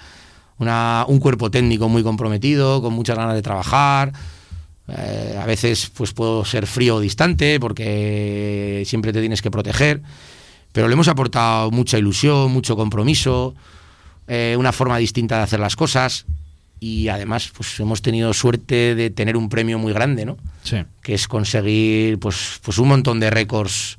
una- 0.59 1.05
un 1.07 1.19
cuerpo 1.19 1.49
técnico 1.51 1.87
muy 1.89 2.03
comprometido, 2.03 2.81
con 2.81 2.93
muchas 2.93 3.17
ganas 3.17 3.35
de 3.35 3.41
trabajar. 3.41 4.13
Eh, 4.89 5.37
a 5.41 5.45
veces 5.45 5.91
pues 5.93 6.13
puedo 6.13 6.45
ser 6.45 6.65
frío 6.65 6.95
o 6.95 6.99
distante 7.01 7.59
porque 7.59 8.83
siempre 8.85 9.11
te 9.11 9.19
tienes 9.19 9.41
que 9.41 9.51
proteger, 9.51 10.01
pero 10.71 10.87
le 10.87 10.93
hemos 10.93 11.07
aportado 11.09 11.71
mucha 11.71 11.97
ilusión, 11.97 12.51
mucho 12.51 12.75
compromiso, 12.77 13.53
eh, 14.27 14.55
una 14.57 14.71
forma 14.71 14.97
distinta 14.97 15.37
de 15.37 15.43
hacer 15.43 15.59
las 15.59 15.75
cosas 15.75 16.25
y 16.79 17.07
además 17.09 17.51
pues 17.55 17.79
hemos 17.79 18.01
tenido 18.01 18.33
suerte 18.33 18.95
de 18.95 19.09
tener 19.09 19.35
un 19.35 19.49
premio 19.49 19.77
muy 19.79 19.91
grande, 19.93 20.25
¿no? 20.25 20.37
Sí. 20.63 20.77
Que 21.01 21.15
es 21.15 21.27
conseguir 21.27 22.17
pues, 22.19 22.59
pues 22.61 22.77
un 22.77 22.87
montón 22.87 23.19
de 23.19 23.29
récords 23.29 23.97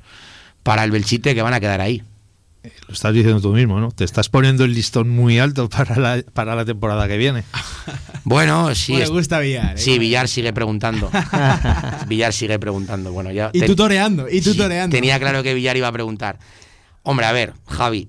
para 0.63 0.83
el 0.83 0.91
Belchite 0.91 1.35
que 1.35 1.41
van 1.41 1.53
a 1.53 1.59
quedar 1.59 1.81
ahí. 1.81 2.01
Lo 2.87 2.93
estás 2.93 3.13
diciendo 3.13 3.39
tú 3.39 3.53
mismo, 3.53 3.79
¿no? 3.79 3.89
Te 3.91 4.03
estás 4.03 4.27
poniendo 4.27 4.65
el 4.65 4.73
listón 4.73 5.09
muy 5.09 5.39
alto 5.39 5.69
para 5.69 5.95
la, 5.95 6.21
para 6.33 6.55
la 6.55 6.65
temporada 6.65 7.07
que 7.07 7.17
viene. 7.17 7.43
Bueno, 8.25 8.75
sí. 8.75 8.95
Le 8.95 9.07
gusta 9.07 9.39
Villar. 9.39 9.75
¿eh? 9.75 9.77
Sí, 9.77 9.97
Villar 9.97 10.27
sigue 10.27 10.53
preguntando. 10.53 11.09
Villar 12.07 12.31
sigue 12.33 12.59
preguntando. 12.59 13.11
Bueno, 13.11 13.31
ya 13.31 13.49
Y 13.53 13.61
tutoreando, 13.61 14.27
y 14.29 14.41
Sí, 14.41 14.51
tutoreando. 14.51 14.95
tenía 14.95 15.17
claro 15.19 15.41
que 15.41 15.53
Villar 15.55 15.77
iba 15.77 15.87
a 15.87 15.91
preguntar. 15.91 16.37
Hombre, 17.03 17.25
a 17.25 17.31
ver, 17.31 17.53
Javi, 17.67 18.07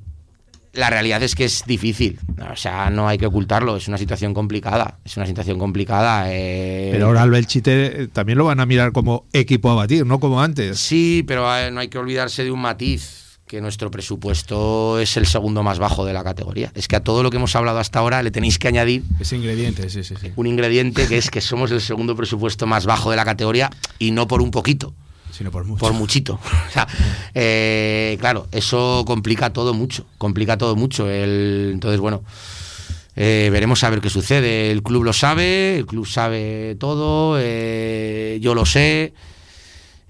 la 0.73 0.91
realidad 0.91 1.23
es 1.23 1.35
que 1.35 1.45
es 1.47 1.65
difícil. 1.65 2.19
O 2.53 2.57
sea, 2.57 2.91
no 2.91 3.09
hay 3.09 3.17
que 3.17 3.27
ocultarlo. 3.27 3.77
Es 3.77 3.89
una 3.89 3.97
situación 3.97 4.35
complicada. 4.35 4.99
Es 5.05 5.17
una 5.17 5.27
situación 5.27 5.59
complicada. 5.59 6.25
eh, 6.29 6.91
Pero 6.93 7.07
ahora 7.07 7.23
al 7.23 7.31
Belchite 7.31 8.03
eh, 8.03 8.09
también 8.09 8.37
lo 8.37 8.45
van 8.45 8.61
a 8.61 8.67
mirar 8.67 8.93
como 8.93 9.25
equipo 9.33 9.71
a 9.71 9.75
batir, 9.75 10.05
no 10.05 10.21
como 10.21 10.43
antes. 10.43 10.79
Sí, 10.79 11.25
pero 11.27 11.57
eh, 11.57 11.71
no 11.71 11.81
hay 11.81 11.89
que 11.89 11.99
olvidarse 11.99 12.45
de 12.45 12.51
un 12.51 12.61
matiz 12.61 13.30
que 13.51 13.61
nuestro 13.61 13.91
presupuesto 13.91 15.01
es 15.01 15.17
el 15.17 15.27
segundo 15.27 15.65
más 15.65 15.81
bajo 15.81 16.05
de 16.05 16.13
la 16.13 16.23
categoría. 16.23 16.71
Es 16.77 16.87
que 16.87 16.95
a 16.95 17.03
todo 17.03 17.25
lo 17.25 17.31
que 17.31 17.39
hemos 17.39 17.57
hablado 17.57 17.81
hasta 17.81 17.99
ahora 17.99 18.23
le 18.23 18.31
tenéis 18.31 18.61
que 18.61 18.69
añadir 18.69 19.03
Ese 19.19 19.35
ingrediente, 19.35 19.91
sí, 19.91 20.05
sí, 20.05 20.15
sí. 20.21 20.31
un 20.37 20.47
ingrediente 20.47 21.09
que 21.09 21.19
es 21.19 21.31
que 21.31 21.41
somos 21.41 21.73
el 21.73 21.81
segundo 21.81 22.15
presupuesto 22.15 22.69
más 22.69 22.87
bajo 22.87 23.11
de 23.11 23.17
la 23.17 23.25
categoría 23.25 23.69
y 23.99 24.13
no 24.13 24.29
por 24.29 24.41
un 24.41 24.53
poquito. 24.53 24.95
Sino 25.33 25.51
por 25.51 25.65
mucho. 25.65 25.81
Por 25.81 25.95
muchito. 25.95 26.39
O 26.69 26.73
sea, 26.73 26.87
eh, 27.35 28.17
claro, 28.21 28.47
eso 28.53 29.03
complica 29.05 29.53
todo 29.53 29.75
mucho. 29.75 30.07
Complica 30.17 30.57
todo 30.57 30.77
mucho. 30.77 31.11
El, 31.11 31.71
entonces, 31.73 31.99
bueno, 31.99 32.23
eh, 33.17 33.49
veremos 33.51 33.83
a 33.83 33.91
ver 33.91 34.01
qué 34.01 34.11
sucede. 34.11 34.71
El 34.71 34.85
club 34.85 35.03
lo 35.03 35.13
sabe, 35.13 35.77
el 35.77 35.87
club 35.87 36.07
sabe 36.07 36.77
todo, 36.79 37.37
eh, 37.41 38.39
yo 38.41 38.55
lo 38.55 38.65
sé. 38.65 39.13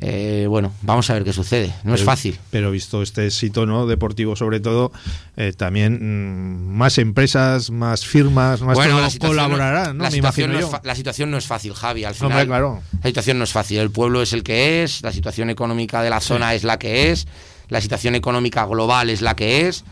Eh, 0.03 0.47
bueno, 0.49 0.73
vamos 0.83 1.11
a 1.11 1.15
ver 1.15 1.25
qué 1.25 1.33
sucede. 1.33 1.75
No 1.85 1.95
es 1.95 2.01
Pero- 2.01 2.11
fácil. 2.11 2.39
Pero 2.51 2.71
visto 2.71 3.03
este 3.03 3.27
éxito 3.27 3.67
¿no? 3.67 3.87
deportivo, 3.87 4.35
sobre 4.35 4.59
todo, 4.61 4.93
eh, 5.37 5.53
también 5.55 5.99
mm, 6.01 6.75
más 6.77 6.97
empresas, 6.99 7.71
más 7.71 8.07
firmas, 8.07 8.63
más 8.63 8.77
Bueno, 8.77 8.99
la 9.01 9.11
colaborarán, 9.19 9.99
¿no? 9.99 10.05
la 10.05 10.11
Me 10.11 10.17
situación 10.17 10.53
no 10.53 10.59
es 10.59 10.65
yo. 10.65 10.71
fa- 10.71 10.81
la 10.85 10.95
situación 10.95 11.31
no 11.31 11.37
es 11.37 11.47
fácil, 11.47 11.75
Javi. 11.75 12.05
Al 12.05 12.13
Hombre, 12.15 12.29
final, 12.29 12.47
claro. 12.47 12.83
la 13.03 13.09
situación 13.09 13.39
no 13.39 13.45
es 13.45 13.53
fácil. 13.53 13.79
El 13.79 13.91
pueblo 13.91 14.23
es 14.23 14.33
el 14.33 14.43
que 14.43 14.83
es, 14.85 15.03
la 15.03 15.13
situación 15.13 15.51
económica 15.51 16.03
de 16.03 16.11
la 16.11 16.21
zona 16.21 16.55
es 16.55 16.65
la 16.65 16.79
que 16.79 17.11
es, 17.11 17.27
la 17.69 17.81
situación 17.83 18.15
económica 18.15 18.65
global 18.65 19.11
es 19.11 19.21
la 19.21 19.37
que 19.37 19.69
es, 19.69 19.85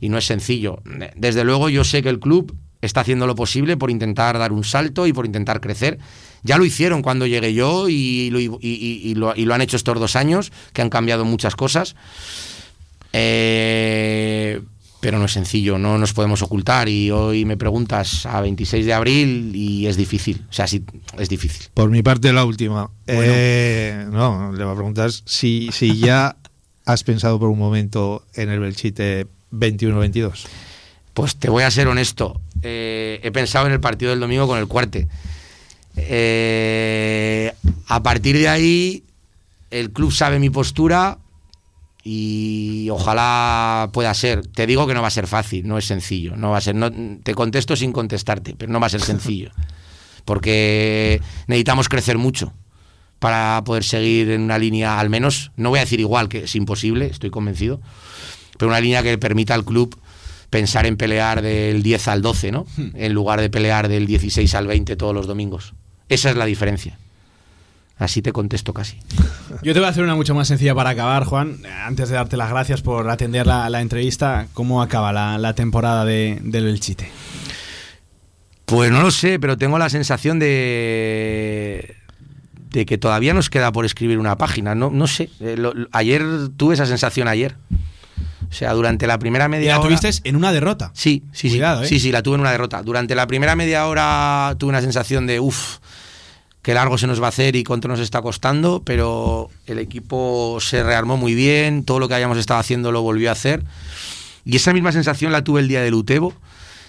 y 0.00 0.08
no 0.08 0.18
es 0.18 0.26
sencillo. 0.26 0.80
Desde 1.16 1.42
luego, 1.42 1.68
yo 1.68 1.82
sé 1.82 2.02
que 2.04 2.08
el 2.10 2.20
club 2.20 2.56
está 2.80 3.00
haciendo 3.00 3.26
lo 3.26 3.34
posible 3.34 3.76
por 3.76 3.90
intentar 3.90 4.38
dar 4.38 4.52
un 4.52 4.62
salto 4.62 5.08
y 5.08 5.12
por 5.12 5.26
intentar 5.26 5.60
crecer. 5.60 5.98
Ya 6.42 6.56
lo 6.58 6.64
hicieron 6.64 7.02
cuando 7.02 7.26
llegué 7.26 7.52
yo 7.54 7.88
y 7.88 8.30
lo, 8.30 8.40
y- 8.40 8.50
y- 8.62 9.14
lo- 9.14 9.34
y 9.36 9.44
lo 9.44 9.54
han 9.54 9.60
hecho 9.62 9.76
estos 9.76 9.98
dos 9.98 10.16
años, 10.16 10.52
que 10.72 10.82
han 10.82 10.90
cambiado 10.90 11.24
muchas 11.24 11.56
cosas. 11.56 11.96
Eh, 13.12 14.60
pero 15.00 15.18
no 15.18 15.26
es 15.26 15.32
sencillo, 15.32 15.78
no 15.78 15.96
nos 15.98 16.12
podemos 16.12 16.42
ocultar. 16.42 16.88
Y 16.88 17.10
hoy 17.10 17.44
me 17.44 17.56
preguntas 17.56 18.26
a 18.26 18.40
26 18.40 18.84
de 18.86 18.92
abril 18.94 19.52
y 19.54 19.86
es 19.86 19.96
difícil. 19.96 20.44
O 20.50 20.52
sea, 20.52 20.66
sí, 20.66 20.84
es 21.18 21.28
difícil. 21.28 21.66
Por 21.74 21.90
mi 21.90 22.02
parte, 22.02 22.32
la 22.32 22.44
última. 22.44 22.90
Eh, 23.06 24.06
no, 24.10 24.52
le 24.52 24.64
voy 24.64 24.72
a 24.72 24.76
preguntar 24.76 25.10
si, 25.12 25.70
si 25.72 25.98
ya 25.98 26.36
has 26.84 27.04
pensado 27.04 27.38
por 27.38 27.48
un 27.48 27.58
momento 27.58 28.24
en 28.34 28.48
el 28.50 28.60
Belchite 28.60 29.26
21-22. 29.52 30.46
Pues 31.14 31.36
te 31.36 31.48
voy 31.50 31.62
a 31.62 31.70
ser 31.70 31.86
honesto. 31.88 32.40
Eh, 32.62 33.20
he 33.22 33.30
pensado 33.30 33.66
en 33.66 33.72
el 33.72 33.80
partido 33.80 34.10
del 34.10 34.20
domingo 34.20 34.46
con 34.46 34.58
el 34.58 34.66
cuarte. 34.66 35.08
Eh, 36.08 37.52
a 37.86 38.02
partir 38.02 38.36
de 38.36 38.48
ahí, 38.48 39.04
el 39.70 39.92
club 39.92 40.12
sabe 40.12 40.38
mi 40.38 40.50
postura 40.50 41.18
y 42.04 42.88
ojalá 42.90 43.90
pueda 43.92 44.12
ser. 44.14 44.46
Te 44.46 44.66
digo 44.66 44.86
que 44.86 44.94
no 44.94 45.02
va 45.02 45.08
a 45.08 45.12
ser 45.12 45.26
fácil, 45.26 45.66
no 45.66 45.78
es 45.78 45.86
sencillo. 45.86 46.36
No 46.36 46.50
va 46.50 46.58
a 46.58 46.60
ser, 46.60 46.74
no, 46.74 46.90
te 47.22 47.34
contesto 47.34 47.76
sin 47.76 47.92
contestarte, 47.92 48.54
pero 48.56 48.72
no 48.72 48.80
va 48.80 48.86
a 48.86 48.90
ser 48.90 49.02
sencillo. 49.02 49.50
Porque 50.24 51.20
necesitamos 51.46 51.88
crecer 51.88 52.18
mucho 52.18 52.52
para 53.18 53.62
poder 53.64 53.84
seguir 53.84 54.30
en 54.30 54.42
una 54.42 54.58
línea, 54.58 55.00
al 55.00 55.10
menos, 55.10 55.50
no 55.56 55.70
voy 55.70 55.78
a 55.78 55.82
decir 55.82 56.00
igual, 56.00 56.28
que 56.28 56.44
es 56.44 56.54
imposible, 56.54 57.06
estoy 57.06 57.30
convencido, 57.30 57.80
pero 58.58 58.68
una 58.68 58.80
línea 58.80 59.02
que 59.02 59.18
permita 59.18 59.54
al 59.54 59.64
club 59.64 59.98
pensar 60.50 60.86
en 60.86 60.96
pelear 60.96 61.42
del 61.42 61.82
10 61.82 62.08
al 62.08 62.22
12, 62.22 62.52
¿no? 62.52 62.66
En 62.94 63.12
lugar 63.12 63.40
de 63.40 63.50
pelear 63.50 63.88
del 63.88 64.06
16 64.06 64.54
al 64.54 64.66
20 64.66 64.96
todos 64.96 65.14
los 65.14 65.26
domingos. 65.26 65.74
Esa 66.08 66.30
es 66.30 66.36
la 66.36 66.44
diferencia. 66.46 66.98
Así 67.98 68.22
te 68.22 68.32
contesto 68.32 68.72
casi. 68.72 68.96
Yo 69.62 69.72
te 69.74 69.80
voy 69.80 69.86
a 69.86 69.90
hacer 69.90 70.04
una 70.04 70.14
mucho 70.14 70.32
más 70.34 70.46
sencilla 70.46 70.74
para 70.74 70.90
acabar, 70.90 71.24
Juan. 71.24 71.58
Antes 71.84 72.08
de 72.08 72.14
darte 72.14 72.36
las 72.36 72.50
gracias 72.50 72.80
por 72.80 73.10
atender 73.10 73.46
la, 73.46 73.68
la 73.70 73.80
entrevista, 73.80 74.46
¿cómo 74.54 74.82
acaba 74.82 75.12
la, 75.12 75.36
la 75.36 75.54
temporada 75.54 76.04
de, 76.04 76.38
del 76.42 76.64
Belchite? 76.66 77.10
Pues 78.66 78.90
no 78.92 79.00
lo 79.02 79.10
sé, 79.10 79.38
pero 79.40 79.56
tengo 79.56 79.78
la 79.78 79.88
sensación 79.90 80.38
de 80.38 81.94
de 82.70 82.84
que 82.84 82.98
todavía 82.98 83.32
nos 83.32 83.48
queda 83.48 83.72
por 83.72 83.86
escribir 83.86 84.18
una 84.18 84.36
página. 84.36 84.74
No, 84.74 84.90
no 84.90 85.06
sé. 85.06 85.30
Eh, 85.40 85.56
lo- 85.56 85.72
lo- 85.72 85.88
ayer 85.92 86.22
tuve 86.56 86.74
esa 86.74 86.84
sensación 86.84 87.26
ayer. 87.26 87.56
O 88.50 88.52
sea, 88.52 88.72
durante 88.74 89.06
la 89.06 89.18
primera 89.18 89.46
Y 89.46 89.48
media 89.48 89.72
la 89.72 89.80
hora. 89.80 89.88
tuviste 89.98 90.28
en 90.28 90.36
una 90.36 90.52
derrota. 90.52 90.90
Sí, 90.94 91.22
sí, 91.32 91.48
Cuidado, 91.48 91.80
sí. 91.80 91.86
¿eh? 91.86 91.88
Sí, 91.88 92.00
sí, 92.00 92.12
la 92.12 92.22
tuve 92.22 92.34
en 92.34 92.42
una 92.42 92.50
derrota. 92.52 92.82
Durante 92.82 93.14
la 93.14 93.26
primera 93.26 93.56
media 93.56 93.86
hora 93.86 94.54
tuve 94.58 94.68
una 94.68 94.82
sensación 94.82 95.26
de 95.26 95.40
uff, 95.40 95.78
que 96.68 96.74
largo 96.74 96.98
se 96.98 97.06
nos 97.06 97.18
va 97.18 97.24
a 97.24 97.28
hacer 97.30 97.56
y 97.56 97.64
cuánto 97.64 97.88
nos 97.88 97.98
está 97.98 98.20
costando, 98.20 98.82
pero 98.84 99.48
el 99.66 99.78
equipo 99.78 100.58
se 100.60 100.82
rearmó 100.82 101.16
muy 101.16 101.34
bien, 101.34 101.82
todo 101.82 101.98
lo 101.98 102.08
que 102.08 102.14
habíamos 102.14 102.36
estado 102.36 102.60
haciendo 102.60 102.92
lo 102.92 103.00
volvió 103.00 103.30
a 103.30 103.32
hacer. 103.32 103.64
Y 104.44 104.56
esa 104.56 104.74
misma 104.74 104.92
sensación 104.92 105.32
la 105.32 105.42
tuve 105.42 105.62
el 105.62 105.68
día 105.68 105.80
del 105.80 105.94
Utebo. 105.94 106.34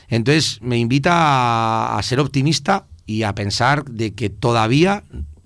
Entonces 0.09 0.59
me 0.61 0.77
invita 0.77 1.13
a, 1.13 1.97
a 1.97 2.03
ser 2.03 2.19
optimista 2.19 2.87
y 3.05 3.23
a 3.23 3.33
pensar 3.33 3.85
de 3.85 4.13
que 4.13 4.29
todavía 4.29 5.03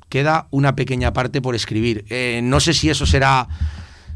queda 0.09 0.47
una 0.49 0.75
pequeña 0.75 1.13
parte 1.13 1.39
por 1.39 1.53
escribir. 1.53 2.03
Eh, 2.09 2.41
no 2.41 2.59
sé 2.59 2.73
si 2.73 2.89
eso 2.89 3.05
será 3.05 3.47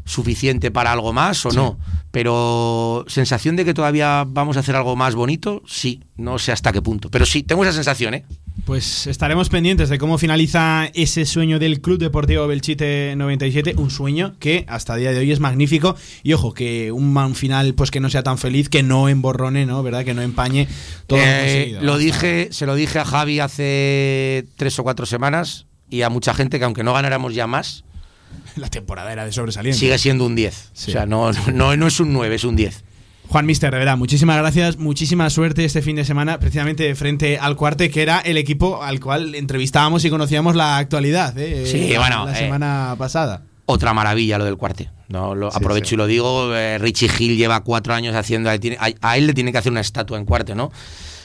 suficiente 0.04 0.72
para 0.72 0.90
algo 0.90 1.12
más 1.12 1.46
o 1.46 1.52
no, 1.52 1.78
pero 2.10 3.04
sensación 3.06 3.54
de 3.54 3.64
que 3.64 3.74
todavía 3.74 4.24
vamos 4.26 4.56
a 4.56 4.60
hacer 4.60 4.74
algo 4.74 4.96
más 4.96 5.14
bonito, 5.14 5.62
sí, 5.66 6.02
no 6.16 6.38
sé 6.38 6.50
hasta 6.50 6.72
qué 6.72 6.80
punto, 6.82 7.10
pero 7.10 7.26
sí, 7.26 7.42
tengo 7.42 7.62
esa 7.62 7.74
sensación, 7.74 8.14
¿eh? 8.14 8.24
Pues 8.64 9.06
estaremos 9.06 9.48
pendientes 9.48 9.88
de 9.88 9.98
cómo 9.98 10.18
finaliza 10.18 10.90
ese 10.92 11.24
sueño 11.24 11.58
del 11.58 11.80
Club 11.80 11.98
Deportivo 11.98 12.46
Belchite 12.46 13.14
97, 13.16 13.74
un 13.78 13.90
sueño 13.90 14.34
que 14.38 14.64
hasta 14.68 14.94
el 14.94 15.00
día 15.00 15.12
de 15.12 15.18
hoy 15.18 15.32
es 15.32 15.40
magnífico 15.40 15.96
y 16.22 16.34
ojo 16.34 16.52
que 16.52 16.92
un, 16.92 17.34
final 17.34 17.74
pues 17.74 17.90
que 17.90 18.00
no 18.00 18.10
sea 18.10 18.22
tan 18.22 18.36
feliz, 18.36 18.68
que 18.68 18.82
no 18.82 19.08
emborrone, 19.08 19.64
¿no? 19.64 19.82
¿Verdad? 19.82 20.04
Que 20.04 20.14
no 20.14 20.22
empañe 20.22 20.68
todo 21.06 21.18
lo 21.18 21.24
Eh, 21.24 21.78
lo 21.80 21.98
dije, 21.98 22.48
se 22.50 22.66
lo 22.66 22.74
dije 22.74 22.98
a 22.98 23.04
Javi 23.04 23.40
hace 23.40 24.46
tres 24.56 24.78
o 24.78 24.82
cuatro 24.82 25.06
semanas 25.06 25.66
y 25.88 26.02
a 26.02 26.10
mucha 26.10 26.34
gente 26.34 26.58
que 26.58 26.64
aunque 26.64 26.84
no 26.84 26.92
ganáramos 26.92 27.34
ya 27.34 27.46
más, 27.46 27.84
La 28.56 28.68
temporada 28.68 29.12
era 29.12 29.24
de 29.24 29.32
sobresaliente. 29.32 29.78
sigue 29.78 29.98
siendo 29.98 30.26
un 30.26 30.34
10. 30.34 30.70
Sí. 30.72 30.90
O 30.90 30.92
sea, 30.92 31.06
no, 31.06 31.32
no, 31.52 31.76
no 31.76 31.86
es 31.86 32.00
un 32.00 32.12
9, 32.12 32.34
es 32.34 32.44
un 32.44 32.56
10. 32.56 32.84
Juan 33.28 33.44
Mister, 33.44 33.70
de 33.70 33.78
verdad, 33.78 33.96
muchísimas 33.98 34.38
gracias, 34.38 34.78
muchísima 34.78 35.28
suerte 35.28 35.64
este 35.64 35.82
fin 35.82 35.96
de 35.96 36.04
semana, 36.06 36.38
precisamente 36.40 36.94
frente 36.94 37.38
al 37.38 37.56
Cuarte, 37.56 37.90
que 37.90 38.00
era 38.02 38.20
el 38.20 38.38
equipo 38.38 38.82
al 38.82 39.00
cual 39.00 39.34
entrevistábamos 39.34 40.04
y 40.06 40.10
conocíamos 40.10 40.56
la 40.56 40.78
actualidad, 40.78 41.36
¿eh? 41.38 41.66
Sí, 41.66 41.90
la, 41.92 41.98
bueno, 42.00 42.24
la 42.26 42.32
eh, 42.32 42.36
semana 42.36 42.94
pasada. 42.98 43.42
Otra 43.66 43.92
maravilla 43.92 44.38
lo 44.38 44.46
del 44.46 44.56
cuarte. 44.56 44.88
No, 45.08 45.34
lo 45.34 45.50
Sí, 45.50 45.58
aprovecho 45.58 45.88
sí. 45.90 45.94
y 45.94 45.98
lo 45.98 46.06
digo. 46.06 46.54
eh, 46.56 46.78
Richie 46.78 47.10
Hill 47.18 47.36
lleva 47.36 47.60
cuatro 47.64 47.92
años 47.92 48.14
haciendo. 48.14 48.48
a, 48.50 48.56
a 49.02 49.16
él 49.18 49.26
le 49.26 49.34
tiene 49.34 49.52
que 49.52 49.58
hacer 49.58 49.72
una 49.72 49.82
estatua 49.82 50.16
en 50.16 50.24
cuarte, 50.24 50.54
¿no? 50.54 50.72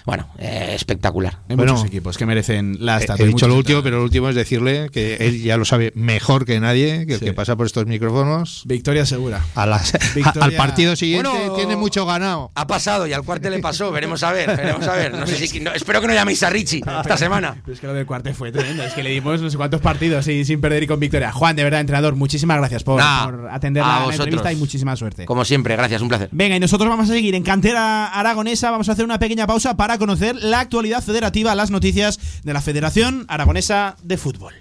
Bueno, 0.05 0.27
eh, 0.37 0.71
espectacular. 0.73 1.39
Hay 1.49 1.55
Bueno, 1.55 1.73
muchos 1.73 1.87
equipos 1.87 2.17
que 2.17 2.25
merecen 2.25 2.77
la 2.79 2.97
estatua. 2.99 3.23
He 3.25 3.27
dicho 3.27 3.47
lo 3.47 3.55
último, 3.55 3.81
pero 3.83 3.97
lo 3.97 4.03
último 4.03 4.27
es 4.29 4.35
decirle 4.35 4.89
que 4.91 5.15
él 5.15 5.41
ya 5.41 5.55
lo 5.57 5.65
sabe 5.65 5.91
mejor 5.95 6.45
que 6.45 6.59
nadie, 6.59 7.05
que 7.05 7.13
el 7.13 7.19
Sí. 7.19 7.25
que 7.25 7.33
pasa 7.33 7.55
por 7.55 7.65
estos 7.65 7.85
micrófonos 7.85 8.63
Victoria 8.65 9.05
segura. 9.05 9.41
a 9.55 9.65
las- 9.65 9.93
Victoria- 10.15 10.43
al 10.43 10.53
partido 10.53 10.95
siguiente 10.95 11.29
Bueno, 11.29 11.53
tiene 11.55 11.75
mucho 11.75 12.05
ganado. 12.05 12.51
Ha 12.55 12.67
pasado 12.67 13.07
y 13.07 13.13
al 13.13 13.23
cuarte 13.23 13.49
le 13.49 13.59
pasó. 13.59 13.91
Veremos 13.91 14.23
a 14.23 14.31
ver, 14.33 14.47
veremos 14.57 14.85
a 14.87 14.93
ver. 14.95 15.13
No 15.13 15.25
sé 15.25 15.47
si, 15.47 15.59
no- 15.61 15.71
espero 15.73 16.01
que 16.01 16.07
no 16.07 16.13
llaméis 16.13 16.43
a 16.43 16.49
Richie 16.49 16.79
esta 16.79 17.17
semana. 17.17 17.55
Pero 17.63 17.73
es 17.73 17.79
que 17.79 17.87
lo 17.87 17.93
del 17.93 18.05
Cuarte 18.05 18.33
fue 18.33 18.51
tremendo. 18.51 18.83
Es 18.83 18.93
que 18.93 19.03
le 19.03 19.09
dimos 19.11 19.41
no 19.41 19.49
sé 19.49 19.55
cuántos 19.57 19.79
partidos 19.81 20.27
y 20.27 20.43
sin 20.45 20.59
perder 20.59 20.83
y 20.83 20.87
con 20.87 20.99
victoria. 20.99 21.31
Juan, 21.31 21.55
de 21.55 21.63
verdad, 21.63 21.79
entrenador, 21.79 22.15
muchísimas 22.15 22.57
gracias 22.57 22.83
por, 22.83 22.99
Nah, 22.99 23.25
por 23.25 23.49
atender 23.49 23.83
a 23.83 23.87
la, 23.87 23.93
la 23.93 23.99
vosotros. 24.05 24.27
entrevista 24.27 24.51
y 24.51 24.55
muchísima 24.57 24.95
suerte. 24.95 25.25
Como 25.25 25.45
siempre, 25.45 25.75
gracias, 25.77 26.01
un 26.01 26.09
placer. 26.09 26.29
Venga, 26.31 26.55
y 26.55 26.59
nosotros 26.59 26.89
vamos 26.89 27.09
a 27.09 27.13
seguir 27.13 27.35
en 27.35 27.43
cantera 27.43 28.07
aragonesa. 28.07 28.69
Vamos 28.71 28.89
a 28.89 28.91
hacer 28.93 29.05
una 29.05 29.17
pequeña 29.19 29.47
pausa 29.47 29.75
para 29.77 29.92
conocer 29.97 30.35
la 30.35 30.59
actualidad 30.59 31.03
federativa, 31.03 31.55
las 31.55 31.71
noticias 31.71 32.19
de 32.43 32.53
la 32.53 32.61
Federación 32.61 33.25
Aragonesa 33.27 33.95
de 34.03 34.17
Fútbol. 34.17 34.53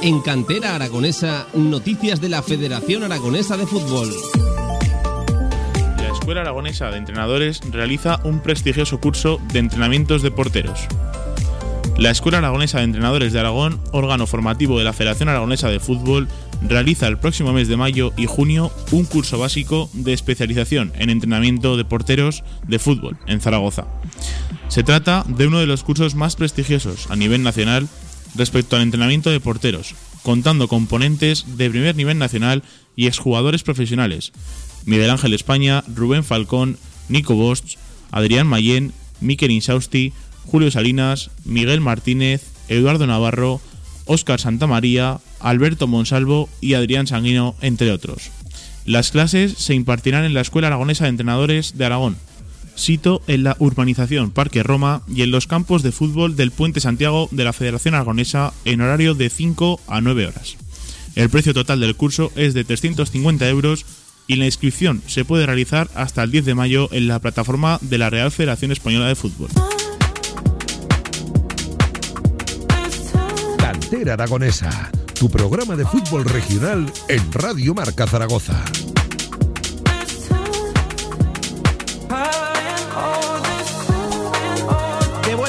En 0.00 0.20
Cantera 0.20 0.76
Aragonesa, 0.76 1.46
noticias 1.54 2.20
de 2.20 2.28
la 2.28 2.42
Federación 2.42 3.02
Aragonesa 3.02 3.56
de 3.56 3.66
Fútbol. 3.66 4.08
La 5.96 6.12
Escuela 6.12 6.42
Aragonesa 6.42 6.90
de 6.90 6.98
Entrenadores 6.98 7.60
realiza 7.70 8.20
un 8.24 8.40
prestigioso 8.40 9.00
curso 9.00 9.40
de 9.52 9.58
entrenamientos 9.58 10.22
de 10.22 10.30
porteros. 10.30 10.86
La 11.98 12.10
Escuela 12.10 12.38
Aragonesa 12.38 12.78
de 12.78 12.84
Entrenadores 12.84 13.32
de 13.32 13.40
Aragón, 13.40 13.80
órgano 13.90 14.28
formativo 14.28 14.78
de 14.78 14.84
la 14.84 14.92
Federación 14.92 15.28
Aragonesa 15.28 15.68
de 15.68 15.80
Fútbol, 15.80 16.28
realiza 16.62 17.06
el 17.06 17.18
próximo 17.18 17.52
mes 17.52 17.68
de 17.68 17.76
mayo 17.76 18.12
y 18.16 18.26
junio 18.26 18.72
un 18.90 19.04
curso 19.04 19.38
básico 19.38 19.90
de 19.92 20.12
especialización 20.12 20.92
en 20.96 21.10
entrenamiento 21.10 21.76
de 21.76 21.84
porteros 21.84 22.44
de 22.66 22.78
fútbol 22.78 23.16
en 23.26 23.40
Zaragoza. 23.40 23.86
Se 24.68 24.82
trata 24.82 25.24
de 25.28 25.46
uno 25.46 25.60
de 25.60 25.66
los 25.66 25.82
cursos 25.82 26.14
más 26.14 26.36
prestigiosos 26.36 27.10
a 27.10 27.16
nivel 27.16 27.42
nacional 27.42 27.88
respecto 28.34 28.76
al 28.76 28.82
entrenamiento 28.82 29.30
de 29.30 29.40
porteros, 29.40 29.94
contando 30.22 30.68
con 30.68 30.86
ponentes 30.86 31.56
de 31.56 31.70
primer 31.70 31.96
nivel 31.96 32.18
nacional 32.18 32.62
y 32.96 33.06
exjugadores 33.06 33.62
profesionales. 33.62 34.32
Miguel 34.84 35.10
Ángel 35.10 35.34
España, 35.34 35.84
Rubén 35.94 36.24
Falcón, 36.24 36.78
Nico 37.08 37.34
Bosch, 37.34 37.76
Adrián 38.10 38.46
Mayén, 38.46 38.92
Miquel 39.20 39.50
Insausti, 39.50 40.12
Julio 40.44 40.70
Salinas, 40.70 41.30
Miguel 41.44 41.80
Martínez, 41.80 42.42
Eduardo 42.68 43.06
Navarro, 43.06 43.60
Óscar 44.06 44.40
Santamaría, 44.40 45.18
Alberto 45.40 45.86
Monsalvo 45.86 46.48
y 46.60 46.74
Adrián 46.74 47.06
Sanguino, 47.06 47.54
entre 47.60 47.92
otros. 47.92 48.30
Las 48.84 49.10
clases 49.10 49.54
se 49.58 49.74
impartirán 49.74 50.24
en 50.24 50.34
la 50.34 50.40
Escuela 50.40 50.68
Aragonesa 50.68 51.04
de 51.04 51.10
Entrenadores 51.10 51.76
de 51.76 51.84
Aragón, 51.84 52.16
sito 52.74 53.20
en 53.26 53.42
la 53.44 53.56
urbanización 53.58 54.30
Parque 54.30 54.62
Roma 54.62 55.02
y 55.06 55.22
en 55.22 55.30
los 55.30 55.46
campos 55.46 55.82
de 55.82 55.92
fútbol 55.92 56.36
del 56.36 56.52
Puente 56.52 56.80
Santiago 56.80 57.28
de 57.30 57.44
la 57.44 57.52
Federación 57.52 57.94
Aragonesa 57.94 58.52
en 58.64 58.80
horario 58.80 59.14
de 59.14 59.28
5 59.28 59.80
a 59.86 60.00
9 60.00 60.26
horas. 60.26 60.56
El 61.16 61.30
precio 61.30 61.52
total 61.52 61.80
del 61.80 61.96
curso 61.96 62.32
es 62.36 62.54
de 62.54 62.64
350 62.64 63.48
euros 63.48 63.84
y 64.28 64.36
la 64.36 64.44
inscripción 64.44 65.02
se 65.06 65.24
puede 65.24 65.46
realizar 65.46 65.88
hasta 65.94 66.22
el 66.22 66.30
10 66.30 66.44
de 66.44 66.54
mayo 66.54 66.88
en 66.92 67.08
la 67.08 67.18
plataforma 67.18 67.78
de 67.80 67.98
la 67.98 68.10
Real 68.10 68.30
Federación 68.30 68.70
Española 68.70 69.08
de 69.08 69.16
Fútbol. 69.16 69.48
Cantera 73.58 74.12
Aragonesa, 74.12 74.90
tu 75.18 75.28
programa 75.28 75.74
de 75.74 75.84
fútbol 75.84 76.24
regional 76.24 76.92
en 77.08 77.32
Radio 77.32 77.74
Marca 77.74 78.06
Zaragoza. 78.06 78.64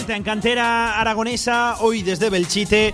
En 0.10 0.24
cantera 0.24 1.00
aragonesa, 1.00 1.76
hoy 1.82 2.02
desde 2.02 2.32
Belchite. 2.32 2.88
Eh, 2.88 2.94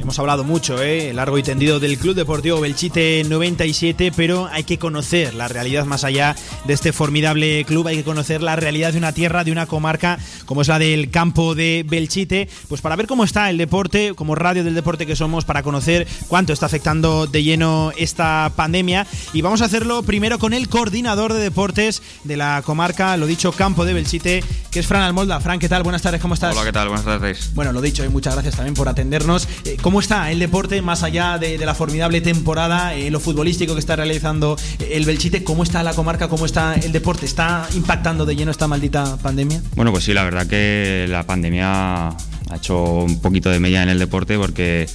hemos 0.00 0.18
hablado 0.18 0.44
mucho, 0.44 0.82
eh, 0.82 1.12
largo 1.12 1.36
y 1.36 1.42
tendido 1.42 1.78
del 1.78 1.98
Club 1.98 2.14
Deportivo 2.14 2.58
Belchite 2.58 3.22
97, 3.28 4.12
pero 4.16 4.48
hay 4.50 4.64
que 4.64 4.78
conocer 4.78 5.34
la 5.34 5.46
realidad 5.46 5.84
más 5.84 6.04
allá 6.04 6.34
de 6.64 6.72
este 6.72 6.94
formidable 6.94 7.64
club. 7.66 7.88
Hay 7.88 7.98
que 7.98 8.04
conocer 8.04 8.42
la 8.42 8.56
realidad 8.56 8.92
de 8.92 8.98
una 8.98 9.12
tierra, 9.12 9.44
de 9.44 9.52
una 9.52 9.66
comarca 9.66 10.18
como 10.46 10.62
es 10.62 10.68
la 10.68 10.78
del 10.78 11.10
campo 11.10 11.54
de 11.54 11.84
Belchite, 11.86 12.48
pues 12.68 12.80
para 12.80 12.96
ver 12.96 13.06
cómo 13.06 13.24
está 13.24 13.50
el 13.50 13.58
deporte, 13.58 14.14
como 14.14 14.34
radio 14.34 14.64
del 14.64 14.74
deporte 14.74 15.06
que 15.06 15.16
somos, 15.16 15.44
para 15.44 15.62
conocer 15.62 16.06
cuánto 16.28 16.54
está 16.54 16.64
afectando 16.66 17.26
de 17.26 17.42
lleno 17.42 17.92
esta 17.98 18.50
pandemia. 18.56 19.06
Y 19.34 19.42
vamos 19.42 19.60
a 19.60 19.66
hacerlo 19.66 20.02
primero 20.02 20.38
con 20.38 20.54
el 20.54 20.70
coordinador 20.70 21.34
de 21.34 21.40
deportes 21.40 22.02
de 22.24 22.38
la 22.38 22.62
comarca, 22.64 23.16
lo 23.18 23.26
dicho, 23.26 23.52
campo 23.52 23.84
de 23.84 23.92
Belchite, 23.92 24.42
que 24.70 24.80
es 24.80 24.86
Fran 24.86 25.02
Almolda. 25.02 25.40
Fran, 25.40 25.58
¿qué 25.58 25.68
tal? 25.68 25.82
Buenas 25.82 26.00
tardes, 26.00 26.22
¿cómo 26.22 26.32
estás? 26.32 26.53
Hola, 26.54 26.66
¿qué 26.66 26.72
tal? 26.72 26.86
Buenas 26.86 27.04
tardes. 27.04 27.50
Bueno, 27.56 27.72
lo 27.72 27.80
dicho, 27.80 28.04
y 28.04 28.08
muchas 28.08 28.34
gracias 28.34 28.54
también 28.54 28.74
por 28.74 28.88
atendernos. 28.88 29.48
Eh, 29.64 29.76
¿Cómo 29.82 29.98
está 29.98 30.30
el 30.30 30.38
deporte, 30.38 30.80
más 30.82 31.02
allá 31.02 31.36
de, 31.36 31.58
de 31.58 31.66
la 31.66 31.74
formidable 31.74 32.20
temporada, 32.20 32.94
eh, 32.94 33.10
lo 33.10 33.18
futbolístico 33.18 33.74
que 33.74 33.80
está 33.80 33.96
realizando 33.96 34.56
eh, 34.78 34.90
el 34.92 35.04
Belchite? 35.04 35.42
¿Cómo 35.42 35.64
está 35.64 35.82
la 35.82 35.94
comarca? 35.94 36.28
¿Cómo 36.28 36.46
está 36.46 36.74
el 36.74 36.92
deporte? 36.92 37.26
¿Está 37.26 37.66
impactando 37.74 38.24
de 38.24 38.36
lleno 38.36 38.52
esta 38.52 38.68
maldita 38.68 39.16
pandemia? 39.16 39.60
Bueno, 39.74 39.90
pues 39.90 40.04
sí, 40.04 40.14
la 40.14 40.22
verdad 40.22 40.46
que 40.46 41.06
la 41.08 41.26
pandemia 41.26 42.10
ha 42.10 42.16
hecho 42.54 42.84
un 42.84 43.20
poquito 43.20 43.50
de 43.50 43.58
mella 43.58 43.82
en 43.82 43.88
el 43.88 43.98
deporte 43.98 44.38
porque 44.38 44.86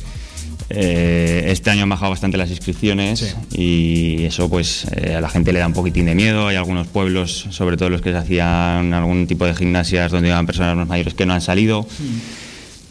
eh, 0.69 1.45
este 1.47 1.71
año 1.71 1.83
han 1.83 1.89
bajado 1.89 2.11
bastante 2.11 2.37
las 2.37 2.49
inscripciones 2.49 3.35
y 3.51 4.23
eso 4.25 4.49
pues 4.49 4.85
eh, 4.95 5.15
a 5.15 5.21
la 5.21 5.29
gente 5.29 5.51
le 5.51 5.59
da 5.59 5.67
un 5.67 5.73
poquitín 5.73 6.05
de 6.05 6.15
miedo. 6.15 6.47
Hay 6.47 6.55
algunos 6.55 6.87
pueblos, 6.87 7.47
sobre 7.49 7.77
todo 7.77 7.89
los 7.89 8.01
que 8.01 8.11
se 8.11 8.17
hacían 8.17 8.93
algún 8.93 9.27
tipo 9.27 9.45
de 9.45 9.55
gimnasias 9.55 10.11
donde 10.11 10.29
iban 10.29 10.45
personas 10.45 10.75
más 10.75 10.87
mayores 10.87 11.13
que 11.13 11.25
no 11.25 11.33
han 11.33 11.41
salido. 11.41 11.87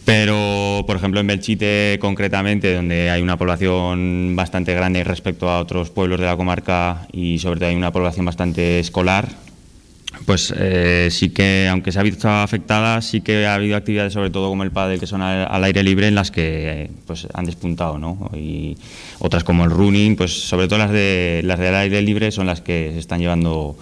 Pero, 0.05 0.85
por 0.87 0.97
ejemplo, 0.97 1.21
en 1.21 1.27
Belchite 1.27 1.99
concretamente, 2.01 2.75
donde 2.75 3.11
hay 3.11 3.21
una 3.21 3.37
población 3.37 4.35
bastante 4.35 4.73
grande 4.73 5.05
respecto 5.05 5.51
a 5.51 5.61
otros 5.61 5.91
pueblos 5.91 6.19
de 6.19 6.25
la 6.25 6.37
comarca 6.37 7.07
y 7.13 7.39
sobre 7.39 7.61
todo 7.61 7.69
hay 7.69 7.77
una 7.77 7.93
población 7.93 8.25
bastante 8.25 8.81
escolar, 8.81 9.29
pues 10.25 10.53
eh, 10.57 11.09
sí 11.11 11.31
que, 11.31 11.69
aunque 11.71 11.93
se 11.93 11.99
ha 11.99 12.03
visto 12.03 12.29
afectada, 12.29 13.01
sí 13.03 13.21
que 13.21 13.47
ha 13.47 13.55
habido 13.55 13.77
actividades, 13.77 14.13
sobre 14.13 14.31
todo 14.31 14.49
como 14.49 14.63
el 14.63 14.71
pádel, 14.71 15.01
que 15.01 15.07
son 15.07 15.23
al, 15.23 15.47
al 15.51 15.65
aire 15.65 15.83
libre, 15.83 16.09
en 16.09 16.15
las 16.15 16.31
que 16.31 16.83
eh, 16.85 16.91
pues 17.07 17.27
han 17.35 17.47
despuntado, 17.47 17.99
¿no? 17.99 18.31
Y 18.35 18.77
otras 19.19 19.45
como 19.45 19.65
el 19.65 19.71
running, 19.71 20.17
pues 20.17 20.33
sobre 20.49 20.69
todo 20.69 20.79
las 20.79 20.91
de 20.91 21.43
las 21.45 21.59
del 21.59 21.75
aire 21.75 22.03
libre 22.03 22.31
son 22.31 22.47
las 22.47 22.61
que 22.61 22.91
se 22.93 22.99
están 22.99 23.21
llevando 23.21 23.77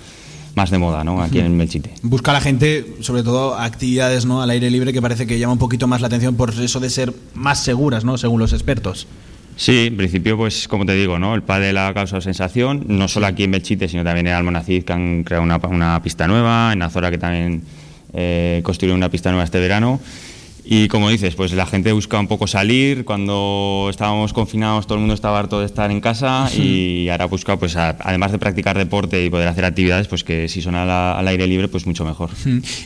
más 0.57 0.71
de 0.71 0.79
moda, 0.79 1.05
¿no? 1.05 1.23
Aquí 1.23 1.39
en 1.39 1.57
Belchite. 1.59 1.93
Busca 2.03 2.33
la 2.33 2.41
gente, 2.41 2.95
sobre 3.01 3.23
todo, 3.23 3.57
actividades 3.57 4.25
¿no? 4.25 4.41
al 4.41 4.49
aire 4.49 4.71
libre 4.71 4.93
que 4.95 5.03
parece 5.03 5.27
que 5.27 5.39
llama 5.39 5.53
un 5.53 5.59
poquito 5.59 5.87
más 5.87 6.01
la 6.01 6.07
atención 6.07 6.35
por 6.35 6.51
eso 6.51 6.81
de 6.81 6.89
ser 6.89 7.13
más 7.35 7.63
seguras, 7.63 8.05
¿no? 8.05 8.17
Según 8.17 8.41
los 8.41 8.55
expertos. 8.55 9.07
Sí, 9.57 9.87
en 9.87 9.97
principio, 9.97 10.37
pues 10.37 10.69
como 10.69 10.85
te 10.85 10.93
digo, 10.93 11.19
¿no? 11.19 11.35
El 11.35 11.43
pádel 11.43 11.79
ha 11.79 11.95
causado 11.95 12.21
sensación, 12.21 12.85
no 12.89 13.09
solo 13.09 13.27
aquí 13.27 13.45
en 13.45 13.53
Belchite, 13.53 13.89
sino 13.89 14.05
también 14.05 14.27
en 14.27 14.35
Almonacid, 14.35 14.85
que 14.85 14.93
han 14.93 15.25
creado 15.25 15.43
una, 15.43 15.57
una 15.57 16.03
pista 16.03 16.29
nueva, 16.29 16.75
en 16.75 16.83
Azora, 16.83 17.11
que 17.11 17.17
también 17.17 17.63
eh, 18.13 18.61
construyeron 18.63 18.99
una 18.99 19.09
pista 19.09 19.31
nueva 19.31 19.45
este 19.45 19.59
verano. 19.59 19.99
Y 20.69 20.89
como 20.89 21.09
dices, 21.11 21.37
pues 21.37 21.53
la 21.53 21.65
gente 21.65 21.93
busca 21.93 22.19
un 22.19 22.27
poco 22.27 22.49
salir. 22.49 23.05
Cuando 23.05 23.87
estábamos 23.89 24.33
confinados, 24.33 24.87
todo 24.87 24.95
el 24.95 25.01
mundo 25.01 25.15
estaba 25.15 25.39
harto 25.39 25.61
de 25.61 25.67
estar 25.67 25.93
en 25.93 26.01
casa 26.01 26.51
y 26.53 27.09
ahora 27.09 27.27
busca, 27.27 27.57
pues 27.57 27.77
a- 27.77 27.97
además 28.01 28.33
de 28.33 28.39
practicar 28.39 28.77
deporte 28.77 29.25
y 29.25 29.31
poder 29.31 29.47
hacer 29.47 29.65
actividades, 29.65 30.09
pues 30.09 30.25
que 30.25 30.49
si 30.49 30.63
son 30.63 30.75
al, 30.75 30.91
al 30.91 31.29
aire 31.29 31.47
libre, 31.47 31.69
pues 31.69 31.87
mucho 31.87 32.05
mejor. 32.05 32.31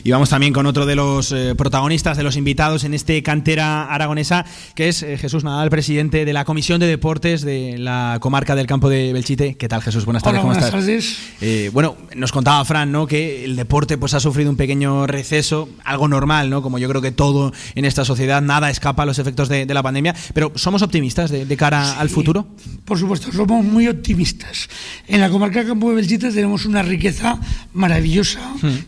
Y 0.03 0.11
vamos 0.11 0.29
también 0.29 0.53
con 0.53 0.67
otro 0.67 0.85
de 0.85 0.95
los 0.95 1.31
eh, 1.31 1.55
protagonistas, 1.57 2.17
de 2.17 2.23
los 2.23 2.35
invitados 2.37 2.83
en 2.83 2.93
este 2.93 3.23
cantera 3.23 3.85
aragonesa, 3.85 4.45
que 4.75 4.87
es 4.87 5.01
eh, 5.01 5.17
Jesús 5.17 5.43
Nadal, 5.43 5.71
presidente 5.71 6.23
de 6.23 6.33
la 6.33 6.45
Comisión 6.45 6.79
de 6.79 6.85
Deportes 6.85 7.41
de 7.41 7.79
la 7.79 8.19
comarca 8.21 8.55
del 8.55 8.67
campo 8.67 8.89
de 8.89 9.11
Belchite. 9.11 9.55
¿Qué 9.57 9.67
tal, 9.67 9.81
Jesús? 9.81 10.05
Buenas 10.05 10.21
tardes. 10.21 10.41
Hola, 10.41 10.41
¿cómo 10.43 10.53
buenas 10.53 10.65
estás? 10.67 10.85
tardes. 10.85 11.17
Eh, 11.41 11.71
bueno, 11.73 11.97
nos 12.15 12.31
contaba 12.31 12.63
Fran, 12.63 12.91
¿no? 12.91 13.07
Que 13.07 13.43
el 13.43 13.55
deporte 13.55 13.97
pues 13.97 14.13
ha 14.13 14.19
sufrido 14.19 14.51
un 14.51 14.55
pequeño 14.57 15.07
receso, 15.07 15.67
algo 15.83 16.07
normal, 16.07 16.51
¿no? 16.51 16.61
Como 16.61 16.77
yo 16.77 16.87
creo 16.87 17.01
que 17.01 17.11
todo 17.11 17.51
en 17.75 17.85
esta 17.85 18.05
sociedad, 18.05 18.41
nada 18.41 18.69
escapa 18.69 19.03
a 19.03 19.05
los 19.05 19.19
efectos 19.19 19.49
de, 19.49 19.65
de 19.65 19.73
la 19.73 19.83
pandemia. 19.83 20.15
Pero 20.33 20.51
¿somos 20.55 20.81
optimistas 20.81 21.31
de, 21.31 21.45
de 21.45 21.57
cara 21.57 21.99
al 21.99 22.09
futuro? 22.09 22.47
Por 22.85 22.97
supuesto, 22.97 23.31
somos 23.31 23.63
muy 23.63 23.87
optimistas. 23.87 24.67
En 25.07 25.21
la 25.21 25.29
comarca 25.29 25.61
de 25.61 25.67
Campo 25.67 25.89
de 25.89 25.95
Belchite 25.95 26.31
tenemos 26.31 26.65
una 26.65 26.81
riqueza 26.81 27.39
maravillosa 27.73 28.39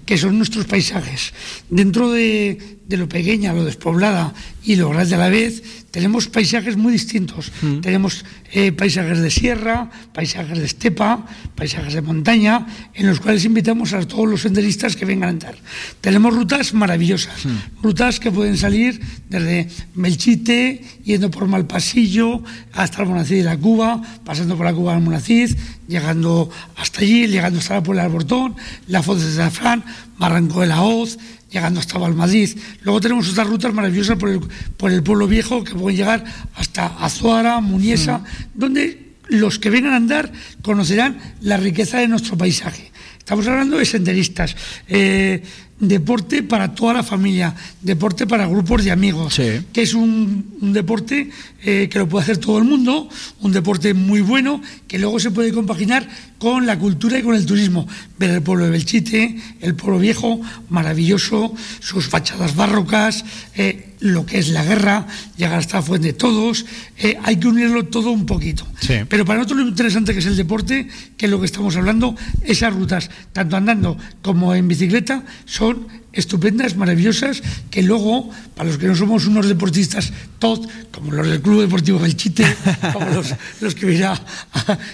que 0.05 0.17
son 0.17 0.37
nuestros 0.37 0.65
paisajes. 0.65 1.33
Dentro 1.69 2.11
de, 2.11 2.79
de 2.87 2.97
lo 2.97 3.07
pequeña, 3.07 3.53
lo 3.53 3.63
despoblada 3.65 4.33
y 4.63 4.75
lo 4.75 4.89
grande 4.89 5.15
a 5.15 5.17
la 5.17 5.29
vez, 5.29 5.63
tenemos 5.93 6.27
paisajes 6.27 6.75
muy 6.75 6.91
distintos. 6.91 7.51
Tenemos 7.83 8.25
eh, 8.51 8.71
paisajes 8.71 9.19
de 9.21 9.29
sierra, 9.29 9.91
paisajes 10.11 10.57
de 10.57 10.65
estepa, 10.65 11.23
paisajes 11.53 11.93
de 11.93 12.01
montaña, 12.01 12.65
en 12.95 13.05
los 13.05 13.19
cuales 13.19 13.45
invitamos 13.45 13.93
a 13.93 14.01
todos 14.01 14.27
los 14.27 14.41
senderistas 14.41 14.95
que 14.95 15.05
vengan 15.05 15.29
a 15.29 15.31
andar. 15.33 15.55
Tenemos 16.01 16.33
rutas 16.33 16.73
maravillosas, 16.73 17.45
rutas 17.83 18.19
que 18.19 18.31
pueden 18.31 18.57
salir 18.57 18.99
desde 19.29 19.69
Melchite, 19.93 20.81
yendo 21.05 21.29
por 21.29 21.45
Malpasillo, 21.45 22.41
hasta 22.73 23.03
Almonacid 23.03 23.37
de 23.37 23.43
la 23.43 23.57
Cuba, 23.57 24.01
pasando 24.25 24.57
por 24.57 24.65
la 24.65 24.73
Cuba 24.73 24.93
de 24.93 24.97
Almonacid, 24.97 25.55
llegando 25.87 26.49
hasta 26.75 27.01
allí, 27.01 27.27
llegando 27.27 27.59
hasta 27.59 27.75
la 27.75 27.83
Puebla 27.83 28.01
del 28.01 28.13
Bortón, 28.13 28.55
la 28.87 29.03
Foz 29.03 29.23
de 29.23 29.31
Zafrán, 29.31 29.83
Barranco 30.23 30.61
de 30.61 30.67
la 30.67 30.81
Hoz, 30.83 31.19
llegando 31.51 31.81
hasta 31.81 31.97
Valmadrid. 31.97 32.57
Luego 32.83 33.01
tenemos 33.01 33.29
otras 33.29 33.45
rutas 33.45 33.73
maravillosas 33.73 34.17
por 34.17 34.29
el, 34.29 34.39
por 34.77 34.89
el 34.89 35.03
pueblo 35.03 35.27
viejo 35.27 35.65
que 35.65 35.75
pueden 35.75 35.97
llegar 35.97 36.23
hasta 36.55 36.85
Azuara, 36.85 37.59
Muniesa, 37.59 38.23
donde 38.53 39.15
los 39.27 39.59
que 39.59 39.69
vengan 39.69 39.91
a 39.91 39.97
andar 39.97 40.31
conocerán 40.61 41.19
la 41.41 41.57
riqueza 41.57 41.97
de 41.97 42.07
nuestro 42.07 42.37
paisaje. 42.37 42.92
Estamos 43.23 43.47
hablando 43.47 43.77
de 43.77 43.85
senderistas, 43.85 44.53
eh, 44.89 45.41
deporte 45.79 46.43
para 46.43 46.75
toda 46.75 46.95
la 46.95 47.03
familia, 47.03 47.55
deporte 47.79 48.27
para 48.27 48.47
grupos 48.47 48.83
de 48.83 48.91
amigos, 48.91 49.39
que 49.71 49.81
es 49.81 49.93
un, 49.93 50.57
un 50.59 50.73
deporte 50.73 51.29
eh, 51.63 51.87
que 51.89 51.99
lo 51.99 52.09
puede 52.09 52.23
hacer 52.23 52.37
todo 52.37 52.57
el 52.57 52.65
mundo, 52.65 53.07
un 53.39 53.53
deporte 53.53 53.93
muy 53.93 54.19
bueno, 54.19 54.61
que 54.89 54.99
luego 54.99 55.21
se 55.21 55.31
puede 55.31 55.53
compaginar 55.53 56.05
con 56.37 56.65
la 56.65 56.77
cultura 56.77 57.17
y 57.17 57.21
con 57.21 57.33
el 57.35 57.45
turismo. 57.45 57.87
Ver 58.19 58.31
el 58.31 58.41
pueblo 58.41 58.65
de 58.65 58.71
Belchite, 58.71 59.39
el 59.61 59.73
pueblo 59.75 59.99
viejo, 59.99 60.41
maravilloso, 60.67 61.55
sus 61.79 62.09
fachadas 62.09 62.57
barrocas, 62.57 63.23
eh, 63.55 63.92
lo 64.03 64.25
que 64.25 64.37
es 64.37 64.49
la 64.49 64.63
guerra, 64.63 65.07
llegar 65.37 65.59
hasta 65.59 65.81
Fuente 65.81 66.07
de 66.07 66.13
Todos, 66.13 66.65
eh, 66.97 67.17
hay 67.23 67.37
que 67.37 67.47
unirlo 67.47 67.85
todo 67.85 68.11
un 68.11 68.25
poquito. 68.25 68.67
Pero 69.07 69.23
para 69.23 69.39
nosotros 69.39 69.61
lo 69.61 69.69
interesante 69.69 70.13
que 70.13 70.19
es 70.19 70.25
el 70.25 70.35
deporte, 70.35 70.87
que 71.17 71.25
es 71.25 71.31
lo 71.31 71.39
que 71.39 71.45
estamos 71.45 71.75
hablando, 71.77 72.15
esas 72.43 72.73
rutas, 72.73 73.09
tanto 73.31 73.55
andando 73.55 73.97
como 74.21 74.53
en 74.55 74.67
bicicleta, 74.67 75.23
son 75.45 75.87
estupendas, 76.11 76.75
maravillosas, 76.75 77.41
que 77.71 77.81
luego, 77.81 78.29
para 78.55 78.69
los 78.69 78.77
que 78.77 78.87
no 78.87 78.95
somos 78.95 79.25
unos 79.25 79.47
deportistas 79.47 80.11
top, 80.37 80.67
como 80.91 81.11
los 81.11 81.27
del 81.27 81.41
Club 81.41 81.61
Deportivo 81.61 81.97
Belchite, 81.97 82.45
como 82.93 83.09
los, 83.09 83.33
los 83.61 83.73
que, 83.73 83.85
mira, 83.85 84.21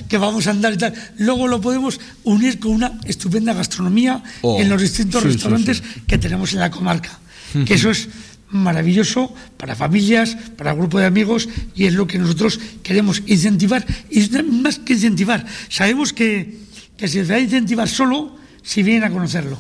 que 0.08 0.18
vamos 0.18 0.48
a 0.48 0.52
andar 0.52 0.74
y 0.74 0.78
tal, 0.78 0.94
luego 1.18 1.48
lo 1.48 1.60
podemos 1.60 2.00
unir 2.24 2.60
con 2.60 2.72
una 2.72 3.00
estupenda 3.06 3.54
gastronomía 3.54 4.24
Oh, 4.42 4.60
en 4.62 4.70
los 4.70 4.82
distintos 4.82 5.22
sí, 5.22 5.28
sí, 5.28 5.34
restaurantes 5.34 5.84
que 6.08 6.18
tenemos 6.18 6.54
en 6.54 6.60
la 6.60 6.72
comarca. 6.72 7.20
Que 7.66 7.74
eso 7.74 7.90
es 7.90 8.08
maravilloso 8.50 9.34
para 9.58 9.76
familias, 9.76 10.36
para 10.58 10.74
grupo 10.74 11.00
de 11.00 11.06
amigos 11.06 11.50
y 11.76 11.86
es 11.86 11.94
lo 11.94 12.08
que 12.08 12.18
nosotros 12.18 12.60
queremos 12.84 13.22
incentivar 13.28 13.86
y 14.10 14.28
más 14.44 14.80
que 14.80 14.94
incentivar, 14.94 15.46
sabemos 15.70 16.14
que, 16.14 16.58
que 16.98 17.08
se 17.08 17.24
va 17.24 17.36
a 17.36 17.40
incentivar 17.40 17.88
solo 17.88 18.36
si 18.64 18.84
vienen 18.84 19.04
a 19.04 19.12
conocerlo, 19.12 19.58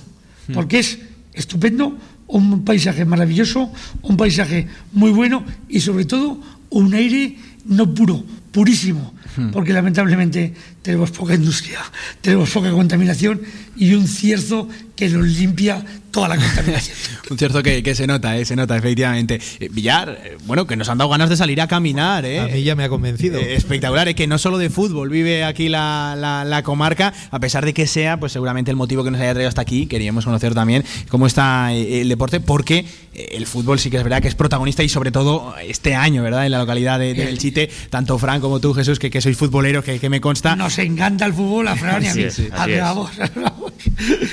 porque 0.54 0.80
es 0.80 1.00
estupendo, 1.34 1.98
un 2.28 2.64
paisaje 2.64 3.06
maravilloso, 3.06 3.72
un 4.04 4.18
paisaje 4.18 4.68
muy 4.94 5.12
bueno 5.12 5.44
y 5.68 5.80
sobre 5.82 6.06
todo 6.06 6.40
un 6.70 6.94
aire 6.94 7.38
no 7.66 7.94
puro, 7.94 8.24
purísimo, 8.52 9.14
porque 9.51 9.73
lamentablemente 9.73 10.53
tenemos 10.82 11.11
poca 11.11 11.36
industria, 11.36 11.80
tenemos 12.21 12.49
poca 12.49 12.71
contaminación 12.71 13.41
y 13.77 13.93
un 13.93 14.07
cierzo 14.07 14.67
que 14.95 15.07
nos 15.09 15.25
limpia 15.27 15.84
toda 16.11 16.27
la 16.30 16.36
contaminación. 16.38 16.97
Un 17.30 17.38
cierto 17.38 17.61
que, 17.61 17.84
que 17.84 17.93
se 17.93 18.07
nota, 18.07 18.36
eh, 18.38 18.43
se 18.43 18.55
nota, 18.55 18.75
efectivamente. 18.75 19.39
Eh, 19.59 19.69
Villar, 19.71 20.17
eh, 20.25 20.38
bueno, 20.47 20.65
que 20.65 20.75
nos 20.75 20.89
han 20.89 20.97
dado 20.97 21.11
ganas 21.11 21.30
de 21.30 21.38
salir 21.38 21.61
a 21.61 21.67
caminar, 21.67 22.25
¿eh? 22.25 22.39
A 22.39 22.47
mí 22.47 22.63
ya 22.63 22.75
me 22.75 22.84
ha 22.84 22.89
convencido. 22.89 23.38
Eh, 23.39 23.53
espectacular, 23.55 24.07
es 24.07 24.15
que 24.15 24.25
no 24.25 24.39
solo 24.39 24.57
de 24.57 24.71
fútbol 24.71 25.09
vive 25.09 25.43
aquí 25.43 25.69
la, 25.69 26.15
la- 26.17 26.43
la 26.43 26.63
comarca, 26.63 27.13
a 27.30 27.39
pesar 27.39 27.63
de 27.65 27.73
que 27.75 27.86
sea, 27.86 28.19
pues 28.19 28.32
seguramente 28.32 28.71
el 28.71 28.77
motivo 28.77 29.03
que 29.03 29.11
nos 29.11 29.21
haya 29.21 29.32
traído 29.34 29.47
hasta 29.47 29.61
aquí, 29.61 29.86
queríamos 29.86 30.25
conocer 30.25 30.55
también 30.55 30.84
cómo 31.09 31.27
está 31.27 31.71
eh, 31.73 32.01
el 32.01 32.09
deporte, 32.09 32.39
porque 32.39 32.86
el 33.13 33.45
fútbol 33.45 33.77
sí 33.80 33.91
que 33.91 33.97
es 33.97 34.03
verdad 34.03 34.21
que 34.23 34.27
es 34.27 34.36
protagonista 34.36 34.82
y 34.82 34.89
sobre 34.89 35.11
todo 35.11 35.53
este 35.63 35.93
año, 35.93 36.23
¿verdad? 36.23 36.45
En 36.47 36.51
la 36.51 36.57
localidad 36.59 36.97
de, 36.97 37.13
de 37.13 37.25
Belchite, 37.25 37.69
tanto 37.91 38.17
Fran 38.17 38.41
como 38.41 38.59
tú, 38.59 38.73
Jesús, 38.73 38.97
que, 38.97 39.11
que 39.11 39.18
sois 39.22 39.38
futboleros, 39.38 39.84
que, 39.84 39.99
que 39.99 40.09
me 40.09 40.22
consta. 40.22 40.55
Nos 40.55 40.78
encanta 40.80 41.26
el 41.26 41.34
fútbol 41.34 41.67
a 41.67 41.76
Fran 41.76 42.03
y 42.03 42.07
a 42.07 42.09
Así 42.11 42.20
mí. 42.20 42.26
es, 42.26 42.39
así 42.39 42.49
A 42.51 42.65
ver, 42.65 42.76
es. 42.78 42.82
vamos, 42.82 43.11
vamos. 43.36 43.74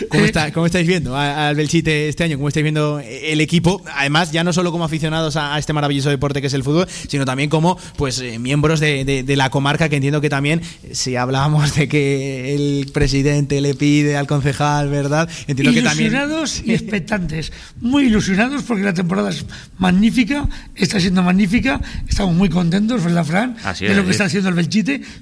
¿Cómo, 0.09 0.24
está- 0.24 0.53
cómo 0.53 0.66
estáis 0.66 0.87
viendo 0.87 1.16
al 1.16 1.55
Belchite 1.57 2.09
este 2.09 2.24
año? 2.24 2.37
¿Cómo 2.37 2.49
estáis 2.49 2.62
viendo 2.64 3.01
el 3.01 3.41
equipo? 3.41 3.82
Además, 3.95 4.32
ya 4.32 4.45
no 4.45 4.53
solo 4.53 4.72
como 4.72 4.84
aficionados 4.84 5.37
a, 5.37 5.55
a 5.55 5.59
este 5.59 5.72
maravilloso 5.72 6.11
deporte 6.11 6.41
que 6.41 6.47
es 6.49 6.55
el 6.55 6.62
fútbol, 6.64 6.87
sino 7.09 7.24
también 7.24 7.49
como 7.51 7.76
pues 7.97 8.18
eh, 8.20 8.39
miembros 8.39 8.80
de, 8.80 9.05
de- 9.05 9.22
de 9.22 9.37
la 9.37 9.51
comarca, 9.51 9.89
que 9.89 9.97
entiendo 9.97 10.20
que 10.20 10.28
también, 10.28 10.61
si 10.93 11.16
hablábamos 11.16 11.74
de 11.74 11.89
que 11.89 12.55
el 12.55 12.91
presidente 12.93 13.61
le 13.61 13.74
pide 13.74 14.16
al 14.16 14.26
concejal, 14.26 14.89
¿verdad? 14.89 15.28
Entiendo 15.47 15.72
que 15.72 15.82
también... 15.82 16.12
ilusionados 16.12 16.62
y 16.64 16.72
expectantes, 16.74 17.53
muy 17.80 18.05
ilusionados 18.07 18.62
porque 18.62 18.82
la 18.82 18.95
temporada 18.95 19.30
es 19.30 19.45
magnífica, 19.78 20.49
está 20.74 21.01
siendo 21.01 21.22
magnífica, 21.22 21.80
estamos 22.09 22.34
muy 22.34 22.49
contentos, 22.49 23.03
¿verdad, 23.05 23.24
Fran? 23.24 23.57
Así 23.64 23.84
de 23.84 23.93
es, 23.93 23.97
lo 23.97 24.05
que 24.05 24.11
está 24.11 24.24
haciendo 24.24 24.49
el 24.49 24.55
Belchite, 24.55 24.76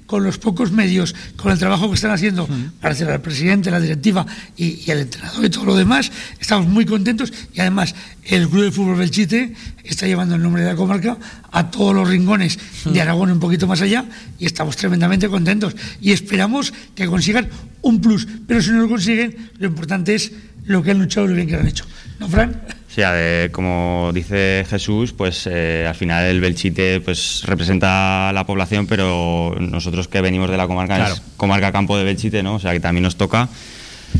con 0.05 0.23
los 0.23 0.37
pocos 0.37 0.71
medios, 0.71 1.15
con 1.35 1.51
el 1.51 1.59
trabajo 1.59 1.89
que 1.89 1.95
están 1.95 2.11
haciendo, 2.11 2.47
gracias 2.81 3.09
al 3.09 3.21
presidente, 3.21 3.71
la 3.71 3.79
directiva 3.79 4.25
y, 4.57 4.83
y 4.85 4.91
al 4.91 4.99
entrenador 4.99 5.45
y 5.45 5.49
todo 5.49 5.65
lo 5.65 5.75
demás, 5.75 6.11
estamos 6.39 6.67
muy 6.67 6.85
contentos 6.85 7.31
y 7.53 7.59
además 7.59 7.95
el 8.23 8.49
Club 8.49 8.63
de 8.63 8.71
Fútbol 8.71 8.97
Belchite 8.97 9.53
está 9.83 10.07
llevando 10.07 10.35
el 10.35 10.41
nombre 10.41 10.63
de 10.63 10.69
la 10.69 10.75
comarca 10.75 11.17
a 11.51 11.69
todos 11.69 11.93
los 11.93 12.07
rincones 12.07 12.57
de 12.85 13.01
Aragón 13.01 13.31
un 13.31 13.39
poquito 13.39 13.67
más 13.67 13.81
allá 13.81 14.05
y 14.39 14.45
estamos 14.45 14.75
tremendamente 14.75 15.29
contentos 15.29 15.75
y 16.01 16.11
esperamos 16.11 16.73
que 16.95 17.05
consigan 17.07 17.49
un 17.81 18.01
plus, 18.01 18.27
pero 18.47 18.61
si 18.61 18.71
no 18.71 18.81
lo 18.81 18.89
consiguen, 18.89 19.51
lo 19.59 19.67
importante 19.67 20.15
es 20.15 20.31
lo 20.65 20.81
que 20.81 20.91
han 20.91 20.99
luchado 20.99 21.27
y 21.27 21.29
lo 21.29 21.35
bien 21.35 21.47
que 21.47 21.53
lo 21.53 21.59
han 21.59 21.67
hecho. 21.67 21.85
¿No, 22.19 22.27
Fran? 22.27 22.61
Sí, 22.95 23.01
a 23.01 23.11
ver, 23.11 23.51
como 23.51 24.11
dice 24.13 24.65
Jesús, 24.69 25.11
pues 25.11 25.49
eh, 25.51 25.85
al 25.85 25.95
final 25.95 26.23
el 26.27 26.39
Belchite 26.39 27.01
pues 27.01 27.41
representa 27.45 28.29
a 28.29 28.31
la 28.31 28.45
población, 28.45 28.87
pero 28.87 29.53
nosotros 29.59 30.07
que 30.07 30.21
venimos 30.21 30.49
de 30.49 30.55
la 30.55 30.65
comarca 30.65 30.95
Claro. 30.95 31.15
es 31.15 31.21
comarca 31.35 31.73
campo 31.73 31.97
de 31.97 32.05
Belchite, 32.05 32.41
¿no? 32.41 32.55
O 32.55 32.59
sea 32.59 32.71
que 32.71 32.79
también 32.79 33.03
nos 33.03 33.17
toca. 33.17 33.49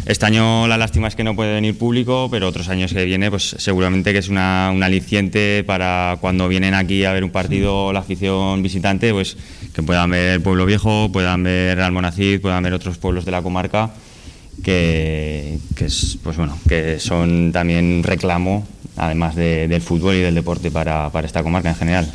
Este 0.05 0.26
año 0.26 0.67
la 0.67 0.78
lástima 0.78 1.07
es 1.07 1.15
que 1.15 1.23
no 1.23 1.38
puede 1.38 1.53
venir 1.53 1.78
público, 1.78 2.28
pero 2.30 2.49
otros 2.49 2.67
años 2.67 2.91
que 2.91 3.05
viene, 3.05 3.30
pues 3.30 3.55
seguramente 3.57 4.11
que 4.11 4.19
es 4.19 4.28
una, 4.28 4.71
un 4.73 4.84
aliciente 4.84 5.63
para 5.65 6.17
cuando 6.19 6.49
vienen 6.49 6.73
aquí 6.73 7.05
a 7.05 7.13
ver 7.13 7.23
un 7.23 7.32
partido 7.32 7.93
la 7.93 8.01
afición 8.01 8.61
visitante, 8.61 9.13
pues 9.13 9.38
que 9.73 9.84
puedan 9.84 10.09
ver 10.09 10.43
Pueblo 10.43 10.65
Viejo, 10.65 11.09
puedan 11.13 11.43
ver 11.43 11.80
Almonacid, 11.80 12.41
puedan 12.41 12.61
ver 12.61 12.73
otros 12.73 12.97
pueblos 12.97 13.23
de 13.23 13.32
la 13.32 13.41
comarca 13.41 13.91
que, 14.63 15.59
que 15.75 15.85
es, 15.85 16.17
pues 16.23 16.37
bueno, 16.37 16.57
que 16.67 16.99
son 16.99 17.51
también 17.51 17.85
un 17.85 18.03
reclamo, 18.03 18.67
además 18.97 19.35
de- 19.35 19.67
del 19.67 19.81
fútbol 19.81 20.15
y 20.15 20.19
del 20.19 20.35
deporte 20.35 20.71
para, 20.71 21.09
para 21.11 21.27
esta 21.27 21.43
comarca 21.43 21.69
en 21.69 21.75
general. 21.75 22.11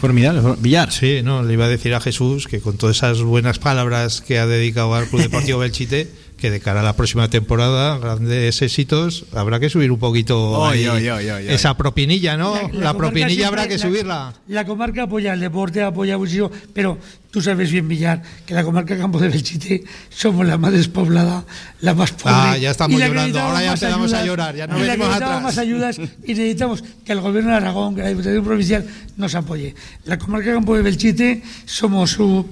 Formidable, 0.00 0.40
Villar. 0.60 0.90
Sí, 0.90 1.20
no, 1.22 1.42
le 1.42 1.52
iba 1.52 1.66
a 1.66 1.68
decir 1.68 1.92
a 1.94 2.00
Jesús 2.00 2.46
que 2.48 2.60
con 2.60 2.78
todas 2.78 2.96
esas 2.96 3.20
buenas 3.22 3.58
palabras 3.58 4.22
que 4.22 4.38
ha 4.38 4.46
dedicado 4.46 4.94
al 4.94 5.06
Club 5.08 5.20
Deportivo 5.22 5.58
Belchite, 5.58 6.10
que 6.40 6.50
de 6.50 6.58
cara 6.60 6.80
a 6.80 6.82
la 6.82 6.94
próxima 6.96 7.28
temporada, 7.28 7.98
grandes 7.98 8.62
éxitos, 8.62 9.26
habrá 9.34 9.60
que 9.60 9.68
subir 9.68 9.92
un 9.92 9.98
poquito 9.98 10.50
Oy, 10.52 10.78
ahí 10.78 10.88
oy, 10.88 11.08
oy, 11.10 11.30
oy, 11.30 11.46
oy. 11.46 11.48
esa 11.48 11.76
propinilla, 11.76 12.36
¿no? 12.36 12.54
La, 12.72 12.94
propinilla 12.94 13.46
habrá 13.48 13.68
que 13.68 13.76
la- 13.76 13.78
subirla. 13.78 14.34
La 14.48 14.64
comarca 14.64 15.02
apoya 15.04 15.32
el 15.34 15.40
deporte, 15.40 15.82
apoya 15.82 16.16
muchísimo, 16.18 16.50
pero 16.72 16.98
tú 17.30 17.40
sabes 17.42 17.70
bien, 17.70 17.86
Villar, 17.86 18.22
que 18.46 18.54
la 18.54 18.64
comarca 18.64 18.96
Campo 18.98 19.18
de 19.20 19.28
Belchite 19.28 19.84
somos 20.08 20.46
la 20.46 20.56
más 20.58 20.72
despoblada, 20.72 21.44
la 21.82 21.94
más 21.94 22.12
pobre. 22.12 22.34
Ah, 22.34 22.56
ya 22.56 22.70
estamos 22.70 22.98
llorando, 22.98 23.20
necesitamos 23.38 23.50
ahora 23.50 23.62
ya 23.64 23.70
más 23.70 23.82
empezamos 23.82 24.12
a 24.14 24.24
llorar, 24.24 24.56
ya 24.56 24.66
no 24.66 24.78
y 24.78 24.80
venimos 24.80 24.98
necesitamos 25.06 25.36
atrás. 25.36 25.42
más 25.42 25.58
ayudas 25.58 25.98
y 25.98 26.28
necesitamos 26.34 26.84
que 27.04 27.12
el 27.12 27.20
gobierno 27.20 27.50
de 27.50 27.56
Aragón, 27.56 27.94
que 27.94 28.02
la 28.02 28.08
Diputación 28.08 28.44
Provincial 28.44 28.86
nos 29.16 29.34
apoye. 29.34 29.74
La 30.06 30.18
comarca 30.18 30.52
Campo 30.52 30.74
de 30.74 30.82
Belchite 30.82 31.42
somos 31.66 32.18
uh, 32.18 32.44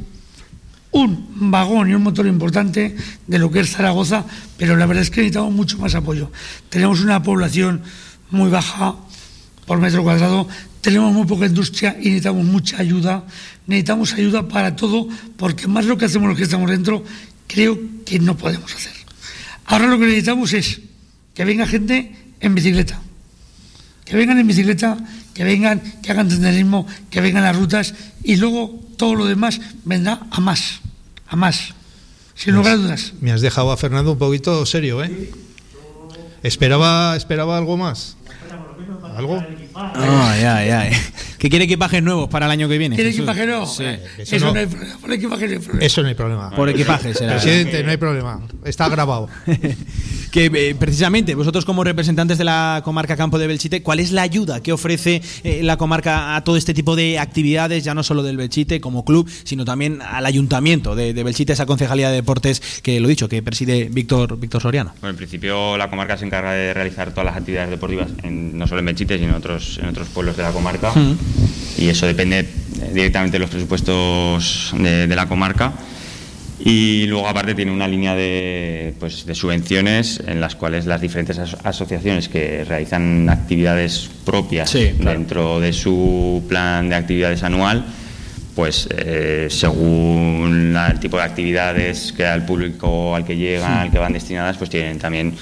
un 0.90 1.50
vagón 1.50 1.90
y 1.90 1.94
un 1.94 2.02
motor 2.02 2.26
importante 2.26 2.96
de 3.26 3.38
lo 3.38 3.50
que 3.50 3.60
es 3.60 3.70
Zaragoza, 3.70 4.24
pero 4.56 4.76
la 4.76 4.86
verdad 4.86 5.02
es 5.02 5.10
que 5.10 5.20
necesitamos 5.20 5.52
mucho 5.52 5.78
más 5.78 5.94
apoyo. 5.94 6.30
Tenemos 6.68 7.00
una 7.00 7.22
población 7.22 7.82
muy 8.30 8.50
baja 8.50 8.96
por 9.66 9.78
metro 9.78 10.02
cuadrado, 10.02 10.48
tenemos 10.80 11.12
muy 11.12 11.26
poca 11.26 11.46
industria 11.46 11.96
y 12.00 12.06
necesitamos 12.06 12.44
mucha 12.44 12.78
ayuda. 12.78 13.24
Necesitamos 13.66 14.14
ayuda 14.14 14.48
para 14.48 14.76
todo, 14.76 15.08
porque 15.36 15.66
más 15.66 15.84
lo 15.84 15.98
que 15.98 16.06
hacemos 16.06 16.28
los 16.28 16.38
que 16.38 16.44
estamos 16.44 16.70
dentro, 16.70 17.04
creo 17.46 17.78
que 18.06 18.18
no 18.18 18.36
podemos 18.36 18.74
hacer. 18.74 18.92
Ahora 19.66 19.86
lo 19.86 19.98
que 19.98 20.06
necesitamos 20.06 20.52
es 20.54 20.80
que 21.34 21.44
venga 21.44 21.66
gente 21.66 22.16
en 22.40 22.54
bicicleta, 22.54 23.00
que 24.04 24.16
vengan 24.16 24.38
en 24.38 24.46
bicicleta, 24.46 24.96
que 25.34 25.44
vengan, 25.44 25.80
que 26.02 26.10
hagan 26.10 26.30
senderismo, 26.30 26.86
que 27.10 27.20
vengan 27.20 27.42
las 27.42 27.54
rutas 27.54 27.94
y 28.22 28.36
luego 28.36 28.87
todo 28.98 29.14
lo 29.14 29.24
demás 29.24 29.60
vendrá 29.84 30.20
a 30.30 30.40
más, 30.40 30.80
a 31.26 31.36
más, 31.36 31.72
sin 32.34 32.54
lugar 32.54 32.74
a 32.74 32.76
dudas. 32.76 33.14
Me 33.22 33.32
has 33.32 33.40
dejado 33.40 33.72
a 33.72 33.78
Fernando 33.78 34.12
un 34.12 34.18
poquito 34.18 34.66
serio, 34.66 35.02
¿eh? 35.02 35.30
Esperaba, 36.42 37.16
esperaba 37.16 37.56
algo 37.56 37.78
más. 37.78 38.16
¿Algo? 39.18 39.44
Ay, 39.74 40.42
ay, 40.44 40.70
ay. 40.70 40.92
Que 41.38 41.48
quiere 41.50 41.64
equipajes 41.66 42.02
nuevos 42.02 42.28
para 42.28 42.46
el 42.46 42.52
año 42.52 42.68
que 42.68 42.78
viene. 42.78 42.94
¿Quiere 42.96 43.10
Jesús. 43.10 43.24
equipaje 43.28 43.46
nuevo? 43.46 43.66
Sí. 43.66 43.84
Eso 44.18 44.36
Eso 44.36 44.46
no. 44.46 44.54
no 44.54 44.60
hay 44.60 44.66
problema, 44.66 44.98
por 44.98 45.12
equipaje 45.12 45.46
no 45.46 45.52
hay 45.52 45.58
problema. 45.58 45.86
Eso 45.86 46.02
no 46.02 46.08
hay 46.08 46.14
problema. 46.14 46.50
Por 46.50 46.68
equipaje 46.68 47.14
será. 47.14 47.32
Presidente, 47.32 47.82
no 47.84 47.90
hay 47.90 47.96
problema. 47.96 48.40
Está 48.64 48.88
grabado. 48.88 49.28
que 50.32 50.46
eh, 50.52 50.74
precisamente 50.78 51.34
vosotros 51.34 51.64
como 51.64 51.84
representantes 51.84 52.36
de 52.38 52.44
la 52.44 52.82
comarca 52.84 53.16
Campo 53.16 53.38
de 53.38 53.46
Belchite, 53.46 53.82
¿cuál 53.82 53.98
es 54.00 54.12
la 54.12 54.22
ayuda 54.22 54.60
que 54.60 54.72
ofrece 54.72 55.22
eh, 55.42 55.60
la 55.62 55.76
comarca 55.78 56.36
a 56.36 56.44
todo 56.44 56.56
este 56.56 56.74
tipo 56.74 56.96
de 56.96 57.18
actividades, 57.18 57.82
ya 57.84 57.94
no 57.94 58.02
solo 58.02 58.22
del 58.22 58.36
Belchite 58.36 58.80
como 58.80 59.04
club, 59.04 59.28
sino 59.44 59.64
también 59.64 60.00
al 60.02 60.26
ayuntamiento 60.26 60.94
de, 60.94 61.14
de 61.14 61.22
Belchite, 61.24 61.54
esa 61.54 61.66
concejalía 61.66 62.10
de 62.10 62.16
deportes 62.16 62.60
que 62.82 63.00
lo 63.00 63.06
he 63.08 63.10
dicho, 63.10 63.28
que 63.28 63.42
preside 63.42 63.88
Víctor 63.90 64.38
Víctor 64.38 64.60
Soriano? 64.60 64.92
Bueno, 65.00 65.10
en 65.10 65.16
principio 65.16 65.76
la 65.78 65.88
comarca 65.88 66.16
se 66.18 66.26
encarga 66.26 66.52
de 66.52 66.74
realizar 66.74 67.10
todas 67.12 67.24
las 67.26 67.36
actividades 67.36 67.70
deportivas, 67.70 68.08
en- 68.22 68.58
no 68.58 68.66
solo 68.66 68.80
en 68.80 68.86
Belchite, 68.86 69.07
sino 69.16 69.30
en 69.30 69.36
otros, 69.36 69.78
en 69.80 69.88
otros 69.88 70.08
pueblos 70.08 70.36
de 70.36 70.42
la 70.42 70.50
comarca. 70.50 70.92
Mm. 70.92 71.16
Y 71.78 71.88
eso 71.88 72.06
depende 72.06 72.40
eh, 72.40 72.46
directamente 72.92 73.36
de 73.36 73.38
los 73.38 73.50
presupuestos 73.50 74.74
de, 74.76 75.06
de 75.06 75.16
la 75.16 75.26
comarca. 75.28 75.72
Y 76.60 77.06
luego 77.06 77.28
aparte 77.28 77.54
tiene 77.54 77.70
una 77.70 77.86
línea 77.86 78.16
de, 78.16 78.92
pues, 78.98 79.24
de 79.24 79.34
subvenciones 79.36 80.20
en 80.26 80.40
las 80.40 80.56
cuales 80.56 80.86
las 80.86 81.00
diferentes 81.00 81.38
as- 81.38 81.56
asociaciones 81.62 82.28
que 82.28 82.64
realizan 82.64 83.30
actividades 83.30 84.10
propias 84.24 84.68
Sí, 84.70 84.90
claro. 84.98 85.16
dentro 85.18 85.60
de 85.60 85.72
su 85.72 86.42
plan 86.48 86.88
de 86.88 86.96
actividades 86.96 87.44
anual, 87.44 87.84
pues 88.56 88.88
eh, 88.90 89.46
según 89.50 90.72
la- 90.74 90.88
el 90.88 90.98
tipo 90.98 91.16
de 91.16 91.22
actividades 91.22 92.12
que 92.12 92.26
al 92.26 92.44
público 92.44 93.14
al 93.14 93.24
que 93.24 93.36
llegan, 93.36 93.74
al 93.74 93.90
que 93.92 93.98
van 94.00 94.12
destinadas, 94.12 94.56
pues 94.56 94.68
tienen 94.68 94.98
también 94.98 95.34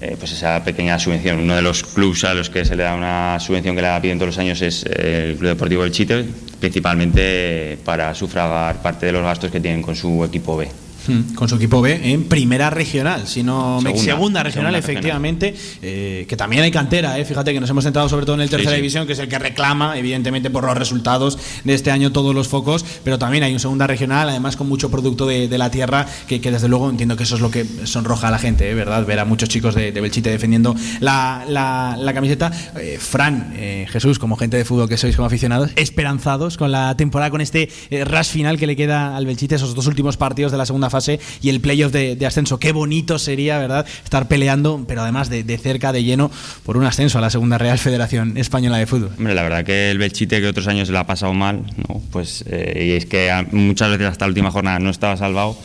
eh, 0.00 0.16
pues 0.18 0.32
esa 0.32 0.62
pequeña 0.62 0.98
subvención. 0.98 1.40
Uno 1.40 1.56
de 1.56 1.62
los 1.62 1.82
clubs 1.82 2.24
a 2.24 2.34
los 2.34 2.50
que 2.50 2.64
se 2.64 2.76
le 2.76 2.82
da 2.82 2.94
una 2.94 3.38
subvención 3.40 3.74
que 3.74 3.82
le 3.82 4.00
piden 4.00 4.18
todos 4.18 4.28
los 4.28 4.38
años 4.38 4.60
es 4.62 4.84
eh, 4.84 5.30
el 5.30 5.36
Club 5.36 5.50
Deportivo 5.50 5.82
del 5.82 5.92
Chite, 5.92 6.24
principalmente 6.60 7.78
para 7.84 8.14
sufragar 8.14 8.82
parte 8.82 9.06
de 9.06 9.12
los 9.12 9.22
gastos 9.22 9.50
que 9.50 9.60
tienen 9.60 9.82
con 9.82 9.96
su 9.96 10.24
equipo 10.24 10.56
B. 10.56 10.85
Mm, 11.08 11.34
Con 11.34 11.48
su 11.48 11.56
equipo 11.56 11.80
B 11.80 12.12
en 12.12 12.24
primera 12.24 12.70
regional, 12.70 13.26
si 13.26 13.42
no 13.42 13.80
me- 13.80 13.90
Segunda, 13.90 14.04
segunda, 14.04 14.42
regional, 14.42 14.72
segunda 14.72 14.78
efectivamente, 14.78 15.54
eh, 15.82 16.26
que 16.28 16.36
también 16.36 16.62
hay 16.62 16.70
cantera, 16.70 17.18
eh, 17.18 17.24
fíjate 17.24 17.52
que 17.52 17.60
nos 17.60 17.70
hemos 17.70 17.84
centrado 17.84 18.08
sobre 18.08 18.26
todo 18.26 18.34
en 18.36 18.42
el 18.42 18.50
tercera 18.50 18.70
sí. 18.72 18.76
división, 18.76 19.06
que 19.06 19.12
es 19.12 19.18
el 19.18 19.28
que 19.28 19.38
reclama, 19.38 19.98
evidentemente, 19.98 20.50
por 20.50 20.64
los 20.64 20.76
resultados 20.76 21.38
de 21.64 21.74
este 21.74 21.90
año 21.90 22.12
todos 22.12 22.34
los 22.34 22.48
focos, 22.48 22.84
pero 23.04 23.18
también 23.18 23.44
hay 23.44 23.52
un 23.52 23.60
segunda 23.60 23.86
regional, 23.86 24.28
además 24.28 24.56
con 24.56 24.68
mucho 24.68 24.90
producto 24.90 25.26
de, 25.26 25.48
de 25.48 25.58
la 25.58 25.70
tierra, 25.70 26.06
que, 26.26 26.40
que 26.40 26.50
desde 26.50 26.68
luego 26.68 26.88
entiendo 26.90 27.16
que 27.16 27.22
eso 27.24 27.36
es 27.36 27.40
lo 27.40 27.50
que 27.50 27.64
sonroja 27.84 28.28
a 28.28 28.30
la 28.30 28.38
gente, 28.38 28.68
eh, 28.70 28.74
¿verdad? 28.74 29.04
Ver 29.06 29.18
a 29.20 29.24
muchos 29.24 29.48
chicos 29.48 29.74
de, 29.74 29.92
de 29.92 30.00
Belchite 30.00 30.30
defendiendo 30.30 30.74
la, 31.00 31.44
la- 31.48 31.96
la 31.98 32.14
camiseta. 32.14 32.50
Eh, 32.80 32.98
Fran, 33.00 33.52
eh, 33.56 33.86
Jesús, 33.90 34.18
como 34.18 34.36
gente 34.36 34.56
de 34.56 34.64
fútbol 34.64 34.88
que 34.88 34.96
sois 34.96 35.14
como 35.16 35.26
aficionados, 35.26 35.70
esperanzados 35.76 36.56
con 36.56 36.72
la 36.72 36.96
temporada, 36.96 37.30
con 37.30 37.40
este 37.40 37.68
eh, 37.90 38.04
rush 38.04 38.28
final 38.30 38.58
que 38.58 38.66
le 38.66 38.76
queda 38.76 39.16
al 39.16 39.26
Belchite, 39.26 39.54
esos 39.56 39.74
dos 39.74 39.86
últimos 39.86 40.16
partidos 40.16 40.52
de 40.52 40.58
la 40.58 40.66
segunda 40.66 40.90
fase 40.90 40.95
y 41.42 41.48
el 41.48 41.60
playoff 41.60 41.92
de, 41.92 42.16
de 42.16 42.26
ascenso. 42.26 42.58
Qué 42.58 42.72
bonito 42.72 43.18
sería, 43.18 43.58
¿verdad? 43.58 43.86
Estar 44.04 44.28
peleando, 44.28 44.84
pero 44.88 45.02
además 45.02 45.28
de, 45.30 45.44
de 45.44 45.58
cerca, 45.58 45.92
de 45.92 46.02
lleno, 46.04 46.30
por 46.64 46.76
un 46.76 46.84
ascenso 46.84 47.18
a 47.18 47.20
la 47.20 47.30
segunda 47.30 47.58
Real 47.58 47.78
Federación 47.78 48.36
Española 48.36 48.78
de 48.78 48.86
Fútbol. 48.86 49.10
Hombre, 49.18 49.34
la 49.34 49.42
verdad 49.42 49.64
que 49.64 49.90
el 49.90 49.98
Belchite 49.98 50.40
que 50.40 50.46
otros 50.46 50.66
años 50.68 50.88
se 50.88 50.92
lo 50.92 50.98
ha 50.98 51.06
pasado 51.06 51.32
mal, 51.34 51.62
¿no? 51.88 52.00
pues, 52.10 52.44
eh, 52.48 52.86
y 52.86 52.96
es 52.96 53.06
que 53.06 53.30
a- 53.30 53.46
muchas 53.52 53.90
veces 53.90 54.06
hasta 54.06 54.24
la 54.24 54.28
última 54.28 54.50
jornada 54.50 54.78
no 54.78 54.90
estaba 54.90 55.16
salvado, 55.16 55.56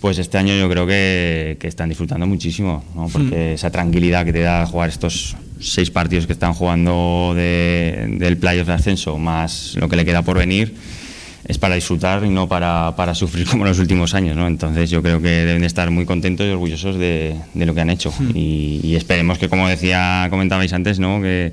pues 0.00 0.18
este 0.18 0.36
año 0.38 0.54
yo 0.56 0.68
creo 0.68 0.86
que, 0.86 1.56
que 1.60 1.68
están 1.68 1.88
disfrutando 1.88 2.26
muchísimo, 2.26 2.84
¿no? 2.94 3.08
porque 3.08 3.54
esa 3.54 3.70
tranquilidad 3.70 4.24
que 4.24 4.32
te 4.32 4.40
da 4.40 4.66
jugar 4.66 4.88
estos 4.90 5.36
seis 5.58 5.90
partidos 5.90 6.26
que 6.26 6.34
están 6.34 6.52
jugando 6.52 7.32
de- 7.34 8.06
del 8.18 8.36
playoff 8.36 8.66
de 8.66 8.74
ascenso, 8.74 9.16
más 9.18 9.74
lo 9.76 9.88
que 9.88 9.96
le 9.96 10.04
queda 10.04 10.22
por 10.22 10.36
venir, 10.38 10.74
es 11.48 11.58
para 11.58 11.74
disfrutar 11.76 12.24
y 12.24 12.28
no 12.28 12.48
para, 12.48 12.94
para 12.96 13.14
sufrir 13.14 13.46
como 13.46 13.64
en 13.64 13.70
los 13.70 13.78
últimos 13.78 14.14
años. 14.14 14.36
¿no? 14.36 14.46
Entonces 14.46 14.90
yo 14.90 15.02
creo 15.02 15.20
que 15.20 15.28
deben 15.28 15.60
de 15.60 15.66
estar 15.66 15.90
muy 15.90 16.04
contentos 16.04 16.46
y 16.46 16.50
orgullosos 16.50 16.96
de, 16.96 17.36
de 17.54 17.66
lo 17.66 17.74
que 17.74 17.80
han 17.80 17.90
hecho. 17.90 18.12
Y, 18.34 18.80
y 18.82 18.96
esperemos 18.96 19.38
que, 19.38 19.48
como 19.48 19.68
decía, 19.68 20.26
comentabais 20.30 20.72
antes, 20.72 20.98
¿no? 20.98 21.20
que, 21.20 21.52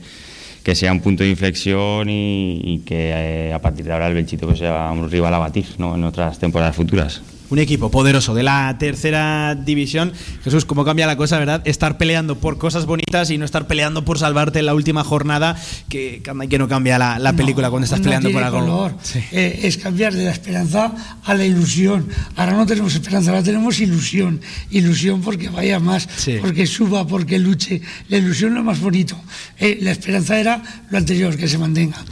que 0.63 0.75
sea 0.75 0.91
un 0.91 1.01
punto 1.01 1.23
de 1.23 1.29
inflexión 1.29 2.09
y, 2.09 2.59
y 2.63 2.79
que 2.79 3.11
eh, 3.13 3.53
a 3.53 3.59
partir 3.59 3.85
de 3.85 3.93
ahora 3.93 4.07
el 4.07 4.13
Belchite 4.13 4.45
pues, 4.45 4.59
sea 4.59 4.91
un 4.91 5.09
rival 5.09 5.33
a 5.33 5.37
batir 5.37 5.65
¿no? 5.77 5.95
en 5.95 6.03
otras 6.03 6.39
temporadas 6.39 6.75
futuras. 6.75 7.21
Un 7.53 7.59
equipo 7.59 7.91
poderoso 7.91 8.33
de 8.33 8.41
la 8.41 8.75
tercera 8.79 9.53
división. 9.53 10.11
Jesús, 10.43 10.65
cómo 10.65 10.83
cambia 10.83 11.05
la 11.05 11.17
cosa, 11.17 11.37
¿verdad? 11.37 11.61
Estar 11.65 11.99
peleando 11.99 12.39
por 12.39 12.57
cosas 12.57 12.87
bonitas 12.87 13.29
y 13.29 13.37
no 13.37 13.45
estar 13.45 13.67
peleando 13.67 14.03
por 14.03 14.17
salvarte 14.17 14.57
en 14.57 14.65
la 14.65 14.73
última 14.73 15.03
jornada, 15.03 15.55
que, 15.87 16.23
que 16.49 16.57
no 16.57 16.67
cambia 16.67 16.97
la, 16.97 17.19
la 17.19 17.33
película 17.33 17.69
cuando 17.69 17.83
estás 17.83 17.99
no 17.99 18.05
peleando 18.05 18.31
por 18.31 18.41
algo. 18.41 18.59
color. 18.59 18.95
Sí. 19.03 19.19
Eh, 19.31 19.59
es 19.65 19.77
cambiar 19.77 20.15
de 20.15 20.23
la 20.25 20.31
esperanza 20.31 20.95
a 21.23 21.33
la 21.35 21.45
ilusión. 21.45 22.07
Ahora 22.37 22.53
no 22.53 22.65
tenemos 22.65 22.95
esperanza, 22.95 23.29
ahora 23.29 23.43
tenemos 23.43 23.79
ilusión. 23.79 24.41
Ilusión 24.71 25.21
porque 25.21 25.49
vaya 25.49 25.79
más, 25.79 26.09
Sí. 26.15 26.37
porque 26.41 26.65
suba, 26.65 27.05
porque 27.05 27.37
luche. 27.37 27.83
La 28.09 28.17
ilusión 28.17 28.49
es 28.53 28.55
lo 28.55 28.63
más 28.63 28.79
bonito. 28.79 29.15
Eh, 29.59 29.77
la 29.79 29.91
esperanza 29.91 30.39
era 30.39 30.59
lo 30.89 30.97
anterior, 30.97 31.37
que 31.37 31.47
se 31.47 31.59
mantenga. 31.59 32.03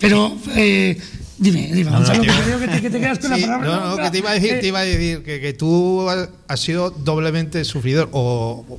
Pero, 0.00 0.36
eh, 0.56 0.98
dime, 1.38 1.70
dime, 1.72 1.90
No, 1.90 2.00
no, 2.00 2.06
Gonzalo, 2.06 2.22
te 2.22 2.28
que 2.28 2.66
te, 2.68 2.80
que 2.82 2.90
te 2.90 3.00
quedas 3.00 3.18
con 3.18 3.34
Sí, 3.34 3.40
la 3.42 3.46
palabra. 3.58 3.66
no, 3.68 3.96
no, 3.96 4.02
que 4.02 4.10
te 4.10 4.18
iba 4.18 4.30
a 4.30 4.34
decir, 4.34 4.52
Eh, 4.54 4.58
te 4.60 4.66
iba 4.68 4.78
a 4.80 4.84
decir 4.84 5.22
que, 5.22 5.40
que 5.40 5.52
tú 5.52 6.08
has- 6.08 6.60
sido 6.60 6.90
doblemente 6.90 7.64
sufridor 7.64 8.08
o 8.12 8.64
o 8.68 8.78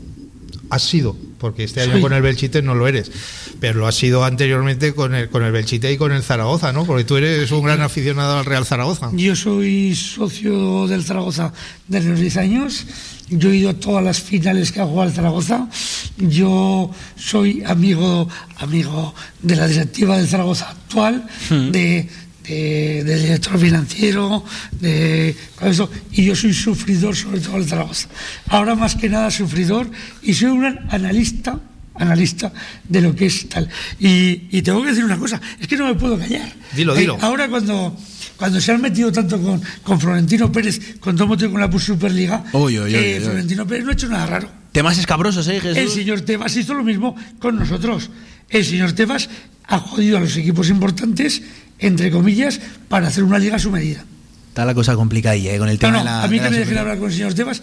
has 0.72 0.84
sido, 0.84 1.16
porque 1.40 1.64
este 1.64 1.82
año 1.82 1.94
Soy. 1.94 2.02
con 2.02 2.14
el 2.14 2.22
Belchite 2.22 2.62
no 2.62 2.76
lo 2.76 2.88
eres, 2.88 3.12
pero 3.60 3.80
lo 3.80 3.88
has 3.88 3.96
sido 3.96 4.24
anteriormente 4.24 4.94
con 4.94 5.16
el 5.16 5.28
con 5.30 5.42
el 5.44 5.52
Belchite 5.52 5.92
y 5.92 5.98
con 5.98 6.12
el 6.12 6.22
Zaragoza, 6.22 6.72
¿no? 6.74 6.86
Porque 6.86 7.04
tú 7.06 7.18
eres 7.18 7.50
un 7.52 7.64
gran 7.64 7.82
aficionado 7.82 8.38
al 8.38 8.46
Real 8.46 8.66
Zaragoza. 8.68 9.10
Yo 9.14 9.36
soy 9.36 9.96
socio 9.96 10.86
del 10.88 11.04
Zaragoza 11.04 11.54
desde 11.88 12.10
los 12.12 12.20
10 12.20 12.38
años. 12.38 12.86
Yo 13.30 13.50
he 13.52 13.56
ido 13.58 13.72
a 13.72 13.74
todas 13.74 14.04
las 14.04 14.20
finales 14.20 14.72
que 14.72 14.80
ha 14.82 14.86
jugado 14.86 15.10
el 15.10 15.16
Zaragoza. 15.16 15.68
Yo 16.18 16.92
soy 17.16 17.64
amigo, 17.66 18.28
amigo 18.58 19.16
de 19.42 19.56
la 19.56 19.68
directiva 19.68 20.18
del 20.18 20.28
Zaragoza 20.28 20.70
actual, 20.70 21.26
de, 21.50 22.10
de- 22.50 23.04
del 23.04 23.22
director 23.22 23.60
financiero, 23.60 24.44
de 24.80 25.36
eso. 25.62 25.90
Y 26.12 26.26
yo 26.26 26.36
soy 26.36 26.54
sufridor 26.54 27.16
sobre 27.16 27.40
todo 27.40 27.56
del 27.60 27.66
Zaragoza. 27.68 28.08
Ahora 28.48 28.76
más 28.76 28.96
que 28.96 29.10
nada 29.10 29.30
sufridor 29.32 29.90
y 30.24 30.34
soy 30.34 30.50
un 30.50 30.66
analista 30.90 31.60
analista 31.96 32.54
de 32.88 33.02
lo 33.02 33.14
que 33.14 33.26
es 33.26 33.50
tal. 33.50 33.68
Y, 34.00 34.44
y 34.52 34.62
tengo 34.62 34.82
que 34.82 34.90
decir 34.90 35.04
una 35.04 35.18
cosa, 35.18 35.42
es 35.60 35.68
que 35.68 35.76
no 35.76 35.86
me 35.86 35.96
puedo 35.96 36.18
callar. 36.18 36.50
Dilo, 36.74 36.96
Eh, 36.96 37.00
dilo. 37.02 37.18
ahora 37.20 37.50
cuando, 37.50 37.94
cuando 38.38 38.62
se 38.62 38.72
han 38.72 38.80
metido 38.80 39.12
tanto 39.12 39.38
con, 39.42 39.62
con 39.84 40.00
Florentino 40.00 40.50
Pérez, 40.50 40.96
con 41.02 41.18
todo 41.18 41.28
motivo 41.28 41.52
con 41.52 41.60
la 41.60 41.70
Superliga, 41.78 42.42
que 42.50 42.56
uy, 42.56 42.80
uy. 42.80 43.20
Florentino 43.20 43.68
Pérez 43.68 43.84
no 43.84 43.90
ha 43.92 43.94
hecho 43.96 44.08
nada 44.08 44.26
raro. 44.28 44.50
Temas 44.72 44.98
escabrosos, 44.98 45.46
¿eh, 45.50 45.60
Jesús? 45.60 45.78
El 45.78 45.90
señor 45.90 46.22
Tebas 46.22 46.56
hizo 46.56 46.74
lo 46.74 46.86
mismo 46.86 47.18
con 47.38 47.58
nosotros. 47.58 48.10
El 48.48 48.64
señor 48.64 48.94
Tebas 48.94 49.30
ha 49.68 49.80
jodido 49.80 50.18
a 50.20 50.22
los 50.22 50.38
equipos 50.38 50.70
importantes, 50.70 51.42
entre 51.80 52.12
comillas, 52.12 52.60
para 52.88 53.08
hacer 53.08 53.24
una 53.24 53.40
liga 53.40 53.56
a 53.56 53.60
su 53.60 53.72
medida. 53.72 54.04
Está 54.50 54.66
la 54.66 54.74
cosa 54.74 54.96
complicadilla 54.96 55.54
¿eh? 55.54 55.58
con 55.60 55.70
el 55.70 55.78
tema 55.80 55.92
no, 55.94 55.98
no, 56.00 56.04
de 56.04 56.10
la. 56.10 56.24
a 56.24 56.28
mí 56.28 56.38
de 56.38 56.40
que 56.40 56.44
la 56.46 56.50
me 56.52 56.58
dejen 56.60 56.78
hablar 56.80 56.98
con 56.98 57.08
el 57.10 57.14
señor 57.14 57.34
Tebas, 57.34 57.62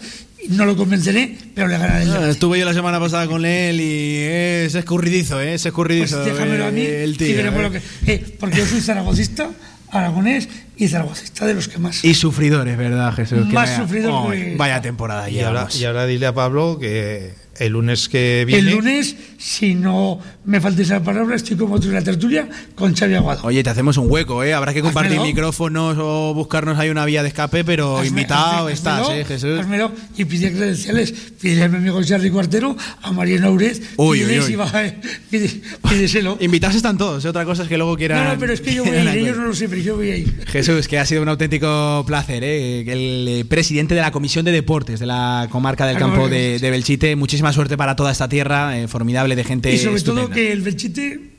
no 0.49 0.65
lo 0.65 0.75
convenceré, 0.77 1.35
pero 1.53 1.67
le 1.67 1.77
ganaré 1.77 2.05
Ah. 2.09 2.29
Estuve 2.29 2.59
yo 2.59 2.65
la 2.65 2.73
semana 2.73 2.99
pasada 2.99 3.27
con 3.27 3.45
él 3.45 3.79
y 3.81 4.15
es 4.23 4.73
escurridizo, 4.73 5.39
¿eh? 5.41 5.53
es 5.55 5.61
Pues 5.61 5.65
escurridizo. 5.67 6.23
déjamelo 6.23 6.65
a 6.65 6.71
mí 6.71 6.81
el 6.81 7.11
y 7.11 7.17
tío, 7.17 7.39
¿eh? 7.39 7.51
lo 7.61 7.71
que. 7.71 7.81
eh, 8.07 8.35
porque 8.39 8.57
yo 8.59 8.65
soy 8.65 8.79
zaragocista, 8.81 9.49
aragonés 9.91 10.47
y 10.77 10.87
zaragocista 10.87 11.45
de 11.45 11.53
los 11.53 11.67
que 11.67 11.77
más. 11.77 12.03
Y 12.05 12.13
sufridores, 12.13 12.77
¿verdad, 12.77 13.13
Jesús? 13.13 13.39
Que 13.47 13.53
Más 13.53 13.69
vaya- 13.69 13.77
sufridor 13.81 14.31
Ay, 14.31 14.39
que- 14.43 14.55
Vaya 14.55 14.81
temporada 14.81 15.29
Y 15.29 15.39
ahora, 15.41 15.67
y 15.77 15.83
ahora 15.83 16.05
dile 16.05 16.25
a 16.27 16.33
Pablo 16.33 16.77
que 16.79 17.33
el 17.59 17.73
lunes 17.73 18.09
que 18.09 18.43
viene. 18.45 18.69
el 18.69 18.75
lunes, 18.77 19.15
si 19.37 19.75
no 19.75 20.19
me 20.45 20.61
falta 20.61 20.81
esa 20.81 21.03
palabra, 21.03 21.35
estoy 21.35 21.57
como 21.57 21.79
tú 21.79 21.87
en 21.87 21.95
la 21.95 22.01
tertulia 22.03 22.47
con 22.75 22.95
Xavi 22.95 23.15
Aguado. 23.15 23.41
Oye, 23.43 23.63
te 23.63 23.69
hacemos 23.69 23.97
un 23.97 24.09
hueco, 24.09 24.43
¿eh? 24.43 24.53
Habrá 24.53 24.73
que 24.73 24.81
compartir 24.81 25.13
Házmelo. 25.13 25.27
micrófonos 25.27 25.97
o 25.99 26.33
buscarnos 26.33 26.77
ahí 26.79 26.89
una 26.89 27.05
vía 27.05 27.21
de 27.23 27.29
escape, 27.29 27.63
pero 27.63 27.99
Hazme- 27.99 28.07
invitado 28.07 28.69
hazme- 28.69 28.73
estás, 28.73 29.01
házmelo, 29.01 29.21
¿eh, 29.21 29.25
Jesús? 29.25 29.59
házmelo 29.59 29.91
y 30.17 30.25
pide 30.25 30.51
credenciales. 30.51 31.11
Pídele 31.41 31.63
a 31.63 31.69
mi 31.69 31.77
amigo 31.77 32.03
Charlie 32.03 32.29
Cuartero, 32.31 32.75
a 33.01 33.11
Mariano 33.11 33.51
Urez. 33.51 33.81
Uy, 33.97 34.23
uy, 34.23 34.39
uy. 34.39 34.45
si 34.45 34.55
va, 34.55 34.69
eh, 34.85 34.99
pide- 35.31 35.61
pídeselo. 35.89 36.37
Invitados 36.39 36.75
están 36.75 36.97
todos, 36.97 37.23
¿eh? 37.25 37.29
otra 37.29 37.45
cosa 37.45 37.63
es 37.63 37.69
que 37.69 37.77
luego 37.77 37.95
quieran. 37.97 38.23
No, 38.23 38.33
no, 38.33 38.39
pero 38.39 38.53
es 38.53 38.61
que 38.61 38.73
yo 38.73 38.83
voy 38.85 38.95
a 38.95 39.01
ir, 39.03 39.07
ellos 39.09 39.17
acudir. 39.29 39.37
no 39.37 39.45
lo 39.47 39.53
sé, 39.55 39.67
pero 39.69 39.81
yo 39.81 39.95
voy 39.95 40.11
a 40.11 40.17
ir. 40.17 40.45
Jesús, 40.47 40.87
que 40.87 40.97
ha 40.99 41.05
sido 41.05 41.21
un 41.21 41.29
auténtico 41.29 42.03
placer, 42.07 42.43
¿eh? 42.43 42.81
el 42.81 43.27
eh, 43.27 43.45
presidente 43.45 43.95
de 43.95 44.01
la 44.01 44.11
Comisión 44.11 44.45
de 44.45 44.51
Deportes 44.51 44.99
de 44.99 45.05
la 45.05 45.47
comarca 45.51 45.85
del 45.85 45.95
La 45.95 45.99
campo 45.99 46.27
de, 46.29 46.59
de 46.59 46.59
de 46.59 46.69
Belchite. 46.71 47.15
Muchísima 47.47 47.53
suerte 47.53 47.77
para 47.77 47.95
toda 47.95 48.11
esta 48.11 48.27
tierra, 48.27 48.77
eh, 48.77 48.87
formidable 48.87 49.35
de 49.35 49.43
gente. 49.43 49.71
Y 49.73 49.77
sobre 49.77 50.01
todo 50.01 50.19
estupenda. 50.19 50.35
que 50.35 50.51
el 50.51 50.61
Belchite 50.61 51.36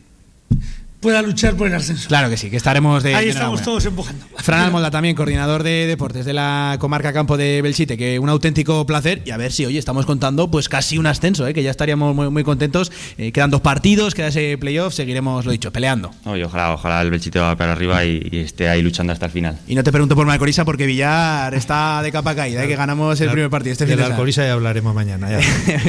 pueda 1.00 1.22
luchar 1.22 1.54
por 1.56 1.66
el 1.68 1.74
ascenso. 1.74 2.08
Claro 2.08 2.28
que 2.28 2.36
sí, 2.36 2.50
que 2.50 2.56
estaremos 2.56 3.02
de. 3.02 3.14
Ahí 3.14 3.26
de 3.26 3.30
estamos 3.30 3.62
todos 3.62 3.84
empujando. 3.84 4.26
Fran 4.36 4.60
Almolda 4.60 4.90
también, 4.90 5.14
coordinador 5.14 5.62
de 5.62 5.86
deportes 5.86 6.24
de 6.24 6.32
la 6.32 6.76
comarca 6.80 7.12
campo 7.12 7.36
de 7.36 7.62
Belchite, 7.62 7.96
que 7.96 8.18
un 8.18 8.28
auténtico 8.28 8.84
placer 8.86 9.22
y 9.24 9.30
a 9.30 9.36
ver 9.36 9.52
si 9.52 9.64
hoy 9.64 9.78
estamos 9.78 10.06
contando 10.06 10.50
pues 10.50 10.68
casi 10.68 10.98
un 10.98 11.06
ascenso, 11.06 11.46
¿eh? 11.46 11.54
que 11.54 11.62
ya 11.62 11.70
estaríamos 11.70 12.14
muy, 12.14 12.30
muy 12.30 12.42
contentos. 12.44 12.90
Eh, 13.16 13.30
quedan 13.32 13.50
dos 13.50 13.60
partidos, 13.60 14.14
queda 14.14 14.28
ese 14.28 14.58
playoff, 14.58 14.94
seguiremos, 14.94 15.44
lo 15.44 15.52
dicho, 15.52 15.72
peleando. 15.72 16.10
Oye, 16.24 16.44
ojalá, 16.44 16.72
ojalá 16.72 17.00
el 17.02 17.10
Belchite 17.10 17.38
va 17.38 17.54
para 17.56 17.72
arriba 17.72 18.04
y, 18.04 18.26
y 18.32 18.38
esté 18.38 18.68
ahí 18.68 18.82
luchando 18.82 19.12
hasta 19.12 19.26
el 19.26 19.32
final. 19.32 19.58
Y 19.68 19.74
no 19.74 19.84
te 19.84 19.92
pregunto 19.92 20.14
por 20.16 20.26
Malcorisa 20.26 20.64
porque 20.64 20.86
Villar 20.86 21.54
está 21.54 22.02
de 22.02 22.10
capa 22.10 22.34
caída, 22.34 22.64
¿eh? 22.64 22.68
que 22.68 22.76
ganamos 22.76 23.20
el 23.20 23.26
La- 23.26 23.32
primer 23.32 23.50
partido 23.50 23.72
este 23.72 23.86
de. 23.86 24.02
Alcoriza 24.02 24.44
ya 24.44 24.54
hablaremos 24.54 24.94
mañana. 24.94 25.28
ya. 25.30 25.40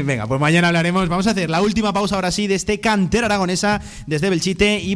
Venga, 0.04 0.28
pues 0.28 0.40
mañana 0.40 0.68
hablaremos. 0.68 1.08
Vamos 1.10 1.26
a 1.28 1.32
hacer 1.32 1.50
la 1.50 1.62
última 1.62 1.94
pausa 1.94 2.16
ahora 2.16 2.32
sí 2.32 2.48
de 2.48 2.56
este 2.56 2.80
cantera 2.80 3.26
aragonesa 3.28 3.82
desde 4.06 4.30
Belchite 4.30 4.80
y 4.82 4.96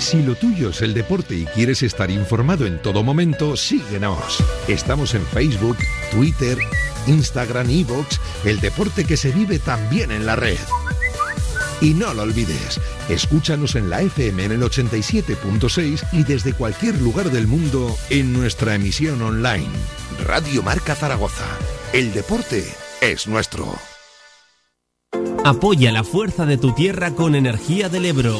Si 0.00 0.22
lo 0.22 0.34
tuyo 0.34 0.70
es 0.70 0.80
el 0.80 0.94
deporte 0.94 1.34
y 1.36 1.44
quieres 1.44 1.82
estar 1.82 2.10
informado 2.10 2.66
en 2.66 2.80
todo 2.80 3.04
momento, 3.04 3.54
síguenos. 3.54 4.42
Estamos 4.66 5.14
en 5.14 5.24
Facebook, 5.26 5.76
Twitter, 6.10 6.56
Instagram, 7.06 7.68
Evox, 7.68 8.18
el 8.44 8.60
deporte 8.60 9.04
que 9.04 9.18
se 9.18 9.30
vive 9.30 9.58
también 9.58 10.10
en 10.10 10.24
la 10.24 10.36
red. 10.36 10.58
Y 11.82 11.92
no 11.92 12.14
lo 12.14 12.22
olvides, 12.22 12.80
escúchanos 13.10 13.74
en 13.76 13.90
la 13.90 14.00
FM 14.00 14.46
en 14.46 14.52
el 14.52 14.62
87.6 14.62 16.02
y 16.12 16.24
desde 16.24 16.54
cualquier 16.54 16.98
lugar 17.00 17.30
del 17.30 17.46
mundo 17.46 17.94
en 18.08 18.32
nuestra 18.32 18.74
emisión 18.74 19.20
online. 19.20 19.68
Radio 20.24 20.62
Marca 20.62 20.94
Zaragoza. 20.94 21.46
El 21.92 22.14
deporte 22.14 22.64
es 23.02 23.28
nuestro. 23.28 23.89
Apoya 25.44 25.90
la 25.90 26.04
fuerza 26.04 26.44
de 26.44 26.58
tu 26.58 26.72
tierra 26.72 27.12
con 27.12 27.34
Energía 27.34 27.88
del 27.88 28.04
Ebro. 28.04 28.38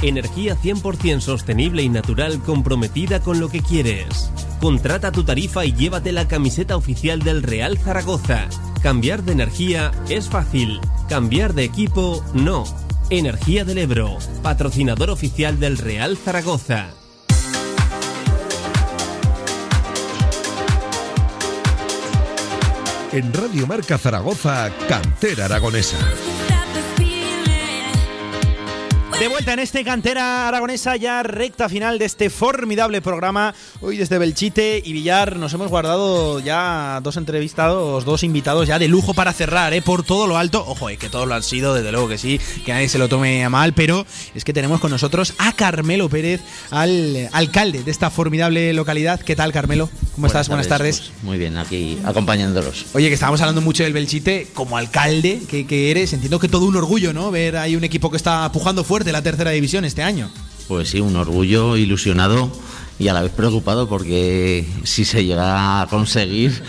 Energía 0.00 0.56
100% 0.56 1.20
sostenible 1.20 1.82
y 1.82 1.88
natural 1.88 2.40
comprometida 2.42 3.20
con 3.20 3.40
lo 3.40 3.48
que 3.48 3.60
quieres. 3.60 4.30
Contrata 4.60 5.10
tu 5.10 5.24
tarifa 5.24 5.64
y 5.64 5.72
llévate 5.72 6.12
la 6.12 6.28
camiseta 6.28 6.76
oficial 6.76 7.20
del 7.20 7.42
Real 7.42 7.78
Zaragoza. 7.78 8.48
Cambiar 8.80 9.24
de 9.24 9.32
energía 9.32 9.90
es 10.08 10.28
fácil. 10.28 10.80
Cambiar 11.08 11.52
de 11.52 11.64
equipo 11.64 12.24
no. 12.32 12.64
Energía 13.10 13.64
del 13.64 13.78
Ebro, 13.78 14.16
patrocinador 14.42 15.10
oficial 15.10 15.58
del 15.58 15.78
Real 15.78 16.16
Zaragoza. 16.16 16.99
En 23.12 23.32
Radio 23.34 23.66
Marca 23.66 23.98
Zaragoza, 23.98 24.70
Cantera 24.88 25.46
Aragonesa. 25.46 25.96
De 29.20 29.28
vuelta 29.28 29.52
en 29.52 29.58
este 29.58 29.84
cantera 29.84 30.48
aragonesa, 30.48 30.96
ya 30.96 31.22
recta 31.22 31.68
final 31.68 31.98
de 31.98 32.06
este 32.06 32.30
formidable 32.30 33.02
programa. 33.02 33.54
Hoy 33.82 33.98
desde 33.98 34.16
Belchite 34.16 34.80
y 34.82 34.94
Villar 34.94 35.36
nos 35.36 35.52
hemos 35.52 35.68
guardado 35.68 36.40
ya 36.40 37.00
dos 37.02 37.18
entrevistados, 37.18 38.06
dos 38.06 38.22
invitados 38.22 38.66
ya 38.66 38.78
de 38.78 38.88
lujo 38.88 39.12
para 39.12 39.34
cerrar, 39.34 39.74
¿eh? 39.74 39.82
por 39.82 40.04
todo 40.04 40.26
lo 40.26 40.38
alto. 40.38 40.64
Ojo, 40.66 40.88
eh, 40.88 40.96
que 40.96 41.10
todos 41.10 41.28
lo 41.28 41.34
han 41.34 41.42
sido, 41.42 41.74
desde 41.74 41.92
luego 41.92 42.08
que 42.08 42.16
sí, 42.16 42.40
que 42.64 42.72
nadie 42.72 42.88
se 42.88 42.96
lo 42.96 43.10
tome 43.10 43.44
a 43.44 43.50
mal, 43.50 43.74
pero 43.74 44.06
es 44.34 44.42
que 44.42 44.54
tenemos 44.54 44.80
con 44.80 44.90
nosotros 44.90 45.34
a 45.36 45.52
Carmelo 45.52 46.08
Pérez, 46.08 46.40
al 46.70 47.28
alcalde 47.32 47.82
de 47.82 47.90
esta 47.90 48.08
formidable 48.08 48.72
localidad. 48.72 49.20
¿Qué 49.20 49.36
tal, 49.36 49.52
Carmelo? 49.52 49.90
¿Cómo 50.14 50.28
estás? 50.28 50.48
Buenas 50.48 50.68
tardes. 50.68 50.98
Pues 51.00 51.24
muy 51.24 51.36
bien, 51.36 51.58
aquí 51.58 51.98
acompañándolos. 52.06 52.86
Oye, 52.94 53.08
que 53.08 53.14
estábamos 53.14 53.42
hablando 53.42 53.60
mucho 53.60 53.82
del 53.82 53.92
Belchite, 53.92 54.48
como 54.54 54.78
alcalde 54.78 55.42
que, 55.46 55.66
que 55.66 55.90
eres, 55.90 56.14
entiendo 56.14 56.38
que 56.38 56.48
todo 56.48 56.64
un 56.64 56.76
orgullo, 56.76 57.12
¿no? 57.12 57.30
Ver 57.30 57.58
ahí 57.58 57.76
un 57.76 57.84
equipo 57.84 58.10
que 58.10 58.16
está 58.16 58.50
pujando 58.50 58.82
fuerte 58.82 59.09
la 59.12 59.22
tercera 59.22 59.50
división 59.50 59.84
este 59.84 60.02
año. 60.02 60.30
Pues 60.68 60.90
sí, 60.90 61.00
un 61.00 61.16
orgullo, 61.16 61.76
ilusionado 61.76 62.50
y 62.98 63.08
a 63.08 63.14
la 63.14 63.22
vez 63.22 63.32
preocupado 63.32 63.88
porque 63.88 64.66
si 64.84 65.04
se 65.04 65.24
llega 65.24 65.80
a 65.80 65.86
conseguir 65.86 66.62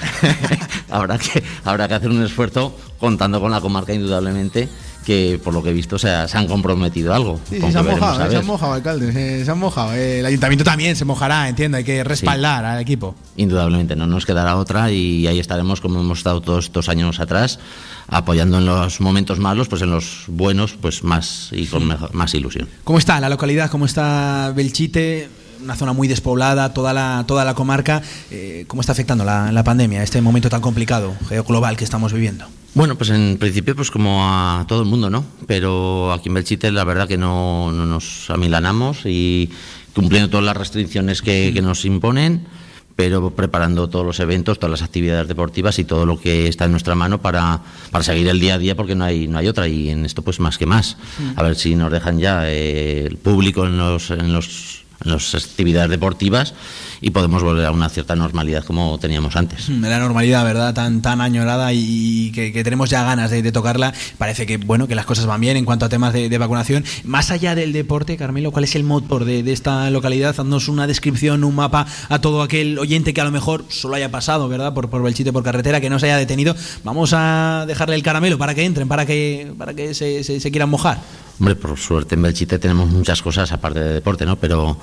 habrá 0.89 1.17
que 1.17 1.43
habrá 1.65 1.89
que 1.89 1.93
hacer 1.93 2.09
un 2.09 2.23
esfuerzo 2.23 2.75
contando 2.99 3.41
con 3.41 3.51
la 3.51 3.59
comarca 3.59 3.93
indudablemente 3.93 4.69
que 5.05 5.39
por 5.43 5.53
lo 5.53 5.63
que 5.63 5.69
he 5.71 5.73
visto 5.73 5.97
se, 5.97 6.09
ha- 6.09 6.27
se 6.27 6.37
han 6.37 6.47
comprometido 6.47 7.13
algo. 7.13 7.39
Sí, 7.49 7.59
sí, 7.59 7.71
se 7.71 7.77
han 7.77 7.85
mojado, 7.85 8.19
eh, 8.19 8.23
se 8.23 8.29
ver. 8.29 8.37
han 8.37 8.45
mojado, 8.45 8.73
alcalde, 8.73 9.11
se, 9.11 9.45
se 9.45 9.51
han 9.51 9.57
mojado. 9.59 9.93
Eh, 9.93 10.19
El 10.19 10.25
ayuntamiento 10.27 10.63
también 10.63 10.95
se 10.95 11.05
mojará, 11.05 11.49
entiendo, 11.49 11.77
hay 11.77 11.83
que 11.83 12.03
respaldar 12.03 12.63
al 12.65 12.79
equipo. 12.79 13.15
Indudablemente, 13.37 13.95
no 13.95 14.05
nos 14.07 14.25
quedará 14.25 14.55
otra 14.57 14.91
y 14.91 15.25
ahí 15.27 15.39
estaremos 15.39 15.81
como 15.81 15.99
hemos 16.01 16.19
estado 16.19 16.41
todos 16.41 16.65
estos 16.65 16.87
años 16.89 17.19
atrás, 17.19 17.59
apoyando 18.07 18.57
en 18.59 18.65
los 18.65 19.01
momentos 19.01 19.39
malos, 19.39 19.67
pues 19.67 19.81
en 19.81 19.89
los 19.89 20.25
buenos, 20.27 20.73
pues 20.79 21.03
más 21.03 21.49
y 21.51 21.65
con 21.65 21.87
mejor- 21.87 22.13
más 22.13 22.33
ilusión. 22.35 22.67
¿Cómo 22.83 22.99
está 22.99 23.19
la 23.19 23.29
localidad? 23.29 23.71
¿Cómo 23.71 23.85
está 23.85 24.53
Belchite? 24.55 25.29
Una 25.64 25.76
zona 25.76 25.93
muy 25.93 26.07
despoblada, 26.07 26.74
toda 26.74 26.93
la, 26.93 27.24
toda 27.28 27.45
la 27.45 27.53
comarca. 27.53 28.01
Eh, 28.32 28.66
¿Cómo 28.68 28.82
está 28.82 28.93
afectando 28.93 29.24
la, 29.24 29.51
la 29.51 29.64
pandemia, 29.64 30.01
este 30.01 30.22
momento 30.22 30.49
tan 30.49 30.62
complicado, 30.62 31.14
geoglobal 31.30 31.78
que 31.78 31.84
estamos 31.84 32.14
viviendo? 32.14 32.45
Bueno, 32.74 32.97
pues 32.97 33.09
en 33.09 33.38
principio 33.38 33.76
pues 33.76 33.91
como 33.91 34.24
a 34.24 34.66
todo 34.68 34.82
el 34.82 34.88
mundo, 34.88 35.09
¿no? 35.09 35.26
Pero 35.45 36.14
aquí 36.14 36.30
en 36.30 36.36
Belchite 36.36 36.72
la 36.72 36.84
verdad 36.86 37.07
que 37.07 37.18
no, 37.18 37.72
no 37.72 37.86
nos 37.86 38.30
amilanamos 38.30 39.01
y 39.05 39.49
cumpliendo 39.93 40.30
todas 40.30 40.45
las 40.45 40.55
restricciones 40.55 41.22
que, 41.22 41.51
que 41.53 41.62
nos 41.62 41.84
imponen, 41.84 42.47
pero 42.95 43.32
preparando 43.32 43.89
todos 43.89 44.05
los 44.05 44.20
eventos, 44.22 44.57
todas 44.57 44.72
las 44.72 44.82
actividades 44.82 45.28
deportivas 45.28 45.78
y 45.80 45.84
todo 45.84 46.05
lo 46.05 46.20
que 46.20 46.47
está 46.47 46.66
en 46.66 46.72
nuestra 46.72 46.95
mano 46.95 47.22
para, 47.22 47.62
para 47.91 48.03
seguir 48.03 48.30
el 48.30 48.39
día 48.39 48.55
a 48.55 48.57
día 48.57 48.76
porque 48.76 48.95
no 48.95 49.03
hay, 49.03 49.28
no 49.28 49.38
hay 49.38 49.47
otra 49.49 49.68
y 49.68 49.89
en 49.89 50.05
esto 50.05 50.22
pues 50.22 50.39
más 50.39 50.57
que 50.57 50.66
más. 50.66 50.95
A 51.36 51.43
ver 51.43 51.55
si 51.55 51.76
nos 51.76 51.91
dejan 51.91 52.20
ya 52.20 52.49
eh, 52.49 53.05
el 53.05 53.18
público 53.18 53.66
en 53.66 53.78
los... 53.78 54.12
En 54.12 54.34
los 54.34 54.80
en 55.03 55.11
las 55.11 55.33
actividades 55.35 55.89
deportivas 55.89 56.53
y 57.01 57.09
podemos 57.09 57.41
volver 57.43 57.65
a 57.65 57.71
una 57.71 57.89
cierta 57.89 58.15
normalidad 58.15 58.63
como 58.63 58.97
teníamos 58.99 59.35
antes. 59.35 59.69
Mm, 59.69 59.81
La 59.85 59.99
normalidad, 59.99 60.43
¿verdad? 60.43 60.73
Tan, 60.73 61.01
tan 61.01 61.21
añorada 61.21 61.73
y 61.73 62.31
que, 62.31 62.51
tenemos 62.63 62.89
ya 62.89 63.03
ganas 63.03 63.31
de, 63.31 63.51
tocarla. 63.51 63.93
Parece 64.17 64.45
que, 64.45 64.57
bueno, 64.57 64.87
que 64.87 64.95
las 64.95 65.05
cosas 65.05 65.25
van 65.25 65.41
bien 65.41 65.57
en 65.57 65.65
cuanto 65.65 65.85
a 65.85 65.89
temas 65.89 66.13
de, 66.13 66.29
de 66.29 66.37
vacunación. 66.37 66.85
Más 67.03 67.31
allá 67.31 67.55
del 67.55 67.73
deporte, 67.73 68.17
Carmelo, 68.17 68.51
¿cuál 68.51 68.63
es 68.65 68.75
el 68.75 68.83
motor 68.83 69.25
de, 69.25 69.41
de 69.43 69.51
esta 69.51 69.89
localidad? 69.89 70.35
Haznos 70.39 70.67
una 70.67 70.85
descripción, 70.87 71.43
un 71.43 71.55
mapa 71.55 71.87
a 72.09 72.19
todo 72.21 72.41
aquel 72.43 72.77
oyente 72.79 73.13
que 73.13 73.21
a 73.21 73.25
lo 73.25 73.31
mejor 73.31 73.65
solo 73.69 73.95
haya 73.95 74.11
pasado, 74.11 74.47
¿verdad? 74.47 74.73
Por, 74.73 74.89
por 74.89 75.01
Belchite, 75.01 75.33
por 75.33 75.43
carretera, 75.43 75.81
que 75.81 75.89
no 75.89 75.97
se 75.99 76.05
haya 76.05 76.17
detenido. 76.17 76.55
Vamos 76.83 77.11
a 77.13 77.65
dejarle 77.67 77.95
el 77.95 78.03
caramelo 78.03 78.37
para 78.37 78.53
que 78.53 78.63
entren, 78.63 78.87
para 78.87 79.05
que, 79.05 79.51
para 79.57 79.73
que 79.73 79.93
se, 79.93 80.23
se- 80.23 80.39
se 80.39 80.51
quieran 80.51 80.69
mojar. 80.69 80.99
Hombre, 81.41 81.55
por 81.55 81.75
suerte 81.79 82.13
en 82.13 82.21
Belchite 82.21 82.59
tenemos 82.59 82.87
muchas 82.91 83.19
cosas 83.23 83.51
aparte 83.51 83.79
de 83.79 83.93
deporte, 83.95 84.27
¿no? 84.27 84.35
Pero 84.35 84.77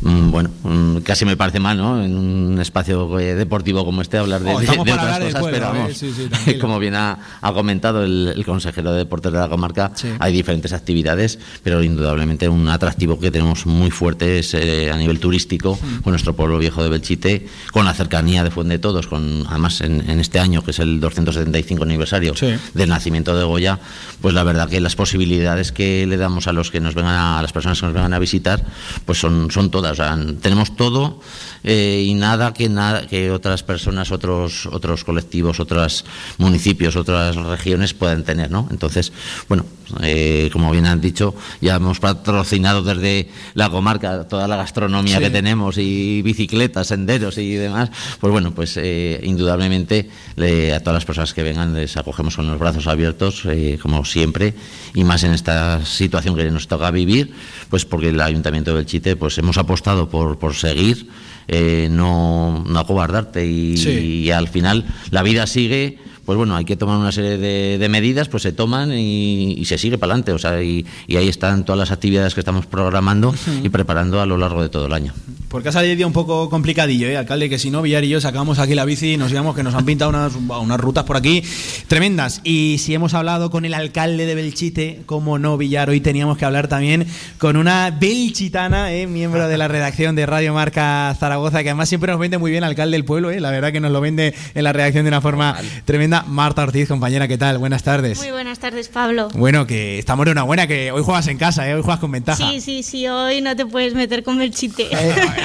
mm, 0.00 0.30
bueno, 0.32 0.50
mm, 0.64 0.96
casi 1.04 1.24
me 1.24 1.36
parece 1.36 1.60
mal, 1.60 1.76
¿no? 1.78 2.02
En 2.02 2.16
un 2.16 2.60
espacio 2.60 3.16
eh, 3.20 3.36
deportivo 3.36 3.84
como 3.84 4.02
este 4.02 4.18
hablar 4.18 4.40
de, 4.42 4.52
Oh, 4.52 4.58
de- 4.58 4.66
de 4.66 4.72
otras 4.80 4.98
hablar 4.98 5.22
cosas, 5.22 5.40
pueblo, 5.40 5.56
pero 5.60 5.66
¿eh? 5.66 5.78
vamos, 5.78 5.96
Sí, 5.96 6.12
sí, 6.12 6.26
tranquilo. 6.28 6.58
como 6.58 6.80
bien 6.80 6.96
ha, 6.96 7.16
ha 7.40 7.52
comentado 7.52 8.02
el, 8.02 8.32
el 8.34 8.44
consejero 8.44 8.90
de 8.90 8.98
deportes 8.98 9.30
de 9.32 9.38
la 9.38 9.48
comarca, 9.48 9.92
Sí. 9.94 10.08
hay 10.18 10.32
diferentes 10.32 10.72
actividades, 10.72 11.38
pero 11.62 11.80
indudablemente 11.84 12.48
un 12.48 12.68
atractivo 12.68 13.20
que 13.20 13.30
tenemos 13.30 13.66
muy 13.66 13.92
fuerte 13.92 14.40
es 14.40 14.52
eh, 14.54 14.90
a 14.90 14.96
nivel 14.96 15.20
turístico 15.20 15.78
con 16.02 16.10
nuestro 16.10 16.34
pueblo 16.34 16.58
viejo 16.58 16.82
de 16.82 16.88
Belchite, 16.88 17.46
con 17.70 17.84
la 17.84 17.94
cercanía 17.94 18.42
de 18.42 18.50
Fuente 18.50 18.72
de 18.72 18.78
Todos, 18.80 19.06
con 19.06 19.44
además 19.48 19.80
en, 19.80 20.10
en 20.10 20.18
este 20.18 20.40
año 20.40 20.64
que 20.64 20.72
es 20.72 20.80
el 20.80 20.98
275 20.98 21.84
aniversario 21.84 22.34
del 22.74 22.88
nacimiento 22.88 23.36
de 23.38 23.44
Goya, 23.44 23.78
pues 24.20 24.34
la 24.34 24.42
verdad 24.42 24.68
que 24.68 24.80
las 24.80 24.96
posibilidades 24.96 25.70
que 25.70 25.99
le 26.06 26.16
damos 26.16 26.46
a 26.46 26.52
los 26.52 26.70
que 26.70 26.80
nos 26.80 26.94
vengan 26.94 27.14
a, 27.14 27.38
a 27.38 27.42
las 27.42 27.52
personas 27.52 27.80
que 27.80 27.86
nos 27.86 27.94
vengan 27.94 28.12
a 28.14 28.18
visitar, 28.18 28.64
pues 29.04 29.18
son, 29.18 29.50
son 29.50 29.70
todas. 29.70 29.92
O 29.92 29.96
sea, 29.96 30.18
tenemos 30.40 30.76
todo 30.76 31.20
eh, 31.64 32.04
y 32.06 32.14
nada 32.14 32.52
que 32.52 32.68
nada 32.68 33.06
que 33.06 33.30
otras 33.30 33.62
personas, 33.62 34.10
otros 34.12 34.66
otros 34.66 35.04
colectivos, 35.04 35.60
otros 35.60 36.04
municipios, 36.38 36.96
otras 36.96 37.36
regiones 37.36 37.94
puedan 37.94 38.24
tener, 38.24 38.50
¿no? 38.50 38.68
Entonces, 38.70 39.12
bueno, 39.48 39.64
eh, 40.02 40.50
como 40.52 40.70
bien 40.70 40.86
han 40.86 41.00
dicho, 41.00 41.34
ya 41.60 41.76
hemos 41.76 41.98
patrocinado 42.00 42.82
desde 42.82 43.28
la 43.54 43.68
comarca 43.70 44.24
toda 44.28 44.46
la 44.48 44.56
gastronomía 44.56 45.16
Sí. 45.16 45.22
que 45.24 45.30
tenemos 45.30 45.76
y 45.78 46.22
bicicletas, 46.22 46.86
senderos 46.86 47.36
y 47.38 47.54
demás. 47.54 47.90
Pues 48.20 48.30
bueno, 48.30 48.52
pues 48.54 48.76
eh, 48.76 49.20
indudablemente 49.24 50.08
le- 50.36 50.72
a 50.74 50.80
todas 50.80 50.94
las 50.94 51.04
personas 51.04 51.34
que 51.34 51.42
vengan 51.42 51.74
les 51.74 51.96
acogemos 51.96 52.36
con 52.36 52.46
los 52.46 52.58
brazos 52.58 52.86
abiertos, 52.86 53.42
eh, 53.46 53.78
como 53.82 54.04
siempre, 54.04 54.54
y 54.94 55.02
más 55.04 55.24
en 55.24 55.32
esta 55.32 55.84
situación 55.90 56.36
que 56.36 56.50
nos 56.50 56.68
toca 56.68 56.90
vivir, 56.90 57.32
pues 57.68 57.84
porque 57.84 58.08
el 58.10 58.20
Ayuntamiento 58.20 58.70
de 58.70 58.76
Belchite 58.78 59.16
pues 59.16 59.36
hemos 59.38 59.58
apostado 59.58 60.08
por, 60.08 60.38
por 60.38 60.54
seguir, 60.54 61.08
eh, 61.48 61.88
no, 61.90 62.64
no 62.66 62.78
acobardarte 62.78 63.46
y, 63.46 63.76
Sí. 63.76 63.90
y 64.24 64.30
al 64.30 64.48
final 64.48 64.84
la 65.10 65.22
vida 65.22 65.46
sigue. 65.46 65.98
Pues 66.26 66.36
bueno, 66.36 66.54
hay 66.54 66.64
que 66.64 66.76
tomar 66.76 66.96
una 66.98 67.10
serie 67.10 67.38
de, 67.38 67.76
de 67.78 67.88
medidas, 67.88 68.28
pues 68.28 68.44
se 68.44 68.52
toman 68.52 68.92
y, 68.92 69.54
y 69.54 69.64
se 69.64 69.78
sigue 69.78 69.98
para 69.98 70.12
adelante. 70.12 70.30
O 70.32 70.38
sea, 70.38 70.62
y, 70.62 70.86
y 71.08 71.16
ahí 71.16 71.28
están 71.28 71.64
todas 71.64 71.78
las 71.78 71.90
actividades 71.90 72.34
que 72.34 72.40
estamos 72.40 72.66
programando 72.66 73.34
y 73.64 73.68
preparando 73.70 74.20
a 74.20 74.26
lo 74.26 74.36
largo 74.36 74.62
de 74.62 74.68
todo 74.68 74.86
el 74.86 74.92
año. 74.92 75.12
Porque 75.50 75.68
ha 75.68 75.72
salido 75.72 75.90
el 75.90 75.96
día 75.96 76.06
un 76.06 76.12
poco 76.12 76.48
complicadillo, 76.48 77.08
¿eh, 77.08 77.16
alcalde? 77.16 77.50
Que 77.50 77.58
si 77.58 77.72
no, 77.72 77.82
Villar 77.82 78.04
y 78.04 78.08
yo 78.08 78.20
sacamos 78.20 78.60
aquí 78.60 78.76
la 78.76 78.84
bici 78.84 79.14
y 79.14 79.16
nos 79.16 79.32
íbamos 79.32 79.56
que 79.56 79.64
nos 79.64 79.74
han 79.74 79.84
pintado 79.84 80.10
unas, 80.10 80.34
unas 80.36 80.78
rutas 80.78 81.02
por 81.02 81.16
aquí 81.16 81.42
tremendas. 81.88 82.40
Y 82.44 82.76
si 82.78 82.94
hemos 82.94 83.14
hablado 83.14 83.50
con 83.50 83.64
el 83.64 83.74
alcalde 83.74 84.26
de 84.26 84.36
Belchite, 84.36 85.02
como 85.06 85.40
no, 85.40 85.58
Villar, 85.58 85.90
hoy 85.90 86.00
teníamos 86.00 86.38
que 86.38 86.44
hablar 86.44 86.68
también 86.68 87.04
con 87.38 87.56
una 87.56 87.90
belchitana, 87.90 88.92
¿eh? 88.92 89.08
miembro 89.08 89.48
de 89.48 89.58
la 89.58 89.66
redacción 89.66 90.14
de 90.14 90.24
Radio 90.24 90.54
Marca 90.54 91.16
Zaragoza, 91.18 91.64
que 91.64 91.70
además 91.70 91.88
siempre 91.88 92.12
nos 92.12 92.20
vende 92.20 92.38
muy 92.38 92.52
bien 92.52 92.62
alcalde 92.62 92.96
del 92.96 93.04
pueblo, 93.04 93.32
¿eh? 93.32 93.40
la 93.40 93.50
verdad 93.50 93.72
que 93.72 93.80
nos 93.80 93.90
lo 93.90 94.00
vende 94.00 94.32
en 94.54 94.62
la 94.62 94.72
redacción 94.72 95.04
de 95.04 95.08
una 95.08 95.20
forma 95.20 95.56
tremenda. 95.84 96.22
Marta 96.28 96.62
Ortiz, 96.62 96.86
compañera, 96.86 97.26
¿qué 97.26 97.38
tal? 97.38 97.58
Buenas 97.58 97.82
tardes. 97.82 98.18
Muy 98.18 98.30
buenas 98.30 98.60
tardes, 98.60 98.86
Pablo. 98.86 99.30
Bueno, 99.34 99.66
que 99.66 99.98
estamos 99.98 100.26
de 100.26 100.30
una 100.30 100.44
buena, 100.44 100.68
que 100.68 100.92
hoy 100.92 101.02
juegas 101.02 101.26
en 101.26 101.38
casa, 101.38 101.68
¿eh? 101.68 101.74
hoy 101.74 101.82
juegas 101.82 101.98
con 101.98 102.12
ventaja. 102.12 102.48
Sí, 102.48 102.60
sí, 102.60 102.84
sí, 102.84 103.08
hoy 103.08 103.40
no 103.40 103.56
te 103.56 103.66
puedes 103.66 103.94
meter 103.94 104.22
con 104.22 104.38
Belchite. 104.38 104.90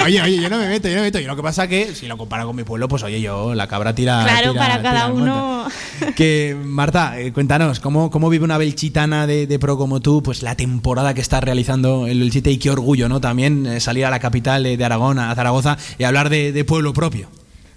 Oye, 0.04 0.20
oye, 0.22 0.40
yo 0.40 0.48
no 0.48 0.58
me 0.58 0.68
meto, 0.68 0.88
yo 0.88 0.94
no 0.94 1.00
me 1.00 1.06
meto. 1.08 1.18
Y 1.18 1.24
lo 1.24 1.34
que 1.36 1.42
pasa 1.42 1.66
que, 1.68 1.94
si 1.94 2.06
lo 2.06 2.16
comparo 2.16 2.46
con 2.46 2.54
mi 2.54 2.62
pueblo, 2.64 2.86
pues 2.88 3.02
oye, 3.02 3.20
yo, 3.20 3.54
la 3.54 3.66
cabra 3.66 3.94
tira. 3.94 4.22
claro, 4.24 4.52
tira- 4.52 4.62
para 4.62 4.82
cada 4.82 5.08
uno. 5.08 5.66
Que, 6.14 6.56
Marta, 6.64 7.18
eh, 7.18 7.32
cuéntanos, 7.32 7.80
¿cómo, 7.80 8.10
¿cómo 8.10 8.28
vive 8.28 8.44
una 8.44 8.58
belchitana 8.58 9.26
de, 9.26 9.46
de 9.46 9.58
pro 9.58 9.76
como 9.78 10.00
tú, 10.00 10.22
pues 10.22 10.42
la 10.42 10.54
temporada 10.54 11.14
que 11.14 11.20
está 11.20 11.40
realizando 11.40 12.06
el 12.06 12.20
Belchite 12.20 12.50
y 12.52 12.58
qué 12.58 12.70
orgullo, 12.70 13.08
¿no? 13.08 13.20
También 13.20 13.66
eh, 13.66 13.80
salir 13.80 14.04
a 14.04 14.10
la 14.10 14.20
capital 14.20 14.62
de, 14.62 14.76
de 14.76 14.84
Aragón, 14.84 15.18
a 15.18 15.34
Zaragoza, 15.34 15.76
y 15.98 16.04
hablar 16.04 16.28
de, 16.30 16.52
de 16.52 16.64
pueblo 16.64 16.92
propio. 16.92 17.28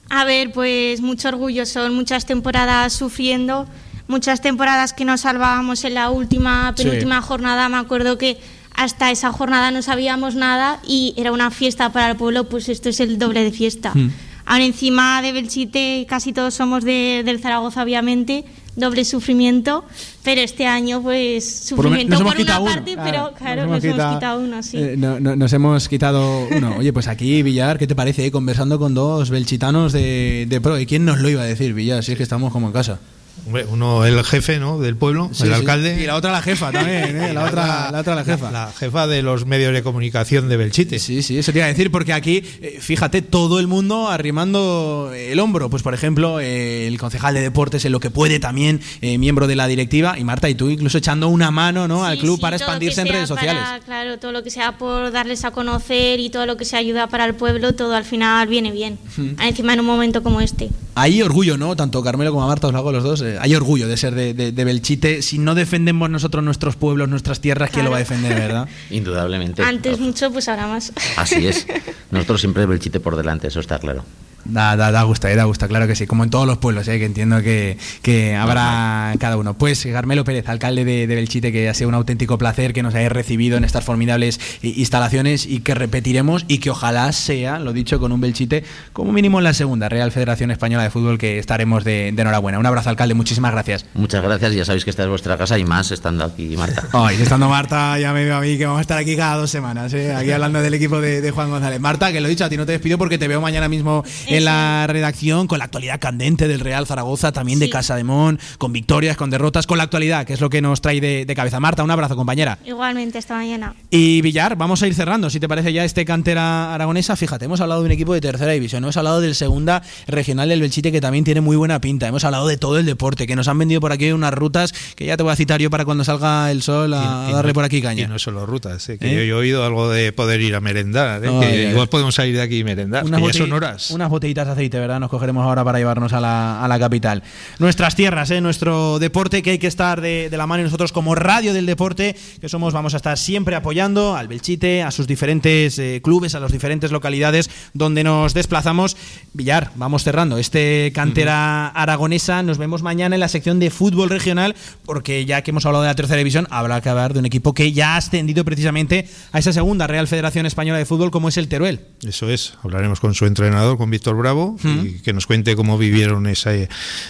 A 0.10 0.26
ver, 0.26 0.52
pues 0.52 1.02
mucho 1.02 1.30
orgullo, 1.30 1.66
son 1.66 1.94
muchas 1.96 2.26
temporadas 2.26 2.94
sufriendo, 2.94 3.68
muchas 4.08 4.42
temporadas 4.42 4.94
que 4.94 5.06
nos 5.06 5.22
salvábamos 5.22 5.84
en 5.86 5.94
la 5.94 6.10
última, 6.10 6.74
Sí. 6.76 6.84
penúltima 6.84 7.22
jornada. 7.22 7.70
Me 7.70 7.78
acuerdo 7.78 8.18
que 8.18 8.38
hasta 8.76 9.12
esa 9.12 9.32
jornada 9.32 9.72
no 9.72 9.82
sabíamos 9.82 10.36
nada 10.36 10.80
y 10.88 11.14
era 11.18 11.32
una 11.32 11.52
fiesta 11.52 11.92
para 11.92 12.10
el 12.12 12.16
pueblo, 12.18 12.48
pues 12.50 12.70
esto 12.70 12.90
es 12.90 13.00
el 13.00 13.18
doble 13.20 13.44
de 13.44 13.52
fiesta. 13.52 13.92
Mm. 13.94 14.12
Ahora 14.46 14.64
encima 14.66 15.22
de 15.22 15.32
Belchite 15.32 16.06
casi 16.10 16.34
todos 16.34 16.56
somos 16.56 16.84
de, 16.84 17.22
del 17.24 17.40
Zaragoza, 17.40 17.84
obviamente, 17.84 18.46
doble 18.76 19.06
sufrimiento, 19.06 19.84
pero 20.24 20.42
este 20.42 20.66
año 20.66 21.04
pues 21.04 21.68
sufrimiento 21.68 22.18
por 22.24 22.36
una 22.40 22.60
uno, 22.60 22.72
parte, 22.72 22.94
claro, 22.94 23.12
pero 23.12 23.34
claro, 23.38 23.68
nos 23.68 23.84
hemos 23.84 24.14
quitado, 24.16 24.40
uno, 24.40 24.64
sí. 24.64 24.78
eh, 24.78 24.96
no- 24.98 25.20
no- 25.20 25.36
nos 25.36 25.54
hemos 25.54 25.88
quitado 25.88 26.48
uno. 26.50 26.76
Oye, 26.80 26.92
pues 26.94 27.08
aquí, 27.08 27.44
Villar, 27.44 27.78
¿qué 27.78 27.86
te 27.86 27.94
parece? 27.94 28.26
eh? 28.26 28.32
Conversando 28.32 28.80
con 28.80 28.96
dos 28.96 29.30
belchitanos 29.30 29.92
de, 29.94 30.48
de 30.50 30.62
pro. 30.62 30.80
¿Y 30.80 30.88
quién 30.88 31.06
nos 31.06 31.20
lo 31.20 31.30
iba 31.30 31.42
a 31.44 31.46
decir, 31.46 31.74
Villar? 31.76 32.04
Si 32.04 32.14
es 32.14 32.18
que 32.18 32.24
estamos 32.24 32.52
como 32.52 32.68
en 32.68 32.74
casa. 32.74 33.00
Hombre, 33.46 33.66
uno 33.70 34.06
el 34.06 34.24
jefe 34.24 34.60
¿no? 34.60 34.80
del 34.80 34.96
pueblo, 34.96 35.30
Sí, 35.34 35.44
el 35.44 35.50
sí. 35.50 35.56
alcalde. 35.56 36.02
Y 36.02 36.06
la 36.06 36.16
otra 36.16 36.32
la 36.32 36.42
jefa 36.42 36.72
también, 36.72 37.16
¿eh? 37.18 37.34
La 37.34 37.46
otra 37.48 37.92
la, 37.92 38.00
otra 38.00 38.16
la 38.16 38.24
jefa. 38.24 38.52
La, 38.52 38.72
jefa 38.78 39.08
de 39.08 39.22
los 39.22 39.46
medios 39.46 39.74
de 39.74 39.82
comunicación 39.84 40.50
de 40.50 40.58
Belchite. 40.58 41.00
Sí, 41.00 41.24
sí, 41.24 41.38
eso 41.38 41.52
te 41.52 41.60
iba 41.60 41.66
a 41.66 41.70
decir, 41.70 41.92
porque 41.92 42.14
aquí, 42.14 42.44
eh, 42.62 42.78
fíjate, 42.82 43.22
todo 43.22 43.60
el 43.60 43.68
mundo 43.68 44.10
arrimando 44.10 45.12
el 45.16 45.40
hombro. 45.40 45.70
Pues, 45.70 45.84
por 45.84 45.94
ejemplo, 45.94 46.40
eh, 46.40 46.88
el 46.88 46.98
concejal 46.98 47.34
de 47.34 47.42
deportes, 47.42 47.86
en 47.86 47.92
lo 47.92 48.00
que 48.00 48.10
puede 48.10 48.40
también, 48.40 48.82
eh, 49.02 49.18
miembro 49.18 49.48
de 49.48 49.56
la 49.56 49.68
directiva, 49.68 50.18
y 50.18 50.24
Marta, 50.24 50.50
y 50.50 50.56
tú 50.56 50.70
incluso 50.70 50.98
echando 50.98 51.28
una 51.30 51.52
mano 51.52 51.88
¿no? 51.88 52.06
al 52.06 52.18
club 52.18 52.36
sí, 52.38 52.42
para 52.42 52.56
expandirse 52.58 53.02
en 53.02 53.08
redes 53.08 53.28
sociales. 53.30 53.62
para- 53.64 53.80
claro, 53.80 54.20
todo 54.20 54.32
lo 54.32 54.44
que 54.44 54.50
sea 54.52 54.78
por 54.78 55.12
darles 55.12 55.46
a 55.46 55.52
conocer 55.52 56.20
y 56.20 56.30
todo 56.30 56.46
lo 56.46 56.58
que 56.58 56.66
sea 56.66 56.80
ayuda 56.80 57.08
para 57.08 57.26
el 57.26 57.34
pueblo, 57.36 57.74
todo 57.74 57.96
al 57.96 58.06
final 58.06 58.48
viene 58.48 58.72
bien. 58.72 58.98
Hmm. 59.18 59.40
Encima 59.42 59.74
en 59.74 59.80
un 59.80 59.86
momento 59.86 60.24
como 60.24 60.42
este. 60.42 60.70
Hay 60.96 61.22
orgullo, 61.22 61.58
¿no? 61.58 61.76
Tanto 61.76 62.04
Carmelo 62.04 62.32
como 62.34 62.48
Marta, 62.48 62.68
os 62.68 62.74
lo 62.74 62.80
hago 62.80 62.90
a 62.90 62.94
los 62.94 63.04
dos. 63.04 63.22
Eh, 63.30 63.38
hay 63.40 63.56
orgullo 63.56 63.88
de 63.88 63.98
ser 63.98 64.14
de, 64.16 64.34
de- 64.34 64.52
de 64.52 64.64
Belchite. 64.66 65.22
Si 65.22 65.38
no 65.38 65.56
defendemos 65.56 66.10
nosotros 66.10 66.44
nuestros 66.44 66.76
pueblos, 66.76 67.10
nuestras 67.10 67.40
tierras, 67.42 67.70
¿quién 67.72 67.86
lo 67.86 67.92
va 67.92 67.98
a 67.98 68.00
defender, 68.00 68.34
verdad? 68.36 68.68
Indudablemente. 68.90 69.62
Antes 69.64 70.00
mucho, 70.00 70.32
pues 70.32 70.48
ahora 70.50 70.68
más. 70.68 70.92
Así 71.18 71.48
es. 71.48 71.66
Nosotros 72.12 72.42
siempre 72.42 72.66
Belchite 72.66 73.00
por 73.00 73.16
delante, 73.16 73.48
eso 73.48 73.60
está 73.60 73.80
claro. 73.80 74.04
Da, 74.46 74.76
da, 74.76 74.92
da 74.92 75.04
gusto, 75.04 75.28
eh, 75.28 75.36
da 75.36 75.44
gusto, 75.44 75.68
claro 75.68 75.86
que 75.88 75.96
sí, 75.96 76.08
como 76.08 76.24
en 76.24 76.30
todos 76.30 76.48
los 76.48 76.58
pueblos, 76.58 76.88
eh, 76.88 76.98
que 76.98 77.06
entiendo 77.06 77.42
que, 77.44 77.78
que 78.02 78.36
habrá 78.36 79.14
cada 79.20 79.38
uno. 79.38 79.54
Pues 79.54 79.86
Carmelo 79.92 80.24
Pérez, 80.24 80.48
alcalde 80.50 80.86
de, 80.86 81.08
de 81.08 81.16
Belchite, 81.16 81.52
que 81.52 81.70
ha 81.70 81.74
sido 81.74 81.90
un 81.90 81.96
auténtico 81.96 82.38
placer 82.38 82.74
que 82.74 82.82
nos 82.82 82.96
hayáis 82.96 83.12
recibido 83.12 83.58
en 83.58 83.64
estas 83.64 83.84
formidables 83.84 84.40
i- 84.62 84.80
instalaciones 84.80 85.46
y 85.46 85.60
que 85.60 85.76
repetiremos 85.76 86.46
y 86.48 86.60
que 86.60 86.70
ojalá 86.72 87.12
sea, 87.12 87.60
lo 87.60 87.74
dicho, 87.74 88.00
con 88.00 88.12
un 88.12 88.22
Belchite 88.22 88.64
como 88.94 89.12
mínimo 89.12 89.38
en 89.40 89.44
la 89.44 89.54
segunda 89.54 89.90
Real 89.90 90.12
Federación 90.12 90.52
Española 90.52 90.84
de 90.84 90.90
Fútbol, 90.90 91.18
que 91.18 91.38
estaremos 91.40 91.84
de, 91.84 92.12
de 92.14 92.22
enhorabuena. 92.22 92.60
Un 92.60 92.66
abrazo, 92.66 92.90
alcalde, 92.90 93.14
muchísimas 93.14 93.52
gracias. 93.52 93.86
Muchas 93.94 94.24
gracias, 94.24 94.54
ya 94.54 94.66
sabéis 94.66 94.84
que 94.84 94.90
esta 94.90 95.04
es 95.04 95.10
vuestra 95.10 95.38
casa 95.38 95.58
y 95.60 95.66
más 95.66 95.92
estando 95.92 96.24
aquí, 96.24 96.56
Marta. 96.58 96.88
Ay, 96.94 97.22
estando 97.22 97.50
Marta, 97.50 98.00
ya 98.00 98.14
me 98.14 98.24
veo 98.26 98.38
a 98.38 98.42
mí 98.42 98.58
que 98.58 98.66
vamos 98.66 98.80
a 98.80 98.82
estar 98.82 98.98
aquí 98.98 99.16
cada 99.16 99.36
dos 99.38 99.50
semanas, 99.52 99.94
¿eh? 99.94 100.14
aquí 100.16 100.32
hablando 100.32 100.62
del 100.62 100.74
equipo 100.74 101.02
de, 101.02 101.22
de 101.22 101.32
Juan 101.32 101.50
González. 101.50 101.80
Marta, 101.80 102.12
que 102.12 102.20
lo 102.22 102.28
he 102.28 102.30
dicho, 102.32 102.46
a 102.46 102.50
ti 102.50 102.58
no 102.58 102.66
te 102.66 102.72
despido 102.72 102.98
porque 102.98 103.18
te 103.18 103.28
veo 103.28 103.42
mañana 103.42 103.68
mismo 103.68 104.04
en 104.30 104.46
la 104.46 104.86
redacción 104.88 105.48
con 105.48 105.60
la 105.60 105.66
actualidad 105.66 106.00
candente 106.00 106.48
del 106.48 106.60
Real 106.60 106.86
Zaragoza, 106.88 107.32
también 107.32 107.60
de 107.60 107.70
Casa 107.70 107.96
de 107.96 108.04
Mon, 108.04 108.40
con 108.58 108.72
victorias, 108.74 109.18
con 109.18 109.30
derrotas, 109.30 109.68
con 109.68 109.78
la 109.78 109.84
actualidad, 109.86 110.26
que 110.26 110.34
es 110.34 110.42
lo 110.42 110.50
que 110.50 110.62
nos 110.62 110.82
trae 110.82 111.02
de, 111.02 111.26
de 111.26 111.36
cabeza. 111.36 111.60
Marta, 111.60 111.84
un 111.84 111.92
abrazo, 111.92 112.16
compañera. 112.16 112.58
Igualmente, 112.66 113.18
esta 113.18 113.36
mañana. 113.36 113.74
Y 113.90 114.22
Villar, 114.22 114.56
vamos 114.56 114.82
a 114.84 114.88
ir 114.88 114.94
cerrando, 114.94 115.30
si 115.30 115.40
te 115.40 115.48
parece 115.48 115.74
ya 115.74 115.84
este 115.84 116.06
cantera 116.06 116.74
aragonesa. 116.74 117.16
Fíjate, 117.16 117.46
hemos 117.46 117.62
hablado 117.62 117.82
de 117.82 117.88
un 117.88 117.92
equipo 117.92 118.14
de 118.14 118.22
tercera 118.22 118.52
división, 118.52 118.84
hemos 118.84 118.98
hablado 118.98 119.22
del 119.22 119.36
segunda 119.36 119.82
regional 120.08 120.50
del 120.50 120.62
Belchite 120.62 120.92
que 120.92 121.02
también 121.02 121.24
tiene 121.24 121.42
muy 121.42 121.56
buena 121.58 121.80
pinta, 121.82 122.08
hemos 122.08 122.24
hablado 122.24 122.48
de 122.48 122.58
todo 122.58 122.78
el 122.78 122.86
deporte, 122.86 123.28
que 123.28 123.36
nos 123.36 123.48
han 123.48 123.58
vendido 123.58 123.82
por 123.82 123.92
aquí 123.92 124.12
unas 124.12 124.34
rutas 124.34 124.74
que 124.96 125.06
ya 125.06 125.18
te 125.18 125.24
voy 125.24 125.32
a 125.32 125.36
citar 125.36 125.60
yo 125.62 125.70
para 125.70 125.86
cuando 125.86 126.04
salga 126.04 126.52
el 126.52 126.62
sol 126.62 126.94
a, 126.94 127.26
Y- 127.28 127.32
y 127.32 127.34
darle 127.34 127.50
no- 127.52 127.54
por 127.56 127.64
aquí 127.64 127.82
caña. 127.82 128.04
Y 128.06 128.08
no 128.08 128.20
solo 128.20 128.46
rutas, 128.46 128.88
eh, 128.90 128.98
que 128.98 129.08
¿Eh? 129.12 129.16
yo, 129.16 129.24
yo 129.24 129.36
he 129.38 129.40
oído 129.40 129.66
algo 129.66 129.90
de 129.90 130.12
poder 130.14 130.42
ir 130.42 130.56
a 130.56 130.62
merendar. 130.62 131.24
eh, 131.24 131.30
que 131.42 131.70
igual 131.72 131.88
podemos 131.90 132.16
salir 132.16 132.36
de 132.36 132.42
aquí 132.42 132.60
y 132.60 132.64
merendar. 132.64 133.04
Unas 133.06 133.22
que 133.22 133.28
ya 133.28 133.34
son 133.34 133.54
horas. 133.54 133.92
Unas 133.92 134.10
botellitas 134.20 134.48
de 134.48 134.52
aceite, 134.52 134.78
¿verdad? 134.80 135.00
Nos 135.00 135.10
cogeremos 135.10 135.46
ahora 135.46 135.64
para 135.64 135.78
llevarnos 135.78 136.12
a 136.12 136.20
la, 136.20 136.62
a 136.62 136.68
la 136.68 136.78
capital. 136.78 137.24
Nuestras 137.58 137.96
tierras, 137.96 138.30
¿eh? 138.32 138.42
nuestro 138.42 139.00
deporte, 139.00 139.42
que 139.42 139.52
hay 139.52 139.60
que 139.60 139.68
estar 139.68 140.02
de, 140.02 140.30
de 140.30 140.38
la 140.38 140.46
mano 140.46 140.60
y 140.60 140.64
nosotros 140.66 140.92
como 140.92 141.16
radio 141.16 141.54
del 141.54 141.66
deporte, 141.66 142.18
que 142.42 142.50
somos, 142.50 142.74
vamos 142.74 142.94
a 142.96 142.98
estar 142.98 143.18
siempre 143.18 143.56
apoyando 143.56 144.18
al 144.18 144.28
Belchite, 144.28 144.84
a 144.84 144.92
sus 144.92 145.08
diferentes 145.08 145.80
eh, 145.80 146.02
clubes, 146.04 146.36
a 146.36 146.42
las 146.42 146.52
diferentes 146.52 146.92
localidades 146.92 147.50
donde 147.74 148.04
nos 148.04 148.34
desplazamos. 148.34 148.98
Villar, 149.34 149.72
vamos 149.76 150.04
cerrando. 150.04 150.38
Este 150.38 150.92
cantera 150.94 151.70
aragonesa, 151.70 152.44
nos 152.44 152.58
vemos 152.58 152.84
mañana 152.84 153.16
en 153.16 153.22
la 153.22 153.30
sección 153.30 153.60
de 153.60 153.70
fútbol 153.70 154.10
regional, 154.10 154.54
porque 154.86 155.24
ya 155.26 155.44
que 155.44 155.52
hemos 155.52 155.66
hablado 155.66 155.84
de 155.84 155.90
la 155.90 155.96
tercera 155.96 156.18
división, 156.18 156.46
habrá 156.50 156.82
que 156.82 156.90
hablar 156.90 157.14
de 157.14 157.20
un 157.20 157.26
equipo 157.26 157.54
que 157.54 157.72
ya 157.72 157.94
ha 157.94 157.98
ascendido 157.98 158.44
precisamente 158.44 159.08
a 159.32 159.40
esa 159.40 159.54
segunda 159.54 159.88
Real 159.88 160.08
Federación 160.08 160.46
Española 160.46 160.78
de 160.78 160.86
Fútbol, 160.86 161.10
como 161.10 161.30
es 161.30 161.38
el 161.38 161.48
Teruel. 161.48 161.86
Eso 162.06 162.30
es, 162.30 162.56
hablaremos 162.64 163.00
con 163.00 163.14
su 163.14 163.26
entrenador, 163.26 163.78
con 163.78 163.90
Víctor 163.90 164.09
Víctor 164.10 164.16
Bravo 164.18 164.56
y 164.64 165.00
que 165.02 165.14
nos 165.14 165.28
cuente 165.28 165.56
cómo 165.56 165.78
vivieron 165.78 166.26
ese, 166.28 166.68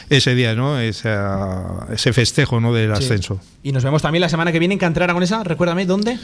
ese 0.09 0.35
día, 0.35 0.55
¿no? 0.55 0.79
Esa- 0.79 1.87
ese 1.93 2.13
festejo 2.13 2.59
¿no? 2.59 2.73
del 2.73 2.95
Sí. 2.97 3.03
ascenso. 3.03 3.39
Y 3.63 3.71
nos 3.71 3.83
vemos 3.83 4.01
también 4.01 4.21
la 4.21 4.29
semana 4.29 4.51
que 4.51 4.59
viene 4.59 4.73
en 4.73 4.79
Cantera 4.79 5.03
Aragonesa. 5.05 5.43
Recuérdame, 5.43 5.85
¿dónde? 5.85 6.17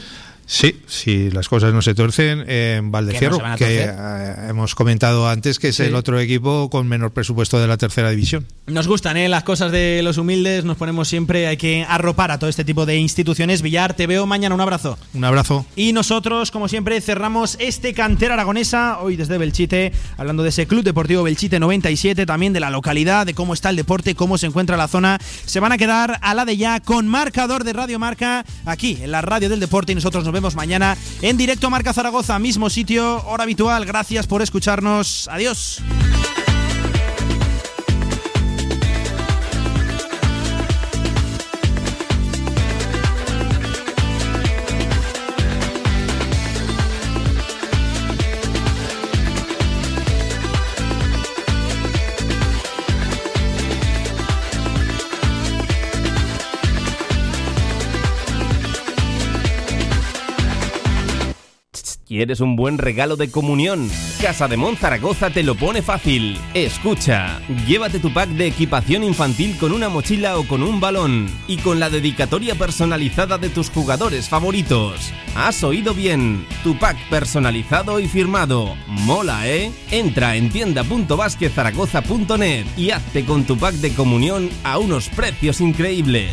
Sí, 0.48 0.80
si 0.86 1.28
las 1.32 1.48
cosas 1.48 1.74
no 1.74 1.82
se 1.82 1.92
torcen, 1.94 2.44
en 2.48 2.92
Valdecierro, 2.92 3.40
que 3.58 3.84
eh, 3.84 4.34
hemos 4.48 4.76
comentado 4.76 5.28
antes 5.28 5.58
que 5.58 5.68
es 5.68 5.76
Sí. 5.76 5.82
el 5.82 5.94
otro 5.96 6.20
equipo 6.20 6.70
con 6.70 6.86
menor 6.86 7.10
presupuesto 7.10 7.58
de 7.60 7.66
la 7.66 7.76
tercera 7.76 8.10
división. 8.10 8.46
Nos 8.68 8.86
gustan 8.86 9.16
¿eh? 9.16 9.28
las 9.28 9.42
cosas 9.42 9.72
de 9.72 10.00
los 10.04 10.18
humildes, 10.18 10.64
nos 10.64 10.76
ponemos 10.76 11.08
siempre, 11.08 11.48
hay 11.48 11.56
que 11.56 11.84
arropar 11.88 12.30
a 12.30 12.38
todo 12.38 12.48
este 12.48 12.64
tipo 12.64 12.86
de 12.86 12.96
instituciones. 12.96 13.60
Villar, 13.60 13.94
te 13.94 14.06
veo 14.06 14.24
mañana, 14.26 14.54
un 14.54 14.60
abrazo. 14.60 14.96
Un 15.14 15.24
abrazo. 15.24 15.66
Y 15.74 15.92
nosotros, 15.92 16.52
como 16.52 16.68
siempre, 16.68 17.00
cerramos 17.00 17.56
este 17.58 17.92
cantera 17.92 18.34
aragonesa, 18.34 19.00
hoy 19.00 19.16
desde 19.16 19.38
Belchite, 19.38 19.92
hablando 20.16 20.44
de 20.44 20.50
ese 20.50 20.65
Club 20.66 20.84
Deportivo 20.84 21.22
Belchite 21.22 21.58
97, 21.58 22.26
también 22.26 22.52
de 22.52 22.60
la 22.60 22.70
localidad, 22.70 23.26
de 23.26 23.34
cómo 23.34 23.54
está 23.54 23.70
el 23.70 23.76
deporte, 23.76 24.14
cómo 24.14 24.38
se 24.38 24.46
encuentra 24.46 24.76
la 24.76 24.88
zona. 24.88 25.18
Se 25.44 25.60
van 25.60 25.72
a 25.72 25.78
quedar 25.78 26.18
a 26.22 26.34
la 26.34 26.44
de 26.44 26.56
ya 26.56 26.80
con 26.80 27.08
marcador 27.08 27.64
de 27.64 27.72
Radio 27.72 27.98
Marca, 27.98 28.44
aquí 28.64 28.98
en 29.02 29.10
la 29.10 29.22
radio 29.22 29.48
del 29.48 29.60
deporte, 29.60 29.92
y 29.92 29.94
nosotros 29.94 30.24
nos 30.24 30.32
vemos 30.32 30.54
mañana 30.54 30.96
en 31.22 31.36
directo 31.36 31.70
Marca 31.70 31.92
Zaragoza, 31.92 32.38
mismo 32.38 32.70
sitio, 32.70 33.24
hora 33.26 33.44
habitual. 33.44 33.84
Gracias 33.84 34.26
por 34.26 34.42
escucharnos. 34.42 35.28
Adiós. 35.30 35.82
¿Quieres 62.16 62.40
un 62.40 62.56
buen 62.56 62.78
regalo 62.78 63.16
de 63.16 63.30
comunión? 63.30 63.90
Casa 64.22 64.48
de 64.48 64.56
Mon 64.56 64.74
Zaragoza 64.74 65.28
te 65.28 65.42
lo 65.42 65.54
pone 65.54 65.82
fácil. 65.82 66.38
Escucha, 66.54 67.42
llévate 67.66 67.98
tu 67.98 68.10
pack 68.10 68.30
de 68.30 68.46
equipación 68.46 69.04
infantil 69.04 69.54
con 69.58 69.70
una 69.70 69.90
mochila 69.90 70.38
o 70.38 70.48
con 70.48 70.62
un 70.62 70.80
balón 70.80 71.28
y 71.46 71.58
con 71.58 71.78
la 71.78 71.90
dedicatoria 71.90 72.54
personalizada 72.54 73.36
de 73.36 73.50
tus 73.50 73.68
jugadores 73.68 74.30
favoritos. 74.30 75.12
Has 75.34 75.62
oído 75.62 75.92
bien, 75.92 76.46
tu 76.64 76.78
pack 76.78 76.96
personalizado 77.10 78.00
y 78.00 78.08
firmado. 78.08 78.74
Mola, 78.86 79.46
¿eh? 79.46 79.70
Entra 79.90 80.36
en 80.36 80.48
tienda.basquezaragoza.net 80.48 82.64
y 82.78 82.92
hazte 82.92 83.26
con 83.26 83.44
tu 83.44 83.58
pack 83.58 83.74
de 83.74 83.92
comunión 83.92 84.48
a 84.64 84.78
unos 84.78 85.10
precios 85.10 85.60
increíbles. 85.60 86.32